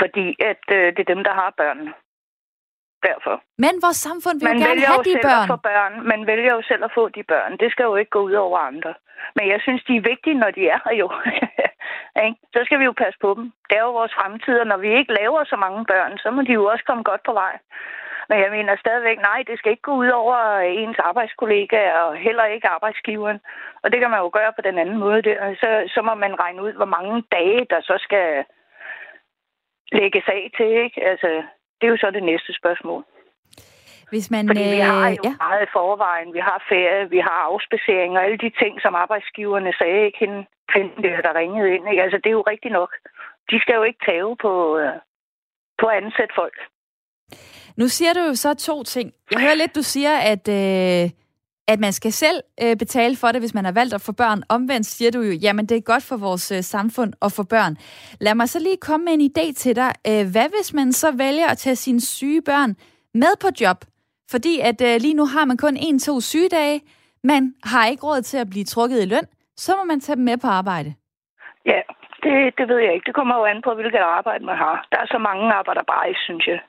Fordi 0.00 0.26
at 0.50 0.64
øh, 0.78 0.86
det 0.94 1.00
er 1.06 1.14
dem, 1.14 1.24
der 1.24 1.34
har 1.40 1.54
børnene 1.56 1.92
derfor. 3.10 3.34
Men 3.64 3.74
vores 3.84 4.00
samfund 4.08 4.36
vil 4.40 4.48
man 4.48 4.58
jo 4.58 4.66
gerne 4.66 4.80
have 4.90 5.04
de 5.10 5.16
børn. 5.28 5.50
At 5.56 5.62
børn. 5.70 5.92
Man 6.12 6.20
vælger 6.30 6.52
jo 6.56 6.62
selv 6.70 6.82
at 6.84 6.94
få 6.98 7.04
de 7.16 7.22
børn. 7.32 7.52
Det 7.62 7.68
skal 7.72 7.84
jo 7.90 7.96
ikke 7.96 8.14
gå 8.16 8.20
ud 8.28 8.36
over 8.46 8.58
andre. 8.58 8.94
Men 9.36 9.44
jeg 9.52 9.60
synes, 9.60 9.82
de 9.88 9.96
er 9.96 10.08
vigtige, 10.12 10.40
når 10.42 10.50
de 10.50 10.62
er 10.74 10.78
her 10.84 10.94
jo. 11.02 11.08
så 12.54 12.60
skal 12.64 12.78
vi 12.80 12.84
jo 12.84 12.94
passe 13.02 13.18
på 13.24 13.30
dem. 13.36 13.44
Det 13.68 13.76
er 13.78 13.84
jo 13.88 13.92
vores 14.00 14.14
fremtid, 14.18 14.56
og 14.62 14.66
når 14.66 14.76
vi 14.84 14.90
ikke 14.98 15.16
laver 15.20 15.44
så 15.44 15.56
mange 15.56 15.84
børn, 15.92 16.18
så 16.18 16.30
må 16.30 16.42
de 16.42 16.52
jo 16.52 16.64
også 16.64 16.84
komme 16.84 17.02
godt 17.02 17.22
på 17.26 17.32
vej. 17.32 17.54
Men 18.28 18.38
jeg 18.44 18.50
mener 18.50 18.76
stadigvæk, 18.76 19.18
nej, 19.18 19.42
det 19.48 19.58
skal 19.58 19.70
ikke 19.70 19.88
gå 19.90 19.94
ud 20.02 20.08
over 20.08 20.36
ens 20.82 20.98
arbejdskollega 20.98 21.80
og 21.92 22.16
heller 22.16 22.44
ikke 22.44 22.68
arbejdsgiveren. 22.68 23.40
Og 23.82 23.92
det 23.92 24.00
kan 24.00 24.10
man 24.10 24.20
jo 24.20 24.30
gøre 24.32 24.52
på 24.56 24.62
den 24.62 24.78
anden 24.78 24.98
måde 24.98 25.22
der. 25.22 25.54
Så, 25.62 25.70
så 25.94 26.02
må 26.02 26.14
man 26.14 26.40
regne 26.40 26.62
ud, 26.62 26.72
hvor 26.72 26.90
mange 26.96 27.24
dage, 27.32 27.66
der 27.70 27.80
så 27.80 27.94
skal 28.00 28.44
lægges 29.92 30.24
af 30.26 30.50
til, 30.56 30.70
ikke? 30.84 31.04
Altså, 31.10 31.42
det 31.78 31.84
er 31.86 31.92
jo 31.94 31.96
så 31.96 32.10
det 32.10 32.22
næste 32.22 32.52
spørgsmål. 32.60 33.02
Hvis 34.12 34.30
man, 34.30 34.48
Fordi 34.48 34.66
vi 34.76 34.82
har 34.90 35.08
jo 35.08 35.12
øh, 35.12 35.18
ja. 35.24 35.32
meget 35.46 35.68
forvejen. 35.78 36.28
Vi 36.38 36.42
har 36.48 36.58
ferie, 36.68 37.10
vi 37.10 37.20
har 37.28 37.38
afspacering 37.50 38.10
og 38.16 38.24
alle 38.24 38.38
de 38.44 38.50
ting, 38.62 38.72
som 38.84 38.94
arbejdsgiverne 38.94 39.72
sagde, 39.80 40.06
ikke 40.06 40.18
hende 40.24 40.40
kvinden 40.72 41.02
der, 41.04 41.34
ringede 41.40 41.68
ind. 41.74 41.84
Ikke? 41.90 42.02
Altså, 42.02 42.18
det 42.22 42.28
er 42.30 42.38
jo 42.40 42.44
rigtigt 42.52 42.72
nok. 42.72 42.90
De 43.50 43.56
skal 43.62 43.74
jo 43.74 43.82
ikke 43.82 44.02
tage 44.06 44.36
på, 44.44 44.52
øh, 44.78 44.94
på 45.80 45.86
at 45.86 45.96
ansætte 46.02 46.34
folk. 46.40 46.56
Nu 47.80 47.88
siger 47.88 48.12
du 48.12 48.20
jo 48.20 48.34
så 48.34 48.54
to 48.54 48.82
ting. 48.82 49.12
Jeg 49.30 49.40
hører 49.40 49.54
lidt, 49.54 49.74
du 49.74 49.82
siger, 49.82 50.14
at, 50.32 50.44
øh, 50.60 51.10
at 51.68 51.80
man 51.80 51.92
skal 51.92 52.12
selv 52.12 52.40
øh, 52.62 52.76
betale 52.76 53.16
for 53.16 53.28
det, 53.28 53.40
hvis 53.40 53.54
man 53.54 53.64
har 53.64 53.72
valgt 53.72 53.94
at 53.94 54.00
få 54.00 54.12
børn. 54.12 54.42
Omvendt 54.48 54.86
siger 54.86 55.10
du 55.10 55.20
jo, 55.20 55.32
jamen 55.32 55.66
det 55.66 55.76
er 55.76 55.80
godt 55.80 56.02
for 56.02 56.16
vores 56.16 56.52
øh, 56.52 56.62
samfund 56.62 57.12
at 57.22 57.32
få 57.36 57.42
børn. 57.42 57.76
Lad 58.20 58.34
mig 58.34 58.48
så 58.48 58.58
lige 58.58 58.76
komme 58.76 59.04
med 59.04 59.12
en 59.12 59.30
idé 59.30 59.52
til 59.52 59.76
dig. 59.76 59.92
Øh, 60.10 60.24
hvad 60.32 60.48
hvis 60.56 60.74
man 60.74 60.92
så 60.92 61.08
vælger 61.16 61.46
at 61.48 61.58
tage 61.58 61.76
sine 61.76 62.00
syge 62.00 62.42
børn 62.42 62.70
med 63.14 63.32
på 63.40 63.48
job? 63.60 63.78
Fordi 64.30 64.60
at 64.60 64.80
øh, 64.88 65.00
lige 65.00 65.14
nu 65.14 65.24
har 65.26 65.44
man 65.44 65.56
kun 65.56 65.76
en-to 65.76 66.20
sygedage. 66.20 66.80
Man 67.24 67.54
har 67.64 67.86
ikke 67.86 68.06
råd 68.06 68.22
til 68.22 68.38
at 68.38 68.50
blive 68.50 68.64
trukket 68.64 69.02
i 69.02 69.06
løn. 69.06 69.26
Så 69.56 69.72
må 69.78 69.84
man 69.84 70.00
tage 70.00 70.16
dem 70.16 70.24
med 70.24 70.38
på 70.38 70.46
arbejde. 70.46 70.94
Ja, 71.66 71.80
det, 72.22 72.34
det 72.58 72.68
ved 72.68 72.78
jeg 72.86 72.92
ikke. 72.94 73.06
Det 73.06 73.14
kommer 73.14 73.34
jo 73.38 73.44
an 73.44 73.62
på, 73.64 73.74
hvilket 73.74 74.02
arbejde 74.18 74.44
man 74.44 74.56
har. 74.56 74.86
Der 74.92 74.98
er 75.02 75.06
så 75.06 75.18
mange 75.18 75.52
arbejder 75.52 75.82
bare 75.92 76.08
ikke, 76.08 76.20
synes 76.28 76.46
jeg. 76.46 76.60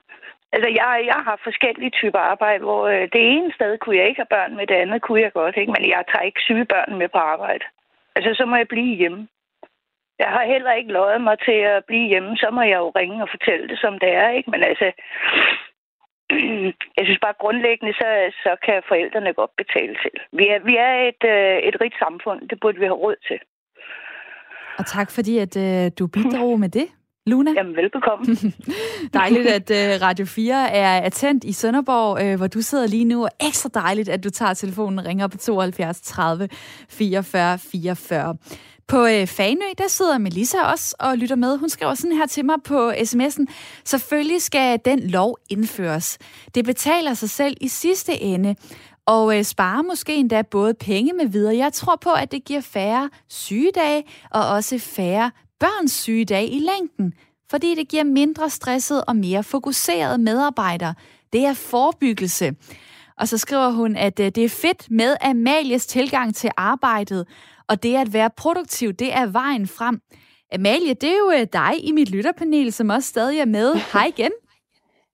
Altså, 0.54 0.70
jeg, 0.80 1.04
jeg 1.12 1.20
har 1.28 1.40
forskellige 1.44 1.90
typer 2.00 2.20
arbejde, 2.20 2.64
hvor 2.64 2.84
øh, 2.94 3.06
det 3.14 3.22
ene 3.34 3.54
sted 3.58 3.78
kunne 3.78 3.98
jeg 3.98 4.08
ikke 4.08 4.22
have 4.22 4.36
børn 4.36 4.56
med, 4.56 4.68
det 4.68 4.76
andet 4.84 5.02
kunne 5.02 5.22
jeg 5.22 5.34
godt, 5.34 5.58
ikke? 5.58 5.72
Men 5.76 5.90
jeg 5.90 6.04
tager 6.12 6.30
ikke 6.30 6.46
syge 6.48 6.66
børn 6.66 6.98
med 7.02 7.10
på 7.10 7.18
arbejde. 7.18 7.66
Altså, 8.16 8.32
så 8.40 8.46
må 8.46 8.56
jeg 8.56 8.68
blive 8.68 8.96
hjemme. 9.02 9.28
Jeg 10.20 10.30
har 10.36 10.46
heller 10.54 10.72
ikke 10.72 10.92
lovet 10.92 11.22
mig 11.22 11.38
til 11.48 11.60
at 11.74 11.86
blive 11.86 12.08
hjemme, 12.08 12.38
så 12.38 12.48
må 12.52 12.62
jeg 12.62 12.78
jo 12.84 12.90
ringe 12.90 13.24
og 13.24 13.30
fortælle 13.36 13.68
det, 13.68 13.80
som 13.80 13.94
det 14.00 14.12
er, 14.24 14.30
ikke? 14.30 14.52
Men 14.52 14.64
altså, 14.64 14.88
jeg 16.98 17.04
synes 17.06 17.22
bare 17.26 17.42
grundlæggende, 17.44 17.94
så, 17.94 18.10
så 18.44 18.52
kan 18.66 18.88
forældrene 18.88 19.34
godt 19.34 19.54
betale 19.62 19.96
til. 20.04 20.16
Vi 20.40 20.46
er, 20.54 20.60
vi 20.70 20.76
er 20.88 20.94
et, 21.10 21.24
øh, 21.36 21.58
et 21.70 21.76
rigt 21.82 21.98
samfund, 22.04 22.50
det 22.50 22.60
burde 22.60 22.80
vi 22.80 22.86
have 22.86 23.02
råd 23.06 23.16
til. 23.28 23.40
Og 24.80 24.86
tak 24.86 25.12
fordi, 25.12 25.38
at 25.38 25.54
øh, 25.66 25.92
du 26.00 26.08
bidrog 26.08 26.60
med 26.60 26.70
det. 26.70 26.88
Luna? 27.28 27.52
Jamen, 27.56 27.76
velbekomme. 27.76 28.26
dejligt, 29.14 29.48
at 29.48 29.70
uh, 29.70 30.02
Radio 30.02 30.26
4 30.26 30.72
er 30.72 31.02
attent 31.02 31.44
i 31.44 31.52
Sønderborg, 31.52 32.28
uh, 32.28 32.36
hvor 32.36 32.48
du 32.48 32.62
sidder 32.62 32.88
lige 32.88 33.06
nu, 33.06 33.24
og 33.24 33.30
ekstra 33.48 33.70
dejligt, 33.74 34.10
at 34.10 34.24
du 34.24 34.30
tager 34.30 34.54
telefonen 34.54 35.00
og 35.00 35.06
ringer 35.06 35.28
på 35.28 35.38
72 35.38 36.02
30 36.02 36.50
44 36.90 37.58
44. 37.58 38.38
På 38.88 39.04
uh, 39.04 39.28
Fanø, 39.28 39.66
der 39.78 39.88
sidder 39.88 40.18
Melissa 40.18 40.58
også 40.62 40.96
og 41.00 41.18
lytter 41.18 41.36
med. 41.36 41.58
Hun 41.58 41.70
skriver 41.70 41.94
sådan 41.94 42.18
her 42.18 42.26
til 42.26 42.46
mig 42.46 42.56
på 42.66 42.92
sms'en. 42.92 43.46
Selvfølgelig 43.86 44.42
skal 44.42 44.80
den 44.86 45.00
lov 45.00 45.38
indføres. 45.50 46.18
Det 46.56 46.66
betaler 46.66 47.14
sig 47.14 47.30
selv 47.30 47.58
i 47.62 47.68
sidste 47.68 48.22
ende, 48.22 48.56
og 49.06 49.38
øh, 49.38 49.44
sparer 49.44 49.82
måske 49.82 50.16
endda 50.16 50.42
både 50.42 50.74
penge 50.74 51.14
med 51.14 51.26
videre. 51.26 51.58
Jeg 51.58 51.74
tror 51.74 51.96
på, 51.96 52.10
at 52.10 52.32
det 52.32 52.44
giver 52.44 52.62
færre 52.62 53.10
sygedage 53.30 54.04
og 54.32 54.50
også 54.50 54.80
færre 54.80 55.32
børns 55.66 55.92
sygedage 55.92 56.48
i 56.48 56.60
længden, 56.60 57.14
fordi 57.50 57.76
det 57.76 57.88
giver 57.88 58.04
mindre 58.04 58.50
stresset 58.50 59.04
og 59.06 59.16
mere 59.16 59.44
fokuserede 59.44 60.18
medarbejdere. 60.18 60.94
Det 61.34 61.46
er 61.46 61.54
forebyggelse. 61.54 62.56
Og 63.20 63.28
så 63.28 63.38
skriver 63.38 63.70
hun, 63.70 63.96
at 63.96 64.20
øh, 64.20 64.26
det 64.26 64.46
er 64.46 64.50
fedt 64.50 64.92
med 64.92 65.16
Amalies 65.22 65.86
tilgang 65.86 66.36
til 66.36 66.52
arbejdet, 66.58 67.28
og 67.68 67.84
det 67.84 67.96
at 67.96 68.14
være 68.14 68.30
produktiv, 68.38 68.94
det 68.94 69.14
er 69.14 69.26
vejen 69.26 69.68
frem. 69.68 70.02
Amalie, 70.54 70.94
det 70.94 71.10
er 71.10 71.18
jo 71.18 71.32
øh, 71.32 71.48
dig 71.54 71.88
i 71.88 71.92
mit 71.92 72.10
lytterpanel, 72.10 72.74
som 72.74 72.90
også 72.90 73.10
stadig 73.10 73.40
er 73.40 73.46
med. 73.46 73.76
Hej 73.94 74.06
igen. 74.06 74.32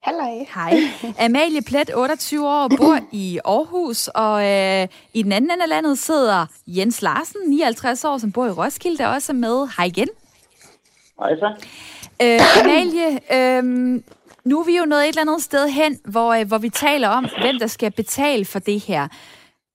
Halløj. 0.02 0.44
Hej. 0.54 0.80
Amalie 1.18 1.62
Plet, 1.62 1.90
28 1.94 2.48
år, 2.48 2.68
bor 2.76 2.98
i 3.12 3.38
Aarhus, 3.44 4.08
og 4.08 4.44
øh, 4.50 4.88
i 5.14 5.22
den 5.22 5.32
anden 5.32 5.50
ende 5.50 5.62
af 5.62 5.68
landet 5.68 5.98
sidder 5.98 6.46
Jens 6.66 7.02
Larsen, 7.02 7.40
59 7.46 8.04
år, 8.04 8.18
som 8.18 8.32
bor 8.32 8.46
i 8.46 8.50
Roskilde, 8.50 8.98
der 8.98 9.06
også 9.06 9.32
er 9.32 9.36
med. 9.36 9.68
Hej 9.76 9.86
igen. 9.86 10.08
Hej 11.18 11.36
så. 11.36 11.54
Øh, 12.22 12.60
Amalie, 12.64 13.08
øh, 13.34 13.64
nu 14.44 14.60
er 14.60 14.64
vi 14.64 14.76
jo 14.76 14.84
nået 14.84 15.02
et 15.02 15.08
eller 15.08 15.20
andet 15.20 15.42
sted 15.42 15.68
hen, 15.68 16.00
hvor, 16.04 16.32
øh, 16.34 16.46
hvor 16.48 16.58
vi 16.58 16.68
taler 16.68 17.08
om, 17.08 17.26
hvem 17.40 17.58
der 17.58 17.66
skal 17.66 17.90
betale 17.92 18.44
for 18.44 18.58
det 18.58 18.80
her. 18.80 19.08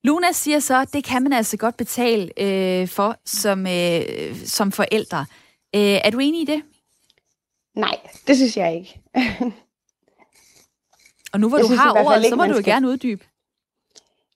Luna 0.04 0.32
siger 0.32 0.60
så, 0.60 0.82
at 0.82 0.94
det 0.94 1.04
kan 1.04 1.24
man 1.24 1.34
altså 1.34 1.58
godt 1.58 1.78
betale 1.78 2.32
øh, 2.42 2.88
for 2.88 3.16
som, 3.26 3.68
øh, 3.68 4.36
som 4.46 4.72
forældre. 4.72 5.26
Øh, 5.76 5.82
er 5.82 6.10
du 6.10 6.20
enig 6.20 6.42
i 6.42 6.46
det? 6.46 6.62
Nej, 7.76 7.96
det 8.28 8.36
synes 8.36 8.58
jeg 8.58 8.76
ikke. 8.76 9.02
Og 11.34 11.40
nu 11.40 11.50
hvor 11.50 11.58
Jeg 11.58 11.64
du 11.64 11.68
synes 11.68 11.82
har 11.82 11.92
ordet, 12.06 12.26
så 12.30 12.36
må 12.36 12.44
du 12.44 12.50
jo 12.50 12.56
skal- 12.56 12.64
gerne 12.74 12.88
uddybe. 12.88 13.26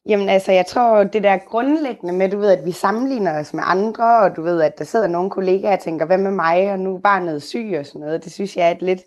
Jamen 0.05 0.29
altså, 0.29 0.51
jeg 0.51 0.65
tror, 0.65 1.03
det 1.03 1.23
der 1.23 1.37
grundlæggende 1.37 2.13
med, 2.13 2.29
du 2.29 2.37
ved, 2.37 2.51
at 2.51 2.65
vi 2.65 2.71
sammenligner 2.71 3.39
os 3.39 3.53
med 3.53 3.63
andre, 3.65 4.17
og 4.17 4.35
du 4.35 4.41
ved, 4.41 4.61
at 4.61 4.79
der 4.79 4.85
sidder 4.85 5.07
nogle 5.07 5.29
kollegaer 5.29 5.73
og 5.73 5.79
tænker, 5.79 6.05
hvad 6.05 6.17
med 6.17 6.31
mig, 6.31 6.71
og 6.71 6.79
nu 6.79 6.95
er 6.95 6.99
barnet 6.99 7.43
syg 7.43 7.75
og 7.79 7.85
sådan 7.85 8.01
noget, 8.01 8.23
det 8.23 8.31
synes 8.31 8.57
jeg 8.57 8.67
er 8.67 8.71
et 8.71 8.81
lidt 8.81 9.01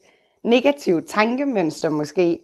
negativt 0.44 1.08
tankemønster 1.08 1.88
måske. 1.88 2.40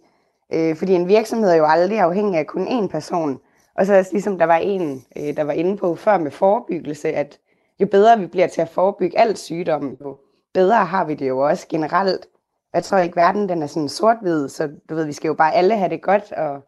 Øh, 0.53 0.75
fordi 0.75 0.93
en 0.93 1.07
virksomhed 1.07 1.49
er 1.49 1.55
jo 1.55 1.65
aldrig 1.65 1.99
afhængig 1.99 2.39
af 2.39 2.47
kun 2.47 2.67
én 2.67 2.87
person. 2.87 3.39
Og 3.75 3.85
så 3.85 3.97
også 3.97 4.11
ligesom 4.11 4.37
der 4.37 4.45
var 4.45 4.57
en, 4.57 5.05
øh, 5.17 5.37
der 5.37 5.43
var 5.43 5.53
inde 5.53 5.77
på 5.77 5.95
før 5.95 6.17
med 6.17 6.31
forebyggelse, 6.31 7.09
at 7.13 7.39
jo 7.79 7.87
bedre 7.87 8.19
vi 8.19 8.27
bliver 8.27 8.47
til 8.47 8.61
at 8.61 8.69
forebygge 8.69 9.19
alt 9.19 9.39
sygdom, 9.39 9.97
jo 10.01 10.17
bedre 10.53 10.85
har 10.85 11.05
vi 11.05 11.13
det 11.13 11.27
jo 11.27 11.39
også 11.39 11.67
generelt. 11.69 12.27
Jeg 12.73 12.83
tror 12.83 12.97
ikke, 12.97 13.15
verden 13.15 13.49
den 13.49 13.61
er 13.61 13.67
sådan 13.67 13.89
sort-hvid, 13.89 14.49
så 14.49 14.69
du 14.89 14.95
ved, 14.95 15.05
vi 15.05 15.13
skal 15.13 15.27
jo 15.27 15.33
bare 15.33 15.53
alle 15.53 15.77
have 15.77 15.89
det 15.89 16.01
godt, 16.01 16.31
og 16.31 16.61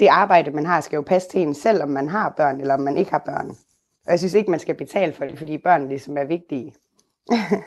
det 0.00 0.06
arbejde, 0.06 0.50
man 0.50 0.66
har, 0.66 0.80
skal 0.80 0.96
jo 0.96 1.02
passe 1.02 1.28
til 1.28 1.40
en 1.40 1.54
selv, 1.54 1.82
om 1.82 1.88
man 1.88 2.08
har 2.08 2.34
børn, 2.36 2.60
eller 2.60 2.74
om 2.74 2.80
man 2.80 2.96
ikke 2.96 3.10
har 3.10 3.22
børn. 3.26 3.48
Og 4.06 4.10
jeg 4.10 4.18
synes 4.18 4.34
ikke, 4.34 4.50
man 4.50 4.60
skal 4.60 4.74
betale 4.74 5.12
for 5.12 5.24
det, 5.24 5.38
fordi 5.38 5.58
børn 5.58 5.88
ligesom 5.88 6.16
er 6.16 6.24
vigtige. 6.24 6.74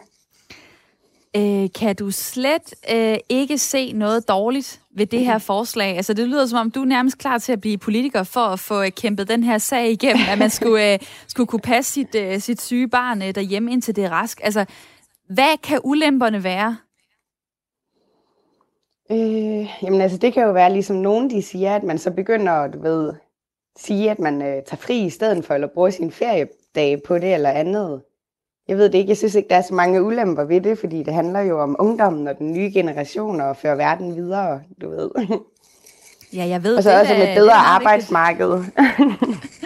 Øh, 1.36 1.70
kan 1.80 1.96
du 1.96 2.12
slet 2.12 2.74
øh, 2.94 3.18
ikke 3.30 3.58
se 3.58 3.94
noget 3.94 4.28
dårligt 4.28 4.82
ved 4.96 5.06
det 5.06 5.26
her 5.26 5.38
forslag? 5.38 5.96
Altså, 5.96 6.14
det 6.14 6.28
lyder 6.28 6.46
som 6.46 6.60
om, 6.60 6.72
du 6.72 6.82
er 6.82 6.86
nærmest 6.86 7.18
klar 7.18 7.38
til 7.38 7.52
at 7.52 7.62
blive 7.62 7.78
politiker 7.78 8.24
for 8.24 8.40
at 8.40 8.60
få 8.60 8.84
øh, 8.84 8.92
kæmpet 8.92 9.28
den 9.28 9.44
her 9.44 9.58
sag 9.58 9.92
igennem, 9.92 10.24
at 10.30 10.38
man 10.38 10.50
skulle, 10.50 10.94
øh, 10.94 11.00
skulle 11.28 11.48
kunne 11.48 11.60
passe 11.60 11.92
sit, 11.92 12.16
øh, 12.16 12.40
sit 12.40 12.62
syge 12.62 12.88
barn 12.88 13.22
øh, 13.22 13.36
derhjemme, 13.36 13.72
indtil 13.72 13.96
det 13.96 14.04
er 14.04 14.10
rask. 14.10 14.40
Altså, 14.44 14.66
hvad 15.30 15.58
kan 15.64 15.80
ulemperne 15.84 16.44
være? 16.44 16.78
Øh, 19.12 19.68
jamen 19.84 20.02
altså, 20.02 20.18
det 20.18 20.34
kan 20.34 20.44
jo 20.44 20.52
være 20.52 20.74
ligesom 20.74 20.96
nogen, 20.96 21.30
de 21.30 21.42
siger, 21.42 21.76
at 21.76 21.84
man 21.84 21.98
så 21.98 22.12
begynder, 22.12 22.68
du 22.68 22.82
ved, 22.82 23.14
sige, 23.78 24.12
at 24.12 24.20
man 24.20 24.42
øh, 24.42 24.48
tager 24.48 24.76
fri 24.76 25.06
i 25.06 25.10
stedet 25.10 25.46
for, 25.46 25.54
eller 25.54 25.68
bruger 25.68 25.90
sin 25.90 26.12
feriedage 26.12 26.98
på 27.08 27.18
det 27.18 27.34
eller 27.34 27.50
andet. 27.50 28.02
Jeg 28.68 28.78
ved 28.78 28.86
det 28.90 28.98
ikke, 28.98 29.10
jeg 29.10 29.18
synes 29.18 29.36
ikke, 29.36 29.50
der 29.50 29.56
er 29.56 29.62
så 29.62 29.74
mange 29.74 30.04
ulemper 30.04 30.44
ved 30.44 30.62
det, 30.62 30.80
fordi 30.80 31.04
det 31.04 31.14
handler 31.14 31.40
jo 31.40 31.62
om 31.62 31.76
ungdommen 31.80 32.28
og 32.28 32.38
den 32.38 32.54
nye 32.54 32.72
generation 32.74 33.42
og 33.42 33.58
føre 33.58 33.78
verden 33.78 34.16
videre, 34.16 34.62
du 34.82 34.90
ved. 34.90 35.10
Ja, 36.34 36.46
jeg 36.48 36.64
ved 36.64 36.78
og 36.78 36.84
så 36.84 36.90
det. 36.90 37.00
også 37.00 37.14
med 37.14 37.22
det 37.22 37.30
et 37.30 37.36
bedre 37.36 37.54
vigtigt. 37.56 37.68
arbejdsmarked. 37.68 38.64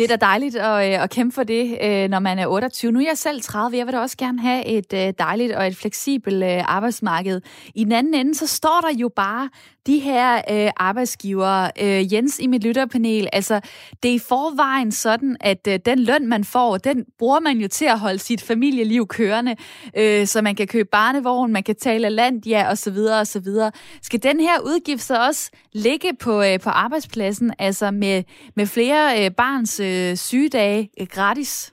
Det 0.00 0.10
er 0.10 0.16
da 0.16 0.26
dejligt 0.26 0.56
at, 0.56 0.92
øh, 0.92 1.02
at 1.02 1.10
kæmpe 1.10 1.34
for 1.34 1.42
det, 1.42 1.78
øh, 1.82 2.08
når 2.08 2.18
man 2.18 2.38
er 2.38 2.46
28. 2.46 2.92
Nu 2.92 3.00
er 3.00 3.04
jeg 3.08 3.18
selv 3.18 3.42
30. 3.42 3.78
Jeg 3.78 3.86
vil 3.86 3.94
da 3.94 3.98
også 3.98 4.16
gerne 4.16 4.40
have 4.40 4.66
et 4.66 4.92
øh, 4.92 5.12
dejligt 5.18 5.52
og 5.52 5.66
et 5.66 5.76
fleksibelt 5.76 6.42
arbejdsmarked. 6.44 7.40
I 7.74 7.84
den 7.84 7.92
anden 7.92 8.14
ende, 8.14 8.34
så 8.34 8.46
står 8.46 8.80
der 8.80 8.98
jo 8.98 9.10
bare 9.16 9.48
de 9.86 9.98
her 9.98 10.42
øh, 10.50 10.70
arbejdsgivere. 10.76 11.70
Øh, 11.80 12.12
Jens 12.12 12.38
i 12.38 12.46
mit 12.46 12.64
lytterpanel, 12.64 13.28
altså 13.32 13.60
det 14.02 14.10
er 14.10 14.14
i 14.14 14.18
forvejen 14.18 14.92
sådan, 14.92 15.36
at 15.40 15.66
øh, 15.68 15.78
den 15.84 15.98
løn, 15.98 16.26
man 16.26 16.44
får, 16.44 16.76
den 16.76 17.04
bruger 17.18 17.40
man 17.40 17.58
jo 17.58 17.68
til 17.68 17.84
at 17.84 17.98
holde 17.98 18.18
sit 18.18 18.42
familieliv 18.42 19.06
kørende, 19.06 19.56
øh, 19.96 20.26
så 20.26 20.42
man 20.42 20.54
kan 20.54 20.66
købe 20.66 20.88
barnevogn, 20.92 21.52
man 21.52 21.62
kan 21.62 21.76
tale 21.76 22.10
land, 22.10 22.46
ja, 22.46 22.68
og 22.70 22.78
så 22.78 22.90
videre, 22.90 23.20
og 23.20 23.26
så 23.26 23.40
videre. 23.40 23.72
Skal 24.02 24.22
den 24.22 24.40
her 24.40 24.60
udgift 24.60 25.02
så 25.02 25.26
også 25.26 25.50
ligge 25.72 26.10
på, 26.20 26.42
øh, 26.42 26.60
på 26.60 26.70
arbejdspladsen, 26.70 27.52
altså 27.58 27.90
med, 27.90 28.22
med 28.56 28.66
flere 28.66 29.24
øh, 29.24 29.30
barns 29.30 29.80
øh, 29.80 30.16
sygedage 30.16 30.90
øh, 31.00 31.06
gratis? 31.06 31.72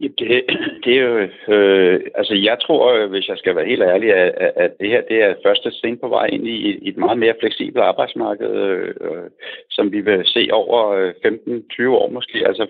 Det, 0.00 0.44
det 0.84 0.98
er 0.98 1.02
jo, 1.02 1.28
øh, 1.54 2.00
altså 2.14 2.34
jeg 2.34 2.56
tror, 2.60 2.94
øh, 2.94 3.10
hvis 3.10 3.28
jeg 3.28 3.38
skal 3.38 3.56
være 3.56 3.66
helt 3.66 3.82
ærlig, 3.82 4.14
at, 4.14 4.52
at 4.56 4.78
det 4.80 4.88
her 4.88 5.02
det 5.08 5.22
er 5.22 5.34
første 5.46 5.70
sten 5.70 5.98
på 5.98 6.08
vej 6.08 6.26
ind 6.26 6.48
i, 6.48 6.88
et 6.88 6.96
meget 6.96 7.18
mere 7.18 7.34
fleksibelt 7.40 7.84
arbejdsmarked, 7.84 8.50
øh, 8.50 8.94
øh, 9.00 9.30
som 9.70 9.92
vi 9.92 10.00
vil 10.00 10.22
se 10.24 10.48
over 10.52 10.88
øh, 10.88 11.14
15-20 11.26 11.88
år 11.88 12.10
måske. 12.10 12.46
Altså, 12.46 12.66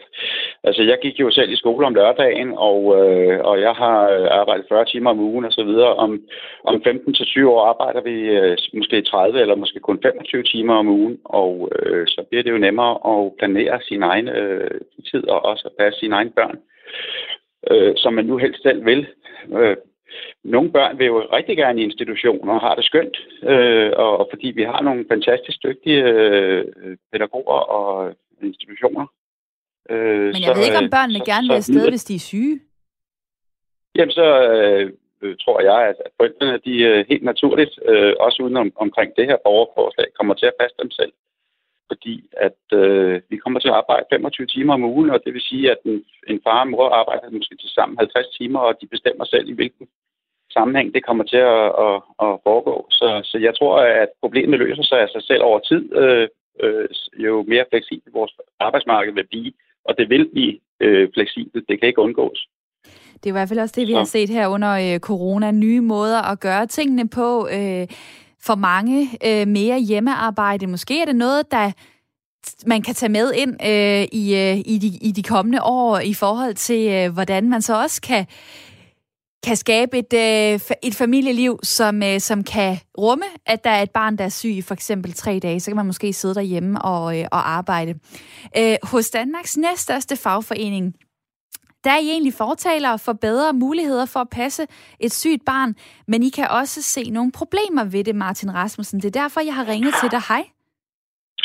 altså 0.65 0.83
jeg 0.83 0.99
gik 1.03 1.21
jo 1.21 1.31
selv 1.31 1.53
i 1.53 1.57
skole 1.57 1.87
om 1.87 1.95
lørdagen, 1.95 2.55
og, 2.57 2.81
øh, 2.99 3.41
og 3.41 3.61
jeg 3.61 3.73
har 3.73 4.29
arbejdet 4.31 4.67
40 4.69 4.85
timer 4.85 5.11
om 5.11 5.21
ugen 5.21 5.45
og 5.45 5.53
så 5.53 5.65
videre. 5.65 5.95
Om, 5.95 6.23
om 6.65 6.83
15-20 6.87 7.47
år 7.47 7.65
arbejder 7.65 8.01
vi 8.01 8.17
øh, 8.21 8.57
måske 8.75 9.03
30 9.03 9.41
eller 9.41 9.55
måske 9.55 9.81
kun 9.81 10.03
25 10.03 10.43
timer 10.43 10.75
om 10.75 10.89
ugen, 10.89 11.19
og 11.25 11.73
øh, 11.77 12.07
så 12.07 12.25
bliver 12.29 12.43
det 12.43 12.51
jo 12.51 12.59
nemmere 12.59 12.95
at 13.13 13.33
planere 13.39 13.81
sin 13.83 14.03
egen 14.03 14.29
øh, 14.29 14.81
tid 15.11 15.29
og 15.29 15.45
også 15.45 15.63
at 15.67 15.85
passe 15.85 16.01
sine 16.01 16.15
egne 16.15 16.31
børn 16.31 16.59
øh, 17.71 17.93
som 17.97 18.15
man 18.15 18.25
nu 18.25 18.37
helst 18.37 18.63
selv 18.63 18.85
vil. 18.85 19.07
Øh, 19.59 19.77
nogle 20.45 20.73
børn 20.73 20.99
vil 20.99 21.07
jo 21.07 21.19
rigtig 21.33 21.57
gerne 21.57 21.81
i 21.81 21.85
institutioner 21.85 22.55
og 22.55 22.61
har 22.61 22.75
det 22.75 22.85
skønt, 22.85 23.17
øh, 23.43 23.93
og, 23.97 24.19
og 24.19 24.29
fordi 24.33 24.49
vi 24.49 24.63
har 24.63 24.83
nogle 24.83 25.05
fantastisk 25.09 25.63
dygtige 25.63 26.03
øh, 26.03 26.65
pædagoger 27.13 27.61
og 27.79 28.15
institutioner. 28.43 29.07
Øh, 29.91 30.33
Men 30.35 30.43
jeg 30.43 30.51
så, 30.51 30.55
ved 30.55 30.65
ikke, 30.65 30.85
om 30.85 30.91
børnene 30.91 31.19
så, 31.19 31.25
gerne 31.25 31.49
vil 31.49 31.57
afsted, 31.57 31.89
hvis 31.91 32.05
de 32.05 32.15
er 32.15 32.29
syge? 32.33 32.61
Jamen, 33.97 34.13
så 34.13 34.27
øh, 34.53 35.37
tror 35.45 35.61
jeg, 35.61 35.89
at 35.89 35.97
forældrene 36.17 36.59
de 36.65 36.75
øh, 36.91 37.05
helt 37.09 37.23
naturligt, 37.23 37.79
øh, 37.85 38.13
også 38.21 38.43
uden 38.43 38.57
om, 38.57 38.73
omkring 38.77 39.11
det 39.17 39.27
her 39.27 39.37
borgerforslag, 39.45 40.07
kommer 40.19 40.35
til 40.35 40.47
at 40.47 40.59
passe 40.61 40.77
dem 40.83 40.91
selv 40.91 41.13
fordi 41.99 42.17
at 42.47 42.79
øh, 42.81 43.21
vi 43.31 43.37
kommer 43.37 43.61
til 43.61 43.69
at 43.69 43.75
arbejde 43.75 44.07
25 44.13 44.47
timer 44.47 44.75
om 44.75 44.85
ugen, 44.85 45.11
og 45.11 45.21
det 45.25 45.33
vil 45.35 45.49
sige, 45.51 45.71
at 45.71 45.81
en, 45.85 46.05
en 46.29 46.41
far 46.45 46.61
og 46.61 46.69
mor 46.69 46.89
arbejder 47.01 47.31
måske 47.31 47.57
til 47.57 47.71
sammen 47.77 47.99
50 47.99 48.29
timer, 48.39 48.61
og 48.61 48.75
de 48.81 48.87
bestemmer 48.87 49.25
selv 49.25 49.49
i 49.49 49.55
hvilken 49.59 49.87
sammenhæng 50.57 50.95
det 50.95 51.07
kommer 51.07 51.25
til 51.25 51.43
at, 51.57 51.67
at, 51.87 51.97
at 52.25 52.33
foregå. 52.47 52.87
Så, 52.91 53.09
så 53.31 53.37
jeg 53.47 53.53
tror, 53.59 53.75
at 54.03 54.11
problemet 54.23 54.59
løser 54.59 54.83
sig 54.83 54.99
af 55.01 55.09
sig 55.09 55.23
selv 55.23 55.43
over 55.43 55.59
tid, 55.59 55.83
øh, 56.03 56.29
øh, 56.63 56.89
jo 57.27 57.45
mere 57.49 57.65
fleksibelt 57.71 58.15
vores 58.15 58.33
arbejdsmarked 58.61 59.13
vil 59.13 59.27
blive, 59.33 59.53
og 59.85 59.99
det 59.99 60.07
vil 60.11 60.29
blive 60.35 60.55
øh, 60.81 61.09
fleksibelt. 61.15 61.69
Det 61.69 61.81
kan 61.81 61.89
ikke 61.89 62.07
undgås. 62.07 62.49
Det 63.21 63.27
er 63.27 63.35
i 63.35 63.39
hvert 63.39 63.49
fald 63.49 63.65
også 63.65 63.81
det, 63.81 63.89
vi 63.89 63.93
har 63.93 64.05
set 64.05 64.29
her 64.29 64.47
under 64.47 64.73
øh, 64.85 65.01
corona. 65.01 65.51
Nye 65.51 65.81
måder 65.81 66.31
at 66.33 66.41
gøre 66.41 66.67
tingene 66.67 67.09
på. 67.09 67.49
Øh, 67.57 67.87
for 68.41 68.55
mange 68.55 69.11
øh, 69.25 69.49
mere 69.49 69.81
hjemmearbejde. 69.81 70.67
Måske 70.67 71.01
er 71.01 71.05
det 71.05 71.17
noget, 71.17 71.51
der 71.51 71.71
man 72.67 72.83
kan 72.83 72.95
tage 72.95 73.13
med 73.13 73.33
ind 73.33 73.67
øh, 73.67 74.09
i, 74.13 74.37
øh, 74.37 74.63
i, 74.67 74.79
de, 74.79 74.87
i 74.87 75.13
de 75.13 75.23
kommende 75.23 75.63
år 75.63 75.99
i 75.99 76.15
forhold 76.15 76.55
til, 76.55 76.89
øh, 76.89 77.13
hvordan 77.13 77.49
man 77.49 77.63
så 77.63 77.83
også 77.83 78.01
kan 78.01 78.27
kan 79.43 79.57
skabe 79.57 79.99
et, 79.99 80.13
øh, 80.13 80.61
et 80.83 80.95
familieliv, 80.95 81.59
som, 81.63 82.03
øh, 82.03 82.21
som 82.21 82.45
kan 82.45 82.79
rumme, 82.99 83.25
at 83.47 83.65
der 83.65 83.71
er 83.71 83.83
et 83.83 83.91
barn, 83.91 84.17
der 84.17 84.25
er 84.25 84.29
syg 84.29 84.51
i 84.51 84.63
for 84.63 84.75
eksempel 84.75 85.13
tre 85.13 85.39
dage, 85.39 85.61
så 85.61 85.71
kan 85.71 85.77
man 85.77 85.87
måske 85.87 86.13
sidde 86.13 86.35
derhjemme 86.35 86.83
og, 86.83 87.19
øh, 87.19 87.27
og 87.33 87.51
arbejde. 87.51 87.95
Øh, 88.57 88.77
hos 88.83 89.11
Danmarks 89.11 89.57
næststørste 89.57 90.17
fagforening, 90.17 90.95
der 91.89 91.95
er 91.95 91.99
I 92.07 92.11
egentlig 92.11 92.33
fortalere 92.33 92.99
for 92.99 93.13
bedre 93.13 93.53
muligheder 93.53 94.07
for 94.07 94.21
at 94.21 94.31
passe 94.31 94.63
et 95.01 95.13
sygt 95.13 95.43
barn, 95.47 95.75
men 96.11 96.23
I 96.23 96.31
kan 96.31 96.49
også 96.61 96.83
se 96.83 97.03
nogle 97.11 97.33
problemer 97.33 97.85
ved 97.85 98.05
det, 98.05 98.15
Martin 98.15 98.55
Rasmussen. 98.55 99.01
Det 99.01 99.17
er 99.17 99.21
derfor, 99.23 99.41
jeg 99.41 99.55
har 99.55 99.69
ringet 99.69 99.95
til 100.01 100.11
dig. 100.11 100.23
Hej. 100.29 100.45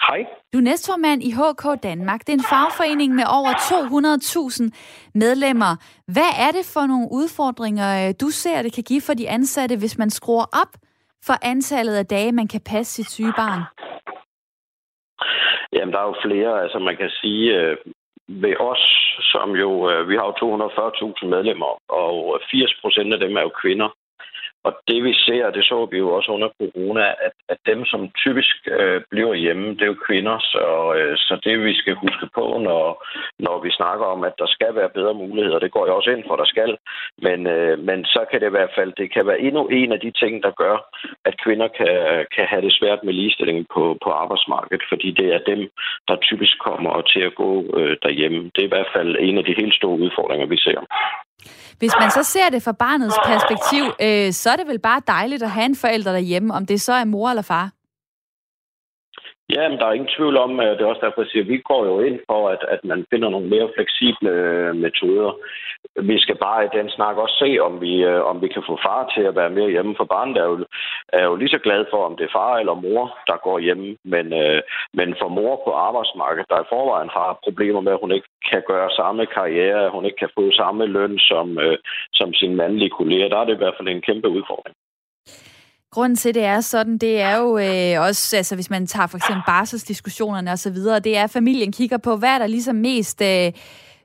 Hej. 0.07 0.19
Du 0.53 0.57
er 0.57 0.61
næstformand 0.61 1.23
i 1.23 1.31
HK 1.39 1.83
Danmark. 1.83 2.19
Det 2.19 2.29
er 2.29 2.37
en 2.37 2.49
fagforening 2.53 3.15
med 3.15 3.23
over 3.37 3.51
200.000 3.53 4.69
medlemmer. 5.15 5.71
Hvad 6.07 6.31
er 6.45 6.51
det 6.57 6.65
for 6.73 6.87
nogle 6.87 7.07
udfordringer, 7.11 8.07
øh, 8.07 8.13
du 8.21 8.29
ser, 8.29 8.61
det 8.61 8.73
kan 8.73 8.83
give 8.83 9.01
for 9.01 9.13
de 9.13 9.29
ansatte, 9.29 9.75
hvis 9.77 9.97
man 9.97 10.09
skruer 10.09 10.45
op 10.61 10.71
for 11.25 11.35
antallet 11.41 11.95
af 11.95 12.05
dage, 12.05 12.31
man 12.31 12.47
kan 12.47 12.61
passe 12.71 12.93
sit 12.93 13.09
syge 13.11 13.33
barn? 13.37 13.61
Jamen, 15.73 15.93
der 15.93 15.99
er 15.99 16.07
jo 16.11 16.15
flere. 16.25 16.61
Altså, 16.63 16.79
man 16.79 16.97
kan 16.97 17.09
sige, 17.09 17.53
øh, 17.59 17.77
ved 18.27 18.55
os, 18.59 18.83
som 19.31 19.55
jo, 19.55 19.89
øh, 19.89 20.09
vi 20.09 20.15
har 20.15 20.25
jo 20.25 20.33
240.000 20.33 21.27
medlemmer, 21.27 21.77
og 21.89 22.41
80 22.51 22.73
procent 22.81 23.13
af 23.13 23.19
dem 23.19 23.37
er 23.37 23.41
jo 23.41 23.51
kvinder. 23.61 23.89
Og 24.67 24.73
det 24.87 25.03
vi 25.03 25.13
ser, 25.13 25.49
det 25.49 25.65
så 25.65 25.87
vi 25.91 25.97
jo 25.97 26.09
også 26.17 26.31
under 26.31 26.49
corona, 26.59 27.05
at, 27.27 27.35
at 27.49 27.57
dem, 27.65 27.85
som 27.85 28.01
typisk 28.23 28.55
øh, 28.67 29.01
bliver 29.11 29.33
hjemme, 29.33 29.69
det 29.69 29.81
er 29.81 29.93
jo 29.93 30.05
kvinder. 30.07 30.37
Så, 30.39 30.65
øh, 30.97 31.17
så 31.17 31.33
det 31.43 31.65
vi 31.65 31.73
skal 31.81 31.95
huske 31.95 32.27
på, 32.35 32.45
når, 32.67 32.83
når 33.39 33.57
vi 33.63 33.71
snakker 33.71 34.05
om, 34.05 34.23
at 34.23 34.35
der 34.39 34.47
skal 34.47 34.75
være 34.75 34.95
bedre 34.97 35.13
muligheder, 35.13 35.59
det 35.59 35.71
går 35.71 35.85
jeg 35.85 35.95
også 35.95 36.09
ind 36.09 36.23
for, 36.27 36.35
der 36.35 36.45
skal. 36.45 36.77
Men, 37.17 37.47
øh, 37.47 37.79
men 37.79 38.05
så 38.05 38.25
kan 38.31 38.39
det 38.39 38.47
i 38.47 38.57
hvert 38.57 38.73
fald, 38.77 38.91
det 38.97 39.13
kan 39.13 39.27
være 39.27 39.39
endnu 39.39 39.67
en 39.67 39.91
af 39.91 39.99
de 39.99 40.11
ting, 40.11 40.43
der 40.43 40.51
gør, 40.63 40.75
at 41.25 41.41
kvinder 41.43 41.67
kan, 41.67 42.25
kan 42.35 42.45
have 42.51 42.61
det 42.61 42.73
svært 42.79 43.03
med 43.03 43.13
ligestilling 43.13 43.65
på, 43.73 43.97
på 44.03 44.09
arbejdsmarkedet, 44.09 44.83
fordi 44.89 45.11
det 45.11 45.27
er 45.33 45.49
dem, 45.51 45.61
der 46.07 46.15
typisk 46.15 46.55
kommer 46.59 47.01
til 47.01 47.21
at 47.29 47.35
gå 47.35 47.51
øh, 47.77 47.97
derhjemme. 48.03 48.51
Det 48.55 48.61
er 48.61 48.69
i 48.69 48.75
hvert 48.75 48.91
fald 48.95 49.15
en 49.19 49.37
af 49.37 49.45
de 49.45 49.59
helt 49.61 49.75
store 49.75 49.99
udfordringer, 49.99 50.47
vi 50.47 50.57
ser. 50.57 50.79
Hvis 51.79 51.91
man 51.99 52.11
så 52.11 52.23
ser 52.23 52.49
det 52.49 52.63
fra 52.63 52.71
barnets 52.71 53.15
perspektiv, 53.25 53.83
øh, 54.01 54.33
så 54.33 54.49
er 54.49 54.55
det 54.55 54.67
vel 54.67 54.79
bare 54.79 55.01
dejligt 55.07 55.43
at 55.43 55.51
have 55.51 55.65
en 55.65 55.75
forælder 55.75 56.11
derhjemme, 56.11 56.53
om 56.53 56.65
det 56.65 56.81
så 56.81 56.93
er 56.93 57.05
mor 57.05 57.29
eller 57.29 57.41
far? 57.41 57.71
Ja, 59.49 59.69
men 59.69 59.77
der 59.79 59.85
er 59.85 59.93
ingen 59.93 60.15
tvivl 60.17 60.37
om, 60.37 60.59
at 60.59 60.77
det 60.77 60.81
er 60.81 60.91
også 60.91 61.05
derfor, 61.05 61.21
jeg 61.21 61.29
siger, 61.31 61.43
at 61.43 61.49
vi 61.49 61.57
går 61.57 61.85
jo 61.85 61.99
ind 61.99 62.19
for, 62.29 62.49
at, 62.49 62.61
at 62.67 62.81
man 62.83 63.05
finder 63.11 63.29
nogle 63.29 63.49
mere 63.49 63.69
fleksible 63.75 64.29
øh, 64.29 64.75
metoder. 64.75 65.31
Vi 66.01 66.19
skal 66.19 66.35
bare 66.35 66.65
i 66.65 66.73
den 66.77 66.89
snak 66.89 67.15
også 67.17 67.35
se, 67.43 67.59
om 67.67 67.81
vi, 67.81 67.93
øh, 68.03 68.21
om 68.31 68.41
vi 68.41 68.47
kan 68.47 68.63
få 68.67 68.75
far 68.85 69.11
til 69.15 69.23
at 69.27 69.35
være 69.35 69.49
mere 69.49 69.69
hjemme, 69.69 69.93
for 69.97 70.03
barnet 70.03 70.37
er 70.37 70.45
jo, 70.51 70.65
er 71.13 71.23
jo 71.23 71.35
lige 71.35 71.53
så 71.55 71.59
glad 71.65 71.85
for, 71.91 72.05
om 72.05 72.15
det 72.17 72.25
er 72.25 72.35
far 72.39 72.57
eller 72.57 72.73
mor, 72.73 73.17
der 73.27 73.37
går 73.47 73.59
hjemme. 73.59 73.97
Men, 74.03 74.25
øh, 74.33 74.61
men 74.93 75.15
for 75.21 75.27
mor 75.27 75.61
på 75.65 75.71
arbejdsmarkedet, 75.87 76.49
der 76.49 76.59
i 76.61 76.71
forvejen 76.73 77.09
har 77.09 77.39
problemer 77.43 77.81
med, 77.81 77.91
at 77.91 78.03
hun 78.03 78.11
ikke 78.11 78.29
kan 78.51 78.63
gøre 78.67 78.89
samme 79.01 79.25
karriere, 79.25 79.85
at 79.85 79.91
hun 79.91 80.05
ikke 80.05 80.21
kan 80.23 80.35
få 80.37 80.51
samme 80.51 80.85
løn 80.85 81.19
som, 81.19 81.59
øh, 81.59 81.77
som 82.13 82.33
sine 82.33 82.55
mandlige 82.55 82.95
kolleger, 82.99 83.27
der 83.29 83.37
er 83.37 83.45
det 83.45 83.53
i 83.53 83.61
hvert 83.61 83.77
fald 83.77 83.87
en 83.87 84.01
kæmpe 84.01 84.29
udfordring. 84.29 84.75
Grunden 85.93 86.15
til, 86.15 86.33
det 86.33 86.43
er 86.43 86.61
sådan, 86.61 86.97
det 86.97 87.21
er 87.21 87.35
jo 87.35 87.57
øh, 87.57 88.07
også, 88.07 88.37
altså 88.37 88.55
hvis 88.55 88.69
man 88.69 88.87
tager 88.87 89.07
for 89.07 89.17
eksempel 89.17 89.43
barselsdiskussionerne 89.47 90.51
osv., 90.51 90.75
det 90.75 91.17
er, 91.17 91.23
at 91.23 91.31
familien 91.31 91.71
kigger 91.71 91.97
på, 91.97 92.15
hvad 92.15 92.29
er 92.29 92.37
der 92.37 92.47
ligesom 92.47 92.75
mest... 92.75 93.21
Øh, 93.21 93.51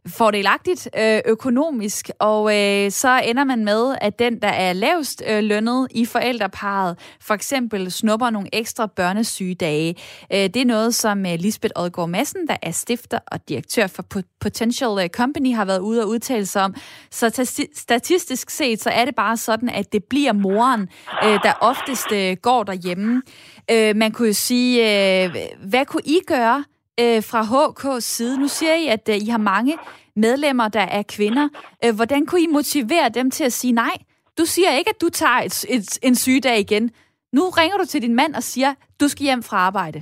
fordelagtigt 0.06 0.88
øh, 0.98 1.20
økonomisk, 1.26 2.10
og 2.18 2.56
øh, 2.56 2.90
så 2.90 3.22
ender 3.24 3.44
man 3.44 3.64
med, 3.64 3.96
at 4.00 4.18
den, 4.18 4.42
der 4.42 4.48
er 4.48 4.72
lavest 4.72 5.22
øh, 5.28 5.44
lønnet 5.44 5.88
i 5.90 6.04
forældreparet, 6.04 6.98
for 7.20 7.34
eksempel 7.34 7.90
snupper 7.90 8.30
nogle 8.30 8.48
ekstra 8.52 8.86
børnesygedage. 8.86 9.94
Øh, 10.32 10.38
det 10.38 10.56
er 10.56 10.64
noget, 10.64 10.94
som 10.94 11.26
øh, 11.26 11.34
Lisbeth 11.38 11.72
Odgaard 11.76 12.08
Madsen, 12.08 12.48
der 12.48 12.56
er 12.62 12.70
stifter 12.70 13.18
og 13.26 13.48
direktør 13.48 13.86
for 13.86 14.04
Potential 14.40 14.98
øh, 15.04 15.08
Company, 15.08 15.54
har 15.54 15.64
været 15.64 15.78
ude 15.80 16.02
og 16.02 16.08
udtale 16.08 16.46
sig 16.46 16.62
om. 16.62 16.74
Så 17.10 17.28
statistisk 17.74 18.50
set, 18.50 18.82
så 18.82 18.90
er 18.90 19.04
det 19.04 19.14
bare 19.14 19.36
sådan, 19.36 19.68
at 19.68 19.92
det 19.92 20.04
bliver 20.04 20.32
moren, 20.32 20.88
øh, 21.24 21.38
der 21.42 21.52
oftest 21.60 22.12
øh, 22.12 22.36
går 22.42 22.62
derhjemme. 22.62 23.22
Øh, 23.70 23.96
man 23.96 24.12
kunne 24.12 24.28
jo 24.28 24.34
sige, 24.34 25.24
øh, 25.24 25.36
hvad 25.68 25.86
kunne 25.86 26.02
I 26.04 26.20
gøre 26.26 26.64
øh, 27.02 27.20
fra 27.30 27.42
HK's 27.52 28.00
side? 28.00 28.40
Nu 28.40 28.48
siger 28.48 28.74
I, 28.74 28.86
at 28.96 29.08
øh, 29.08 29.16
I 29.26 29.28
har 29.28 29.38
mange 29.38 29.74
medlemmer, 30.16 30.68
der 30.68 30.86
er 30.98 31.02
kvinder. 31.16 31.48
Øh, 31.84 31.92
hvordan 31.96 32.26
kunne 32.26 32.42
I 32.42 32.46
motivere 32.58 33.08
dem 33.08 33.30
til 33.30 33.44
at 33.44 33.52
sige 33.52 33.72
nej? 33.72 33.96
Du 34.38 34.44
siger 34.44 34.70
ikke, 34.78 34.90
at 34.94 35.00
du 35.00 35.08
tager 35.08 35.40
et, 35.48 35.56
et, 35.74 35.98
en 36.02 36.14
sygedag 36.14 36.58
igen. 36.58 36.84
Nu 37.32 37.42
ringer 37.58 37.76
du 37.78 37.84
til 37.84 38.02
din 38.02 38.14
mand 38.14 38.34
og 38.34 38.42
siger, 38.42 38.70
du 39.00 39.08
skal 39.08 39.24
hjem 39.24 39.42
fra 39.42 39.56
arbejde. 39.56 40.00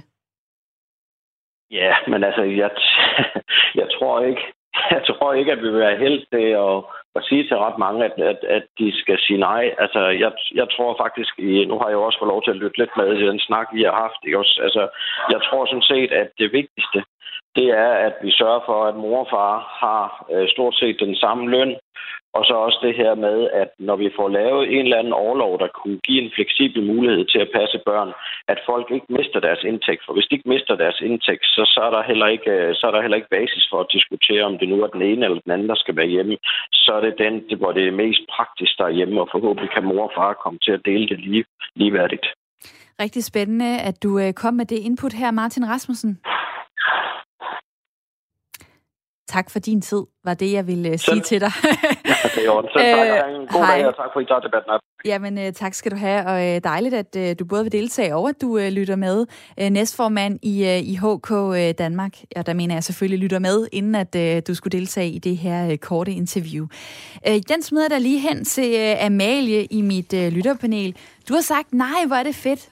Ja, 1.70 1.94
men 2.08 2.24
altså, 2.24 2.42
jeg, 2.42 2.70
jeg 3.80 3.88
tror 3.98 4.22
ikke, 4.22 4.44
jeg 4.90 5.02
tror 5.06 5.32
ikke, 5.32 5.52
at 5.52 5.58
vi 5.58 5.68
vil 5.70 5.80
være 5.80 5.98
helt 5.98 6.28
til 6.32 6.46
at, 6.66 6.76
at 7.16 7.24
sige 7.28 7.44
til 7.48 7.56
ret 7.56 7.78
mange, 7.78 8.04
at, 8.04 8.14
at, 8.32 8.40
at 8.56 8.64
de 8.78 8.88
skal 9.00 9.18
sige 9.18 9.38
nej. 9.38 9.74
Altså, 9.78 10.00
jeg, 10.22 10.32
jeg 10.54 10.66
tror 10.74 10.96
faktisk, 11.02 11.32
i, 11.38 11.64
nu 11.64 11.78
har 11.78 11.88
jeg 11.88 11.98
jo 11.98 12.02
også 12.02 12.18
fået 12.18 12.32
lov 12.34 12.42
til 12.42 12.50
at 12.54 12.62
lytte 12.62 12.78
lidt 12.78 12.94
med 12.96 13.08
i 13.12 13.26
den 13.26 13.38
snak, 13.38 13.68
vi 13.72 13.82
har 13.82 13.94
haft. 14.04 14.20
Ikke? 14.26 14.38
Også, 14.38 14.60
altså, 14.62 14.82
jeg 15.32 15.40
tror 15.42 15.66
sådan 15.66 15.90
set, 15.92 16.12
at 16.12 16.28
det 16.38 16.52
vigtigste, 16.52 17.00
det 17.56 17.68
er, 17.86 17.92
at 18.06 18.14
vi 18.22 18.30
sørger 18.30 18.62
for, 18.66 18.78
at 18.84 18.96
mor 18.96 19.20
og 19.24 19.28
far 19.30 19.54
har 19.82 20.26
øh, 20.32 20.48
stort 20.48 20.74
set 20.74 20.96
den 21.00 21.16
samme 21.16 21.50
løn, 21.50 21.76
og 22.36 22.42
så 22.48 22.54
også 22.66 22.78
det 22.86 22.94
her 23.02 23.14
med, 23.26 23.38
at 23.62 23.70
når 23.88 23.96
vi 24.02 24.08
får 24.18 24.28
lavet 24.38 24.62
en 24.74 24.84
eller 24.84 25.00
anden 25.00 25.20
overlov, 25.24 25.52
der 25.62 25.68
kunne 25.80 25.98
give 26.06 26.22
en 26.24 26.32
fleksibel 26.36 26.80
mulighed 26.92 27.24
til 27.32 27.40
at 27.44 27.52
passe 27.58 27.78
børn, 27.90 28.10
at 28.52 28.58
folk 28.70 28.86
ikke 28.96 29.10
mister 29.18 29.40
deres 29.46 29.62
indtægt. 29.70 30.02
For 30.06 30.12
hvis 30.14 30.26
de 30.28 30.34
ikke 30.36 30.52
mister 30.54 30.74
deres 30.82 30.98
indtægt, 31.08 31.44
så, 31.54 31.62
så, 31.74 31.80
er, 31.86 31.90
der 31.96 32.08
heller 32.10 32.28
ikke, 32.34 32.50
øh, 32.50 32.74
så 32.78 32.82
er 32.86 32.92
der 32.92 33.04
heller 33.04 33.20
ikke 33.20 33.34
basis 33.38 33.64
for 33.70 33.78
at 33.80 33.92
diskutere, 33.96 34.42
om 34.50 34.58
det 34.58 34.68
nu 34.68 34.76
er 34.84 34.90
den 34.96 35.02
ene 35.10 35.24
eller 35.24 35.40
den 35.44 35.52
anden, 35.54 35.68
der 35.72 35.78
skal 35.82 35.96
være 35.96 36.12
hjemme. 36.14 36.36
Så 36.72 36.90
er 36.96 37.02
det 37.06 37.14
den, 37.24 37.34
hvor 37.60 37.72
det 37.72 37.84
er 37.86 38.00
mest 38.04 38.22
praktisk 38.34 38.72
derhjemme, 38.78 39.20
og 39.20 39.28
forhåbentlig 39.34 39.70
kan 39.74 39.84
mor 39.90 40.04
og 40.08 40.12
far 40.18 40.32
komme 40.42 40.58
til 40.64 40.72
at 40.72 40.84
dele 40.84 41.08
det 41.08 41.18
lige, 41.20 41.44
ligeværdigt. 41.80 42.26
Rigtig 43.04 43.24
spændende, 43.24 43.70
at 43.88 44.02
du 44.02 44.18
øh, 44.18 44.32
kom 44.32 44.54
med 44.54 44.66
det 44.66 44.78
input 44.88 45.12
her, 45.12 45.30
Martin 45.30 45.68
Rasmussen 45.68 46.20
tak 49.28 49.50
for 49.50 49.58
din 49.58 49.80
tid, 49.80 50.02
var 50.24 50.34
det, 50.34 50.52
jeg 50.52 50.66
ville 50.66 50.90
uh, 50.90 50.96
sige 50.96 51.20
til 51.20 51.40
dig. 51.40 51.52
ja, 51.64 52.28
det 52.34 52.46
er 52.46 52.62
Så 52.72 52.78
tak, 52.78 53.24
og 53.24 53.40
en 53.40 53.46
god 53.46 53.60
hej. 53.60 53.76
dag, 53.76 53.86
og 53.86 53.96
tak 53.96 54.08
for, 54.12 54.20
at 54.20 54.24
I 54.24 54.26
tager 54.26 54.40
debatten 54.40 54.70
op. 54.70 54.80
Jamen, 55.04 55.38
uh, 55.38 55.52
tak 55.54 55.74
skal 55.74 55.92
du 55.92 55.96
have, 55.96 56.26
og 56.26 56.64
dejligt, 56.64 56.94
at 56.94 57.38
du 57.38 57.44
både 57.44 57.62
vil 57.62 57.72
deltage 57.72 58.16
og 58.16 58.28
at 58.28 58.40
du 58.40 58.56
lytter 58.70 58.96
med. 58.96 59.26
Næstformand 59.70 60.38
i, 60.42 60.78
i 60.78 60.96
HK 60.96 61.30
Danmark, 61.78 62.12
og 62.36 62.46
der 62.46 62.54
mener 62.54 62.74
jeg 62.74 62.84
selvfølgelig 62.84 63.18
lytter 63.18 63.38
med, 63.38 63.66
inden 63.72 63.94
at 63.94 64.46
du 64.48 64.54
skulle 64.54 64.78
deltage 64.78 65.10
i 65.10 65.18
det 65.18 65.36
her 65.36 65.76
korte 65.76 66.12
interview. 66.12 66.66
Den 67.48 67.62
smider 67.62 67.88
der 67.88 67.98
lige 67.98 68.18
hen 68.18 68.44
til 68.44 68.96
Amalie 69.00 69.64
i 69.64 69.82
mit 69.82 70.12
lytterpanel. 70.12 70.96
Du 71.28 71.34
har 71.34 71.40
sagt, 71.40 71.72
nej, 71.72 72.06
hvor 72.06 72.16
er 72.16 72.22
det 72.22 72.34
fedt 72.34 72.68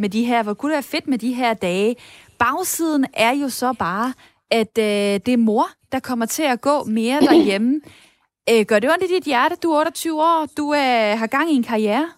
med 0.00 0.08
de 0.08 0.24
her, 0.24 0.42
hvor 0.42 0.54
kunne 0.54 0.70
det 0.70 0.76
være 0.76 0.82
fedt 0.82 1.08
med 1.08 1.18
de 1.18 1.32
her 1.32 1.54
dage. 1.54 1.96
Bagsiden 2.38 3.06
er 3.14 3.32
jo 3.32 3.48
så 3.48 3.72
bare, 3.78 4.12
at 4.50 4.78
øh, 4.78 5.20
det 5.26 5.28
er 5.28 5.36
mor, 5.36 5.66
der 5.92 6.00
kommer 6.00 6.26
til 6.26 6.42
at 6.42 6.60
gå 6.60 6.84
mere 6.84 7.20
derhjemme. 7.20 7.80
Øh, 8.50 8.64
gør 8.66 8.78
det 8.78 8.90
ondt 8.90 9.04
i 9.04 9.14
dit 9.14 9.24
hjerte? 9.24 9.56
Du 9.62 9.70
er 9.70 9.78
28 9.78 10.22
år, 10.22 10.46
du 10.56 10.74
øh, 10.74 11.18
har 11.18 11.26
gang 11.26 11.50
i 11.50 11.54
en 11.54 11.62
karriere. 11.62 12.08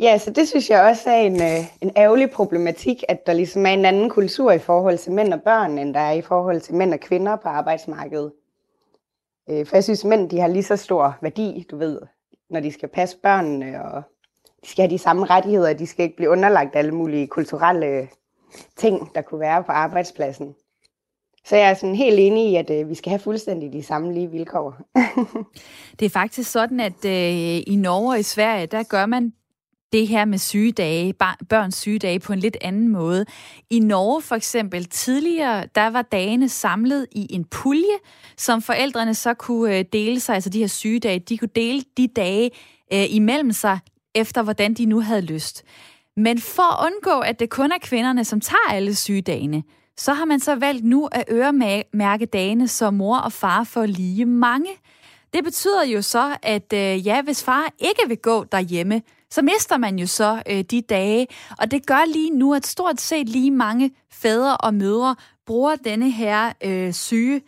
Ja, 0.00 0.18
så 0.18 0.30
det 0.30 0.48
synes 0.48 0.70
jeg 0.70 0.84
også 0.84 1.10
er 1.10 1.20
en, 1.20 1.42
øh, 1.42 1.64
en 1.80 1.90
ærgerlig 1.96 2.30
problematik, 2.30 3.04
at 3.08 3.26
der 3.26 3.32
ligesom 3.32 3.66
er 3.66 3.70
en 3.70 3.84
anden 3.84 4.10
kultur 4.10 4.52
i 4.52 4.58
forhold 4.58 4.98
til 4.98 5.12
mænd 5.12 5.32
og 5.32 5.42
børn, 5.42 5.78
end 5.78 5.94
der 5.94 6.00
er 6.00 6.12
i 6.12 6.22
forhold 6.22 6.60
til 6.60 6.74
mænd 6.74 6.94
og 6.94 7.00
kvinder 7.00 7.36
på 7.36 7.48
arbejdsmarkedet. 7.48 8.32
Øh, 9.50 9.66
for 9.66 9.76
jeg 9.76 9.84
synes, 9.84 10.04
mænd 10.04 10.30
de 10.30 10.40
har 10.40 10.48
lige 10.48 10.62
så 10.62 10.76
stor 10.76 11.18
værdi, 11.22 11.66
du 11.70 11.76
ved, 11.76 12.00
når 12.50 12.60
de 12.60 12.72
skal 12.72 12.88
passe 12.88 13.18
børnene, 13.22 13.84
og 13.84 14.02
de 14.64 14.68
skal 14.68 14.82
have 14.82 14.90
de 14.90 14.98
samme 14.98 15.26
rettigheder, 15.26 15.72
de 15.72 15.86
skal 15.86 16.04
ikke 16.04 16.16
blive 16.16 16.30
underlagt 16.30 16.76
alle 16.76 16.92
mulige 16.94 17.26
kulturelle 17.26 18.08
ting, 18.76 19.14
der 19.14 19.22
kunne 19.22 19.40
være 19.40 19.64
på 19.64 19.72
arbejdspladsen. 19.72 20.54
Så 21.48 21.56
jeg 21.56 21.70
er 21.70 21.74
sådan 21.74 21.94
helt 21.94 22.18
enig 22.18 22.50
i, 22.50 22.56
at 22.56 22.70
øh, 22.70 22.88
vi 22.88 22.94
skal 22.94 23.10
have 23.10 23.18
fuldstændig 23.18 23.72
de 23.72 23.82
samme 23.82 24.14
lige 24.14 24.30
vilkår. 24.30 24.76
det 25.98 26.06
er 26.06 26.10
faktisk 26.10 26.50
sådan, 26.50 26.80
at 26.80 27.04
øh, 27.04 27.62
i 27.66 27.76
Norge 27.76 28.12
og 28.12 28.18
i 28.18 28.22
Sverige, 28.22 28.66
der 28.66 28.82
gør 28.82 29.06
man 29.06 29.32
det 29.92 30.08
her 30.08 30.24
med 30.24 30.38
sygedage, 30.38 31.14
børns 31.48 31.76
sygedage 31.76 32.20
på 32.20 32.32
en 32.32 32.38
lidt 32.38 32.56
anden 32.60 32.88
måde. 32.88 33.26
I 33.70 33.78
Norge 33.78 34.22
for 34.22 34.34
eksempel 34.34 34.84
tidligere, 34.84 35.66
der 35.74 35.86
var 35.86 36.02
dagene 36.02 36.48
samlet 36.48 37.06
i 37.12 37.26
en 37.30 37.44
pulje, 37.44 37.98
som 38.36 38.62
forældrene 38.62 39.14
så 39.14 39.34
kunne 39.34 39.78
øh, 39.78 39.84
dele 39.92 40.20
sig, 40.20 40.34
altså 40.34 40.50
de 40.50 40.58
her 40.58 40.66
sygedage, 40.66 41.18
de 41.18 41.38
kunne 41.38 41.50
dele 41.54 41.82
de 41.96 42.06
dage 42.06 42.50
øh, 42.92 43.14
imellem 43.14 43.52
sig, 43.52 43.78
efter 44.14 44.42
hvordan 44.42 44.74
de 44.74 44.86
nu 44.86 45.00
havde 45.00 45.20
lyst. 45.20 45.64
Men 46.16 46.38
for 46.38 46.82
at 46.82 46.86
undgå, 46.86 47.20
at 47.20 47.40
det 47.40 47.50
kun 47.50 47.72
er 47.72 47.78
kvinderne, 47.82 48.24
som 48.24 48.40
tager 48.40 48.70
alle 48.70 48.94
sygedagene, 48.94 49.62
så 49.98 50.12
har 50.12 50.24
man 50.24 50.40
så 50.40 50.54
valgt 50.54 50.84
nu 50.84 51.08
at 51.12 51.24
øremærke 51.30 52.26
dagene, 52.26 52.68
så 52.68 52.90
mor 52.90 53.18
og 53.18 53.32
far 53.32 53.64
får 53.64 53.86
lige 53.86 54.26
mange. 54.26 54.70
Det 55.32 55.44
betyder 55.44 55.84
jo 55.84 56.02
så, 56.02 56.36
at 56.42 56.72
øh, 56.72 57.06
ja, 57.06 57.22
hvis 57.22 57.44
far 57.44 57.72
ikke 57.78 58.02
vil 58.08 58.18
gå 58.18 58.44
derhjemme, 58.44 59.02
så 59.30 59.42
mister 59.42 59.76
man 59.76 59.98
jo 59.98 60.06
så 60.06 60.42
øh, 60.50 60.60
de 60.60 60.80
dage. 60.80 61.26
Og 61.58 61.70
det 61.70 61.86
gør 61.86 62.12
lige 62.12 62.30
nu, 62.30 62.54
at 62.54 62.66
stort 62.66 63.00
set 63.00 63.28
lige 63.28 63.50
mange 63.50 63.90
fædre 64.12 64.56
og 64.56 64.74
mødre 64.74 65.16
bruger 65.46 65.76
denne 65.76 66.10
her 66.10 66.52
øh, 66.64 66.92
syge 66.92 67.42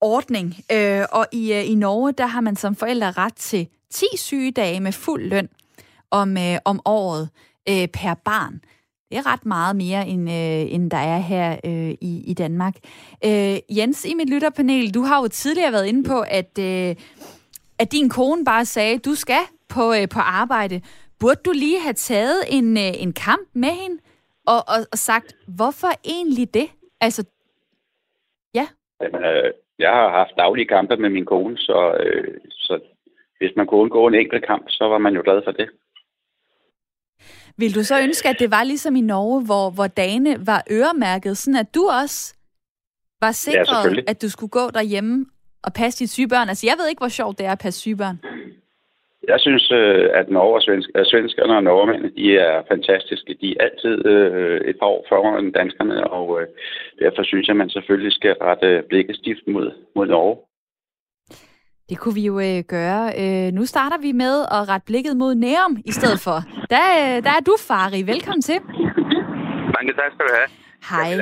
ordning. 0.00 0.56
Øh, 0.72 1.04
og 1.12 1.26
i, 1.32 1.52
øh, 1.52 1.70
i 1.70 1.74
Norge, 1.74 2.12
der 2.12 2.26
har 2.26 2.40
man 2.40 2.56
som 2.56 2.76
forældre 2.76 3.10
ret 3.10 3.34
til 3.34 3.68
10 3.90 4.04
sygedage 4.16 4.80
med 4.80 4.92
fuld 4.92 5.24
løn 5.24 5.48
om, 6.10 6.36
øh, 6.38 6.58
om 6.64 6.80
året 6.84 7.28
øh, 7.68 7.88
per 7.88 8.14
barn. 8.14 8.60
Det 9.12 9.18
er 9.18 9.32
ret 9.32 9.46
meget 9.46 9.76
mere, 9.76 10.02
end, 10.12 10.24
øh, 10.30 10.74
end 10.74 10.90
der 10.90 11.02
er 11.14 11.18
her 11.18 11.52
øh, 11.64 11.90
i, 12.10 12.12
i 12.30 12.34
Danmark. 12.34 12.74
Øh, 13.24 13.76
Jens, 13.78 14.04
i 14.04 14.14
mit 14.14 14.30
lytterpanel, 14.30 14.94
du 14.94 15.02
har 15.02 15.22
jo 15.22 15.28
tidligere 15.28 15.72
været 15.72 15.86
inde 15.86 16.04
på, 16.08 16.18
at, 16.40 16.52
øh, 16.68 16.90
at 17.82 17.92
din 17.92 18.08
kone 18.08 18.44
bare 18.44 18.64
sagde, 18.64 18.98
du 18.98 19.14
skal 19.14 19.44
på, 19.74 19.84
øh, 19.98 20.08
på 20.14 20.20
arbejde. 20.20 20.80
Burde 21.20 21.40
du 21.44 21.52
lige 21.52 21.80
have 21.80 21.92
taget 21.92 22.40
en, 22.56 22.76
øh, 22.76 23.02
en 23.04 23.12
kamp 23.12 23.48
med 23.54 23.72
hende 23.80 23.98
og, 24.46 24.60
og, 24.72 24.78
og 24.92 24.98
sagt, 24.98 25.36
hvorfor 25.58 25.90
egentlig 26.04 26.54
det? 26.54 26.68
Altså, 27.00 27.22
ja. 28.54 28.66
Jamen, 29.02 29.24
øh, 29.24 29.50
jeg 29.78 29.90
har 29.90 30.08
haft 30.18 30.32
daglige 30.38 30.72
kampe 30.76 30.96
med 30.96 31.10
min 31.10 31.24
kone, 31.24 31.58
så, 31.58 31.78
øh, 32.00 32.34
så 32.50 32.80
hvis 33.38 33.56
man 33.56 33.66
kunne 33.66 33.80
undgå 33.80 34.06
en 34.06 34.14
enkelt 34.14 34.46
kamp, 34.46 34.64
så 34.68 34.84
var 34.84 34.98
man 34.98 35.14
jo 35.14 35.22
glad 35.24 35.40
for 35.44 35.52
det. 35.52 35.68
Vil 37.56 37.74
du 37.74 37.82
så 37.84 38.00
ønske, 38.02 38.28
at 38.28 38.36
det 38.38 38.50
var 38.50 38.64
ligesom 38.64 38.96
i 38.96 39.00
Norge, 39.00 39.44
hvor, 39.44 39.70
hvor 39.70 39.86
dagene 39.86 40.46
var 40.46 40.64
øremærket, 40.70 41.36
sådan 41.38 41.60
at 41.60 41.74
du 41.74 41.82
også 42.02 42.34
var 43.20 43.32
sikret, 43.32 43.96
ja, 43.96 44.02
at 44.06 44.22
du 44.22 44.28
skulle 44.30 44.50
gå 44.50 44.70
derhjemme 44.74 45.26
og 45.62 45.72
passe 45.72 45.98
dine 45.98 46.08
syge 46.08 46.28
børn? 46.28 46.48
Altså, 46.48 46.66
jeg 46.66 46.76
ved 46.78 46.88
ikke, 46.88 47.00
hvor 47.00 47.08
sjovt 47.08 47.38
det 47.38 47.46
er 47.46 47.52
at 47.52 47.58
passe 47.58 47.80
syge 47.80 47.96
børn. 47.96 48.18
Jeg 49.28 49.40
synes, 49.40 49.70
øh, 49.70 50.08
at 50.14 50.30
Norge 50.30 50.54
og 50.54 50.62
svensk, 50.62 50.88
svenskerne 51.04 51.56
og 51.56 51.62
nordmændene, 51.62 52.12
de 52.16 52.38
er 52.38 52.62
fantastiske. 52.68 53.36
De 53.40 53.48
er 53.50 53.64
altid 53.64 54.06
øh, 54.06 54.60
et 54.70 54.76
par 54.78 54.86
år 54.86 55.06
foran 55.08 55.52
danskerne, 55.52 56.10
og 56.10 56.40
øh, 56.40 56.46
derfor 56.98 57.22
synes 57.22 57.46
jeg, 57.46 57.52
at 57.54 57.56
man 57.56 57.70
selvfølgelig 57.70 58.12
skal 58.12 58.34
rette 58.42 58.82
blikket 58.88 59.16
stift 59.16 59.44
mod, 59.46 59.70
mod 59.96 60.06
Norge. 60.06 60.36
Det 61.92 62.00
kunne 62.00 62.14
vi 62.14 62.26
jo 62.26 62.40
øh, 62.40 62.64
gøre. 62.68 63.04
Øh, 63.22 63.52
nu 63.52 63.66
starter 63.66 63.98
vi 63.98 64.12
med 64.12 64.34
at 64.56 64.68
rette 64.68 64.84
blikket 64.86 65.16
mod 65.16 65.34
Nærum 65.34 65.76
i 65.84 65.92
stedet 65.92 66.20
for. 66.20 66.38
Der, 66.70 66.86
øh, 67.00 67.16
der 67.24 67.30
er 67.38 67.42
du, 67.46 67.54
Fari. 67.68 68.02
Velkommen 68.02 68.42
til. 68.42 68.58
Mange 69.76 69.92
tak 69.98 70.10
skal 70.14 70.24
du 70.28 70.34
have. 70.38 70.48
Hej. 70.90 71.12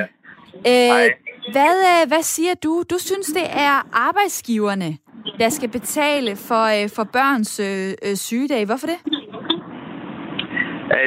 Øh, 0.71 0.93
Hej. 0.93 1.09
Hvad, 1.51 1.75
øh, 1.91 2.07
hvad 2.07 2.23
siger 2.23 2.53
du? 2.63 2.83
Du 2.89 2.97
synes, 2.99 3.27
det 3.27 3.47
er 3.67 3.87
arbejdsgiverne, 4.07 4.97
der 5.39 5.49
skal 5.49 5.69
betale 5.69 6.35
for, 6.35 6.63
øh, 6.77 6.89
for 6.95 7.03
børns 7.03 7.59
øh, 7.59 8.09
øh, 8.09 8.15
sygedag. 8.15 8.65
Hvorfor 8.65 8.87
det? 8.87 8.99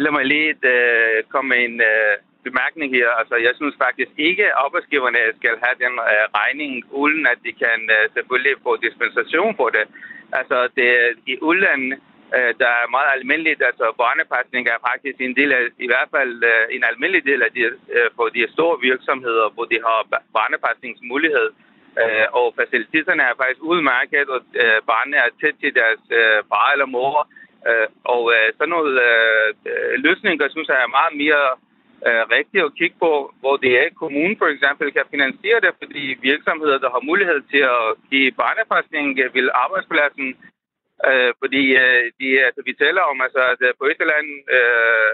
Lad 0.04 0.12
mig 0.12 0.24
lige 0.24 0.50
øh, 0.72 1.24
komme 1.32 1.48
med 1.48 1.58
en... 1.64 1.80
Øh 1.80 2.34
bemærkning 2.49 2.88
her. 2.97 3.09
Altså, 3.20 3.36
jeg 3.47 3.53
synes 3.57 3.74
faktisk 3.84 4.12
ikke, 4.28 4.45
at 4.47 4.59
arbejdsgiverne 4.64 5.18
skal 5.38 5.55
have 5.64 5.76
den 5.84 5.95
uh, 6.12 6.24
regning, 6.40 6.72
uden 7.03 7.22
at 7.32 7.38
de 7.47 7.53
kan 7.62 7.78
uh, 7.97 8.05
selvfølgelig 8.14 8.55
få 8.66 8.72
dispensation 8.86 9.53
for 9.61 9.68
det. 9.76 9.84
Altså, 10.38 10.59
det, 10.76 10.88
i 11.32 11.34
udlandet, 11.49 11.99
uh, 12.36 12.51
der 12.62 12.70
er 12.80 12.95
meget 12.97 13.11
almindeligt, 13.16 13.62
altså 13.70 13.86
børnepasning 14.03 14.64
er 14.68 14.84
faktisk 14.90 15.16
en 15.20 15.36
del 15.40 15.51
af, 15.59 15.62
i 15.86 15.88
hvert 15.90 16.11
fald 16.16 16.34
uh, 16.53 16.64
en 16.76 16.82
almindelig 16.90 17.24
del 17.30 17.40
af 17.47 17.51
de, 17.57 17.62
uh, 17.97 18.09
for 18.16 18.26
de 18.36 18.53
store 18.55 18.76
virksomheder, 18.88 19.47
hvor 19.55 19.66
de 19.72 19.78
har 19.86 19.99
børnepasningsmulighed. 20.36 21.49
Uh, 22.03 22.26
og 22.40 22.47
faciliteterne 22.61 23.22
er 23.22 23.34
faktisk 23.40 23.62
udmærket, 23.72 24.28
og 24.34 24.40
uh, 24.62 24.78
barnet 24.90 25.18
er 25.24 25.28
tæt 25.40 25.57
til 25.62 25.72
deres 25.80 26.03
uh, 26.20 26.38
far 26.51 26.68
eller 26.74 26.88
mor. 26.97 27.28
Uh, 27.68 27.86
og 28.14 28.22
uh, 28.36 28.49
sådan 28.57 28.74
nogle 28.76 28.92
uh, 29.70 29.92
løsninger, 30.07 30.49
synes 30.49 30.68
jeg, 30.68 30.78
er 30.82 30.97
meget 30.99 31.14
mere 31.22 31.45
øh, 32.07 32.22
rigtigt 32.36 32.66
at 32.66 32.76
kigge 32.78 32.96
på, 33.05 33.12
hvor 33.40 33.57
det 33.64 33.72
er, 33.82 33.98
kommunen 34.02 34.36
for 34.38 34.48
eksempel 34.55 34.86
kan 34.92 35.07
finansiere 35.14 35.61
det, 35.64 35.72
fordi 35.82 36.05
virksomheder, 36.30 36.78
der 36.84 36.90
har 36.94 37.09
mulighed 37.11 37.40
til 37.52 37.62
at 37.76 37.86
give 38.11 38.38
barnepasning, 38.42 39.07
vil 39.36 39.48
arbejdspladsen, 39.64 40.28
øh, 41.09 41.30
fordi 41.42 41.62
øh, 41.82 42.05
de, 42.20 42.28
altså, 42.48 42.61
vi 42.68 42.72
taler 42.84 43.02
om, 43.12 43.18
altså, 43.26 43.40
at 43.52 43.61
øh, 43.66 43.72
på 43.78 43.84
et 43.90 44.00
eller 44.00 44.20
andet 44.20 44.40
øh, 44.59 45.12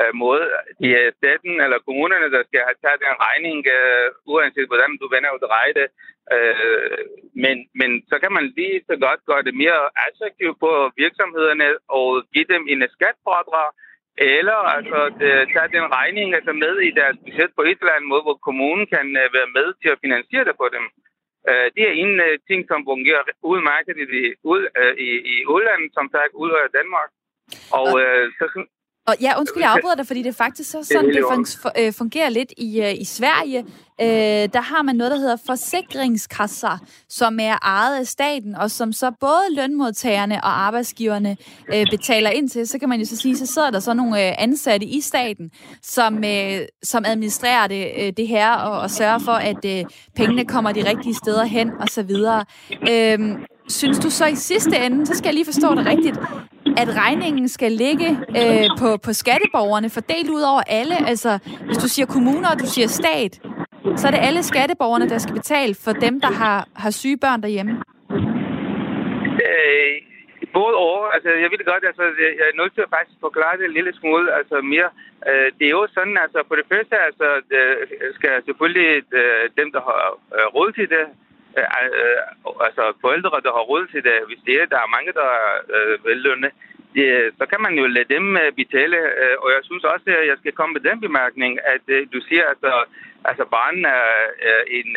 øh, 0.00 0.12
måde, 0.24 0.44
de 0.80 0.88
er 1.02 1.16
staten 1.20 1.54
eller 1.64 1.78
kommunerne, 1.88 2.28
der 2.36 2.42
skal 2.48 2.60
have 2.68 2.80
taget 2.84 3.00
den 3.06 3.16
regning, 3.26 3.58
øh, 3.76 4.06
uanset 4.32 4.70
hvordan 4.70 4.92
du 5.00 5.06
vender 5.14 5.30
og 5.36 5.40
drejer 5.46 5.72
det. 5.80 5.88
Øh, 6.34 7.02
men, 7.44 7.56
men 7.80 7.90
så 8.10 8.16
kan 8.22 8.32
man 8.36 8.46
lige 8.58 8.80
så 8.88 8.94
godt 9.06 9.20
gøre 9.30 9.42
det 9.48 9.54
mere 9.62 9.80
attraktivt 10.06 10.56
på 10.64 10.70
virksomhederne 11.02 11.68
og 11.98 12.08
give 12.34 12.48
dem 12.54 12.62
en 12.72 12.80
skatfradrag, 12.96 13.70
eller 14.38 14.58
altså, 14.76 14.98
tage 15.54 15.74
den 15.76 15.86
regning 15.98 16.28
altså 16.38 16.52
med 16.64 16.74
i 16.88 16.90
deres 17.00 17.16
budget 17.24 17.50
på 17.56 17.62
et 17.62 17.78
eller 17.80 17.96
andet 17.96 18.12
måde, 18.12 18.26
hvor 18.26 18.38
kommunen 18.48 18.86
kan 18.94 19.06
uh, 19.22 19.34
være 19.36 19.50
med 19.58 19.66
til 19.82 19.88
at 19.94 20.02
finansiere 20.04 20.44
det 20.48 20.56
på 20.62 20.66
dem. 20.76 20.84
Uh, 21.48 21.66
det 21.76 21.84
er 21.90 21.94
en 22.04 22.14
uh, 22.26 22.34
ting, 22.48 22.60
som 22.70 22.80
fungerer 22.90 23.22
udmærket 23.52 23.96
i, 24.20 24.22
ud, 24.52 24.62
i, 25.08 25.10
i 25.32 25.34
udlandet, 25.54 25.90
som 25.96 26.06
sagt 26.14 26.32
ud 26.44 26.50
af 26.62 26.74
Danmark. 26.78 27.10
Og 27.78 27.88
uh, 28.02 28.24
så, 28.38 28.46
og 29.08 29.14
ja, 29.20 29.38
undskyld, 29.38 29.62
jeg 29.62 29.72
afbryder 29.72 29.94
dig, 29.94 30.06
fordi 30.06 30.22
det 30.22 30.28
er 30.28 30.32
faktisk 30.32 30.70
så 30.70 30.82
sådan, 30.82 31.04
det, 31.04 31.24
det 31.74 31.86
øh, 31.86 31.92
fungerer 31.92 32.28
lidt 32.28 32.52
i, 32.56 32.80
øh, 32.80 32.94
i 33.00 33.04
Sverige. 33.04 33.64
Øh, 34.00 34.48
der 34.52 34.60
har 34.60 34.82
man 34.82 34.96
noget, 34.96 35.10
der 35.10 35.18
hedder 35.18 35.36
forsikringskasser, 35.46 36.78
som 37.08 37.38
er 37.40 37.56
ejet 37.62 37.98
af 37.98 38.06
staten, 38.06 38.54
og 38.54 38.70
som 38.70 38.92
så 38.92 39.10
både 39.20 39.42
lønmodtagerne 39.56 40.34
og 40.34 40.60
arbejdsgiverne 40.60 41.36
øh, 41.74 41.86
betaler 41.90 42.30
ind 42.30 42.48
til. 42.48 42.68
Så 42.68 42.78
kan 42.78 42.88
man 42.88 43.00
jo 43.00 43.06
så 43.06 43.16
sige, 43.16 43.36
så 43.36 43.46
sidder 43.46 43.70
der 43.70 43.80
så 43.80 43.94
nogle 43.94 44.28
øh, 44.28 44.34
ansatte 44.38 44.86
i 44.86 45.00
staten, 45.00 45.50
som, 45.82 46.24
øh, 46.24 46.60
som 46.82 47.04
administrerer 47.06 47.66
det, 47.66 47.88
øh, 47.98 48.12
det 48.16 48.28
her, 48.28 48.52
og, 48.52 48.80
og 48.80 48.90
sørger 48.90 49.18
for, 49.18 49.32
at 49.32 49.64
øh, 49.64 49.84
pengene 50.16 50.44
kommer 50.44 50.72
de 50.72 50.88
rigtige 50.90 51.14
steder 51.14 51.44
hen, 51.44 51.70
og 51.80 51.88
så 51.88 52.02
videre. 52.02 52.44
Øh, 52.90 53.38
Synes 53.68 53.98
du 53.98 54.10
så 54.10 54.26
i 54.26 54.34
sidste 54.34 54.76
ende, 54.76 55.06
så 55.06 55.14
skal 55.14 55.24
jeg 55.28 55.34
lige 55.34 55.44
forstå 55.44 55.74
det 55.74 55.86
rigtigt, 55.86 56.18
at 56.82 56.88
regningen 57.04 57.48
skal 57.48 57.72
ligge 57.72 58.08
øh, 58.40 58.66
på, 58.80 58.96
på 58.96 59.12
skatteborgerne, 59.12 59.90
fordelt 59.90 60.30
ud 60.30 60.42
over 60.52 60.62
alle? 60.66 60.96
Altså, 61.08 61.38
hvis 61.66 61.78
du 61.84 61.88
siger 61.88 62.06
kommuner, 62.06 62.48
og 62.50 62.58
du 62.60 62.66
siger 62.66 62.88
stat, 62.88 63.32
Så 63.96 64.06
er 64.06 64.12
det 64.14 64.26
alle 64.28 64.42
skatteborgerne, 64.42 65.08
der 65.08 65.18
skal 65.18 65.34
betale 65.34 65.74
for 65.84 65.92
dem, 65.92 66.20
der 66.20 66.32
har, 66.42 66.58
har 66.82 66.90
syge 66.90 67.18
børn 67.24 67.40
derhjemme? 67.42 67.72
Øh, 69.48 69.94
både 70.58 70.74
over. 70.88 71.00
Altså, 71.14 71.28
jeg 71.42 71.48
ved 71.50 71.64
godt, 71.72 71.84
altså, 71.90 72.04
jeg 72.40 72.46
er 72.52 72.58
nødt 72.60 72.72
til 72.74 72.86
at 72.86 72.94
faktisk 72.96 73.18
forklare 73.26 73.56
det 73.58 73.64
en 73.66 73.76
lille 73.78 73.92
smule 74.00 74.26
altså, 74.38 74.56
mere. 74.74 74.90
Øh, 75.28 75.48
det 75.58 75.64
er 75.66 75.74
jo 75.80 75.86
sådan, 75.96 76.18
altså, 76.24 76.38
på 76.48 76.54
det 76.58 76.66
første, 76.72 76.94
altså, 77.08 77.26
det 77.50 77.62
skal 78.18 78.34
selvfølgelig 78.48 78.90
øh, 79.20 79.44
dem, 79.60 79.68
der 79.76 79.82
har 79.88 80.02
øh, 80.36 80.46
råd 80.56 80.70
til 80.78 80.88
det, 80.94 81.04
Øh, 81.56 81.68
øh, 81.82 82.20
altså 82.66 82.82
forældre, 83.00 83.44
der 83.46 83.52
har 83.56 83.64
råd 83.70 83.84
til 83.86 84.02
det, 84.08 84.16
hvis 84.28 84.42
det 84.46 84.54
er, 84.62 84.66
der 84.66 84.80
er 84.82 84.94
mange, 84.96 85.12
der 85.20 85.28
er 85.42 85.52
øh, 85.76 86.04
vellønne, 86.04 86.50
det, 86.94 87.08
så 87.38 87.44
kan 87.50 87.60
man 87.66 87.74
jo 87.80 87.84
lade 87.86 88.14
dem 88.14 88.36
øh, 88.42 88.52
betale. 88.60 88.98
Øh, 89.22 89.36
og 89.42 89.48
jeg 89.56 89.62
synes 89.64 89.84
også, 89.84 90.06
at 90.20 90.26
jeg 90.30 90.36
skal 90.38 90.52
komme 90.52 90.72
med 90.74 90.82
den 90.88 91.00
bemærkning, 91.06 91.52
at 91.74 91.84
øh, 91.94 92.06
du 92.12 92.20
siger, 92.28 92.44
at 92.44 92.48
øh, 92.48 92.52
altså, 92.52 92.72
altså 93.30 93.44
barnen 93.56 93.84
er 93.84 94.06
øh, 94.48 94.62
en 94.78 94.90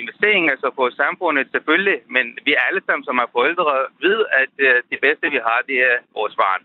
investering 0.00 0.44
altså 0.50 0.68
på 0.78 0.84
samfundet 1.02 1.46
selvfølgelig, 1.54 1.98
men 2.14 2.24
vi 2.46 2.62
alle 2.66 2.82
sammen, 2.86 3.04
som 3.04 3.16
er 3.24 3.34
forældre, 3.36 3.86
ved, 4.06 4.18
at 4.42 4.52
det 4.90 4.98
bedste, 5.06 5.26
vi 5.34 5.40
har, 5.46 5.58
det 5.70 5.78
er 5.90 5.96
vores 6.18 6.34
barn. 6.42 6.62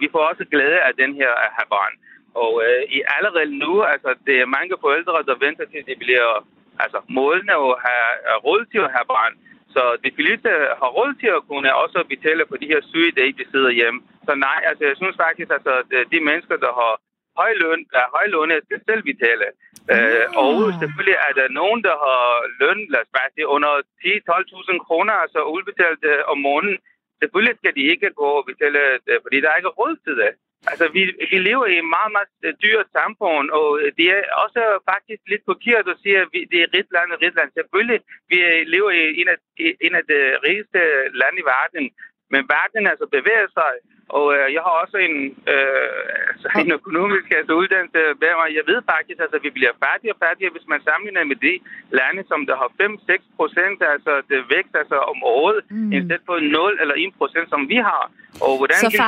Vi 0.00 0.08
får 0.12 0.22
også 0.30 0.44
glæde 0.44 0.80
af 0.88 0.94
den 1.02 1.14
her 1.14 1.30
at 1.44 1.50
have 1.58 1.68
barn. 1.76 1.94
Og 2.34 2.52
i 2.96 3.02
allerede 3.16 3.58
nu, 3.58 3.82
altså 3.82 4.14
det 4.26 4.36
er 4.40 4.54
mange 4.56 4.74
forældre, 4.80 5.24
der 5.28 5.44
venter 5.46 5.64
til, 5.64 5.86
det 5.86 5.98
bliver 5.98 6.46
altså 6.84 7.00
målene 7.18 7.54
at 7.68 7.74
have 7.86 8.38
råd 8.46 8.62
til 8.72 8.80
at 8.86 8.94
have 8.96 9.08
barn. 9.16 9.34
Så 9.74 9.82
de 10.04 10.10
fleste 10.18 10.48
har 10.80 10.90
råd 10.98 11.12
til 11.22 11.30
at 11.38 11.46
kunne 11.50 11.70
også 11.82 11.98
betale 12.14 12.42
for 12.48 12.56
de 12.62 12.70
her 12.72 12.80
syge 12.90 13.12
dage, 13.18 13.32
de 13.40 13.50
sidder 13.52 13.70
hjemme. 13.80 13.98
Så 14.26 14.32
nej, 14.46 14.58
altså 14.68 14.82
jeg 14.90 14.96
synes 14.96 15.16
faktisk, 15.24 15.50
at 15.50 15.54
altså, 15.56 15.74
de 16.12 16.18
mennesker, 16.28 16.56
der 16.64 16.72
har 16.80 16.92
høj 17.40 17.52
løn, 17.62 17.80
der 17.92 18.00
er 18.06 18.14
høj 18.16 18.26
løn, 18.34 18.50
skal 18.66 18.80
selv 18.88 19.02
betale. 19.10 19.46
Mm. 19.52 19.92
Øh, 19.94 20.26
og 20.42 20.54
selvfølgelig 20.80 21.18
er 21.28 21.32
der 21.40 21.56
nogen, 21.60 21.80
der 21.88 21.96
har 22.04 22.22
løn, 22.60 22.80
lad 22.92 23.00
os 23.04 23.14
bare 23.16 23.32
sige, 23.34 23.52
under 23.56 23.72
10-12.000 24.04 24.86
kroner, 24.86 25.14
altså 25.24 25.40
udbetalt 25.56 26.02
øh, 26.12 26.22
om 26.32 26.38
måneden. 26.48 26.78
Selvfølgelig 27.20 27.56
skal 27.58 27.74
de 27.78 27.84
ikke 27.92 28.08
gå 28.20 28.28
og 28.38 28.46
betale, 28.50 28.80
øh, 29.10 29.18
fordi 29.24 29.36
der 29.40 29.48
er 29.50 29.60
ikke 29.60 29.76
råd 29.80 29.94
til 30.06 30.14
det. 30.22 30.30
Altså, 30.70 30.86
vi, 30.96 31.02
vi 31.30 31.38
lever 31.48 31.66
i 31.66 31.78
et 31.78 31.88
meget, 31.96 32.12
meget 32.16 32.32
øh, 32.46 32.54
dyrt 32.64 32.88
samfund, 32.98 33.46
og 33.58 33.68
øh, 33.80 33.92
det 33.98 34.06
er 34.16 34.22
også 34.44 34.60
faktisk 34.90 35.22
lidt 35.32 35.44
forkert 35.52 35.86
at 35.88 36.00
sige, 36.02 36.18
at 36.22 36.28
vi, 36.32 36.40
det 36.52 36.58
er 36.62 36.72
rigt 36.74 36.92
land 36.96 37.12
og 37.14 37.18
rigt 37.22 37.36
land. 37.38 37.50
Selvfølgelig, 37.52 38.00
vi 38.30 38.36
øh, 38.50 38.60
lever 38.74 38.90
i 38.90 39.02
en 39.20 39.28
af, 39.34 39.38
en 39.86 39.94
af 40.00 40.04
de 40.10 40.18
rigeste 40.46 40.80
lande 41.20 41.38
i 41.42 41.48
verden, 41.54 41.84
men 42.32 42.42
verden 42.56 42.84
altså 42.92 43.06
bevæger 43.16 43.48
sig, 43.58 43.72
og 44.18 44.26
øh, 44.36 44.46
jeg 44.54 44.62
har 44.66 44.74
også 44.82 44.96
en, 45.08 45.16
øh, 45.54 46.32
altså, 46.32 46.48
en 46.64 46.72
økonomisk 46.78 47.26
altså, 47.40 47.52
uddannelse 47.60 48.00
bag 48.22 48.34
mig. 48.40 48.48
Jeg 48.58 48.64
ved 48.70 48.78
faktisk, 48.92 49.18
at 49.18 49.24
altså, 49.26 49.38
vi 49.46 49.50
bliver 49.56 49.72
færdige 49.84 50.12
og 50.14 50.18
færdige, 50.24 50.54
hvis 50.54 50.66
man 50.72 50.80
sammenligner 50.88 51.30
med 51.32 51.38
de 51.46 51.54
lande, 51.98 52.22
som 52.30 52.40
der 52.48 52.56
har 52.62 52.70
5-6 52.82 53.38
procent 53.38 53.78
altså, 53.94 54.12
det 54.30 54.38
vækst 54.54 54.74
altså, 54.82 54.98
om 55.12 55.18
året, 55.38 55.58
mm. 55.70 55.92
i 55.96 55.98
stedet 56.04 56.24
for 56.28 56.36
0 56.40 56.78
eller 56.82 56.96
1 56.96 57.20
procent, 57.20 57.46
som 57.54 57.62
vi 57.72 57.78
har. 57.90 58.04
Og 58.46 58.52
hvordan 58.60 58.80
Så 58.84 58.90
kan 58.98 59.06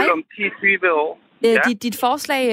det 0.00 0.10
om 0.16 0.22
10-20 0.34 0.90
år? 1.04 1.12
Øh, 1.44 1.52
ja. 1.52 1.58
dit, 1.68 1.82
dit 1.82 1.96
forslag 1.96 2.44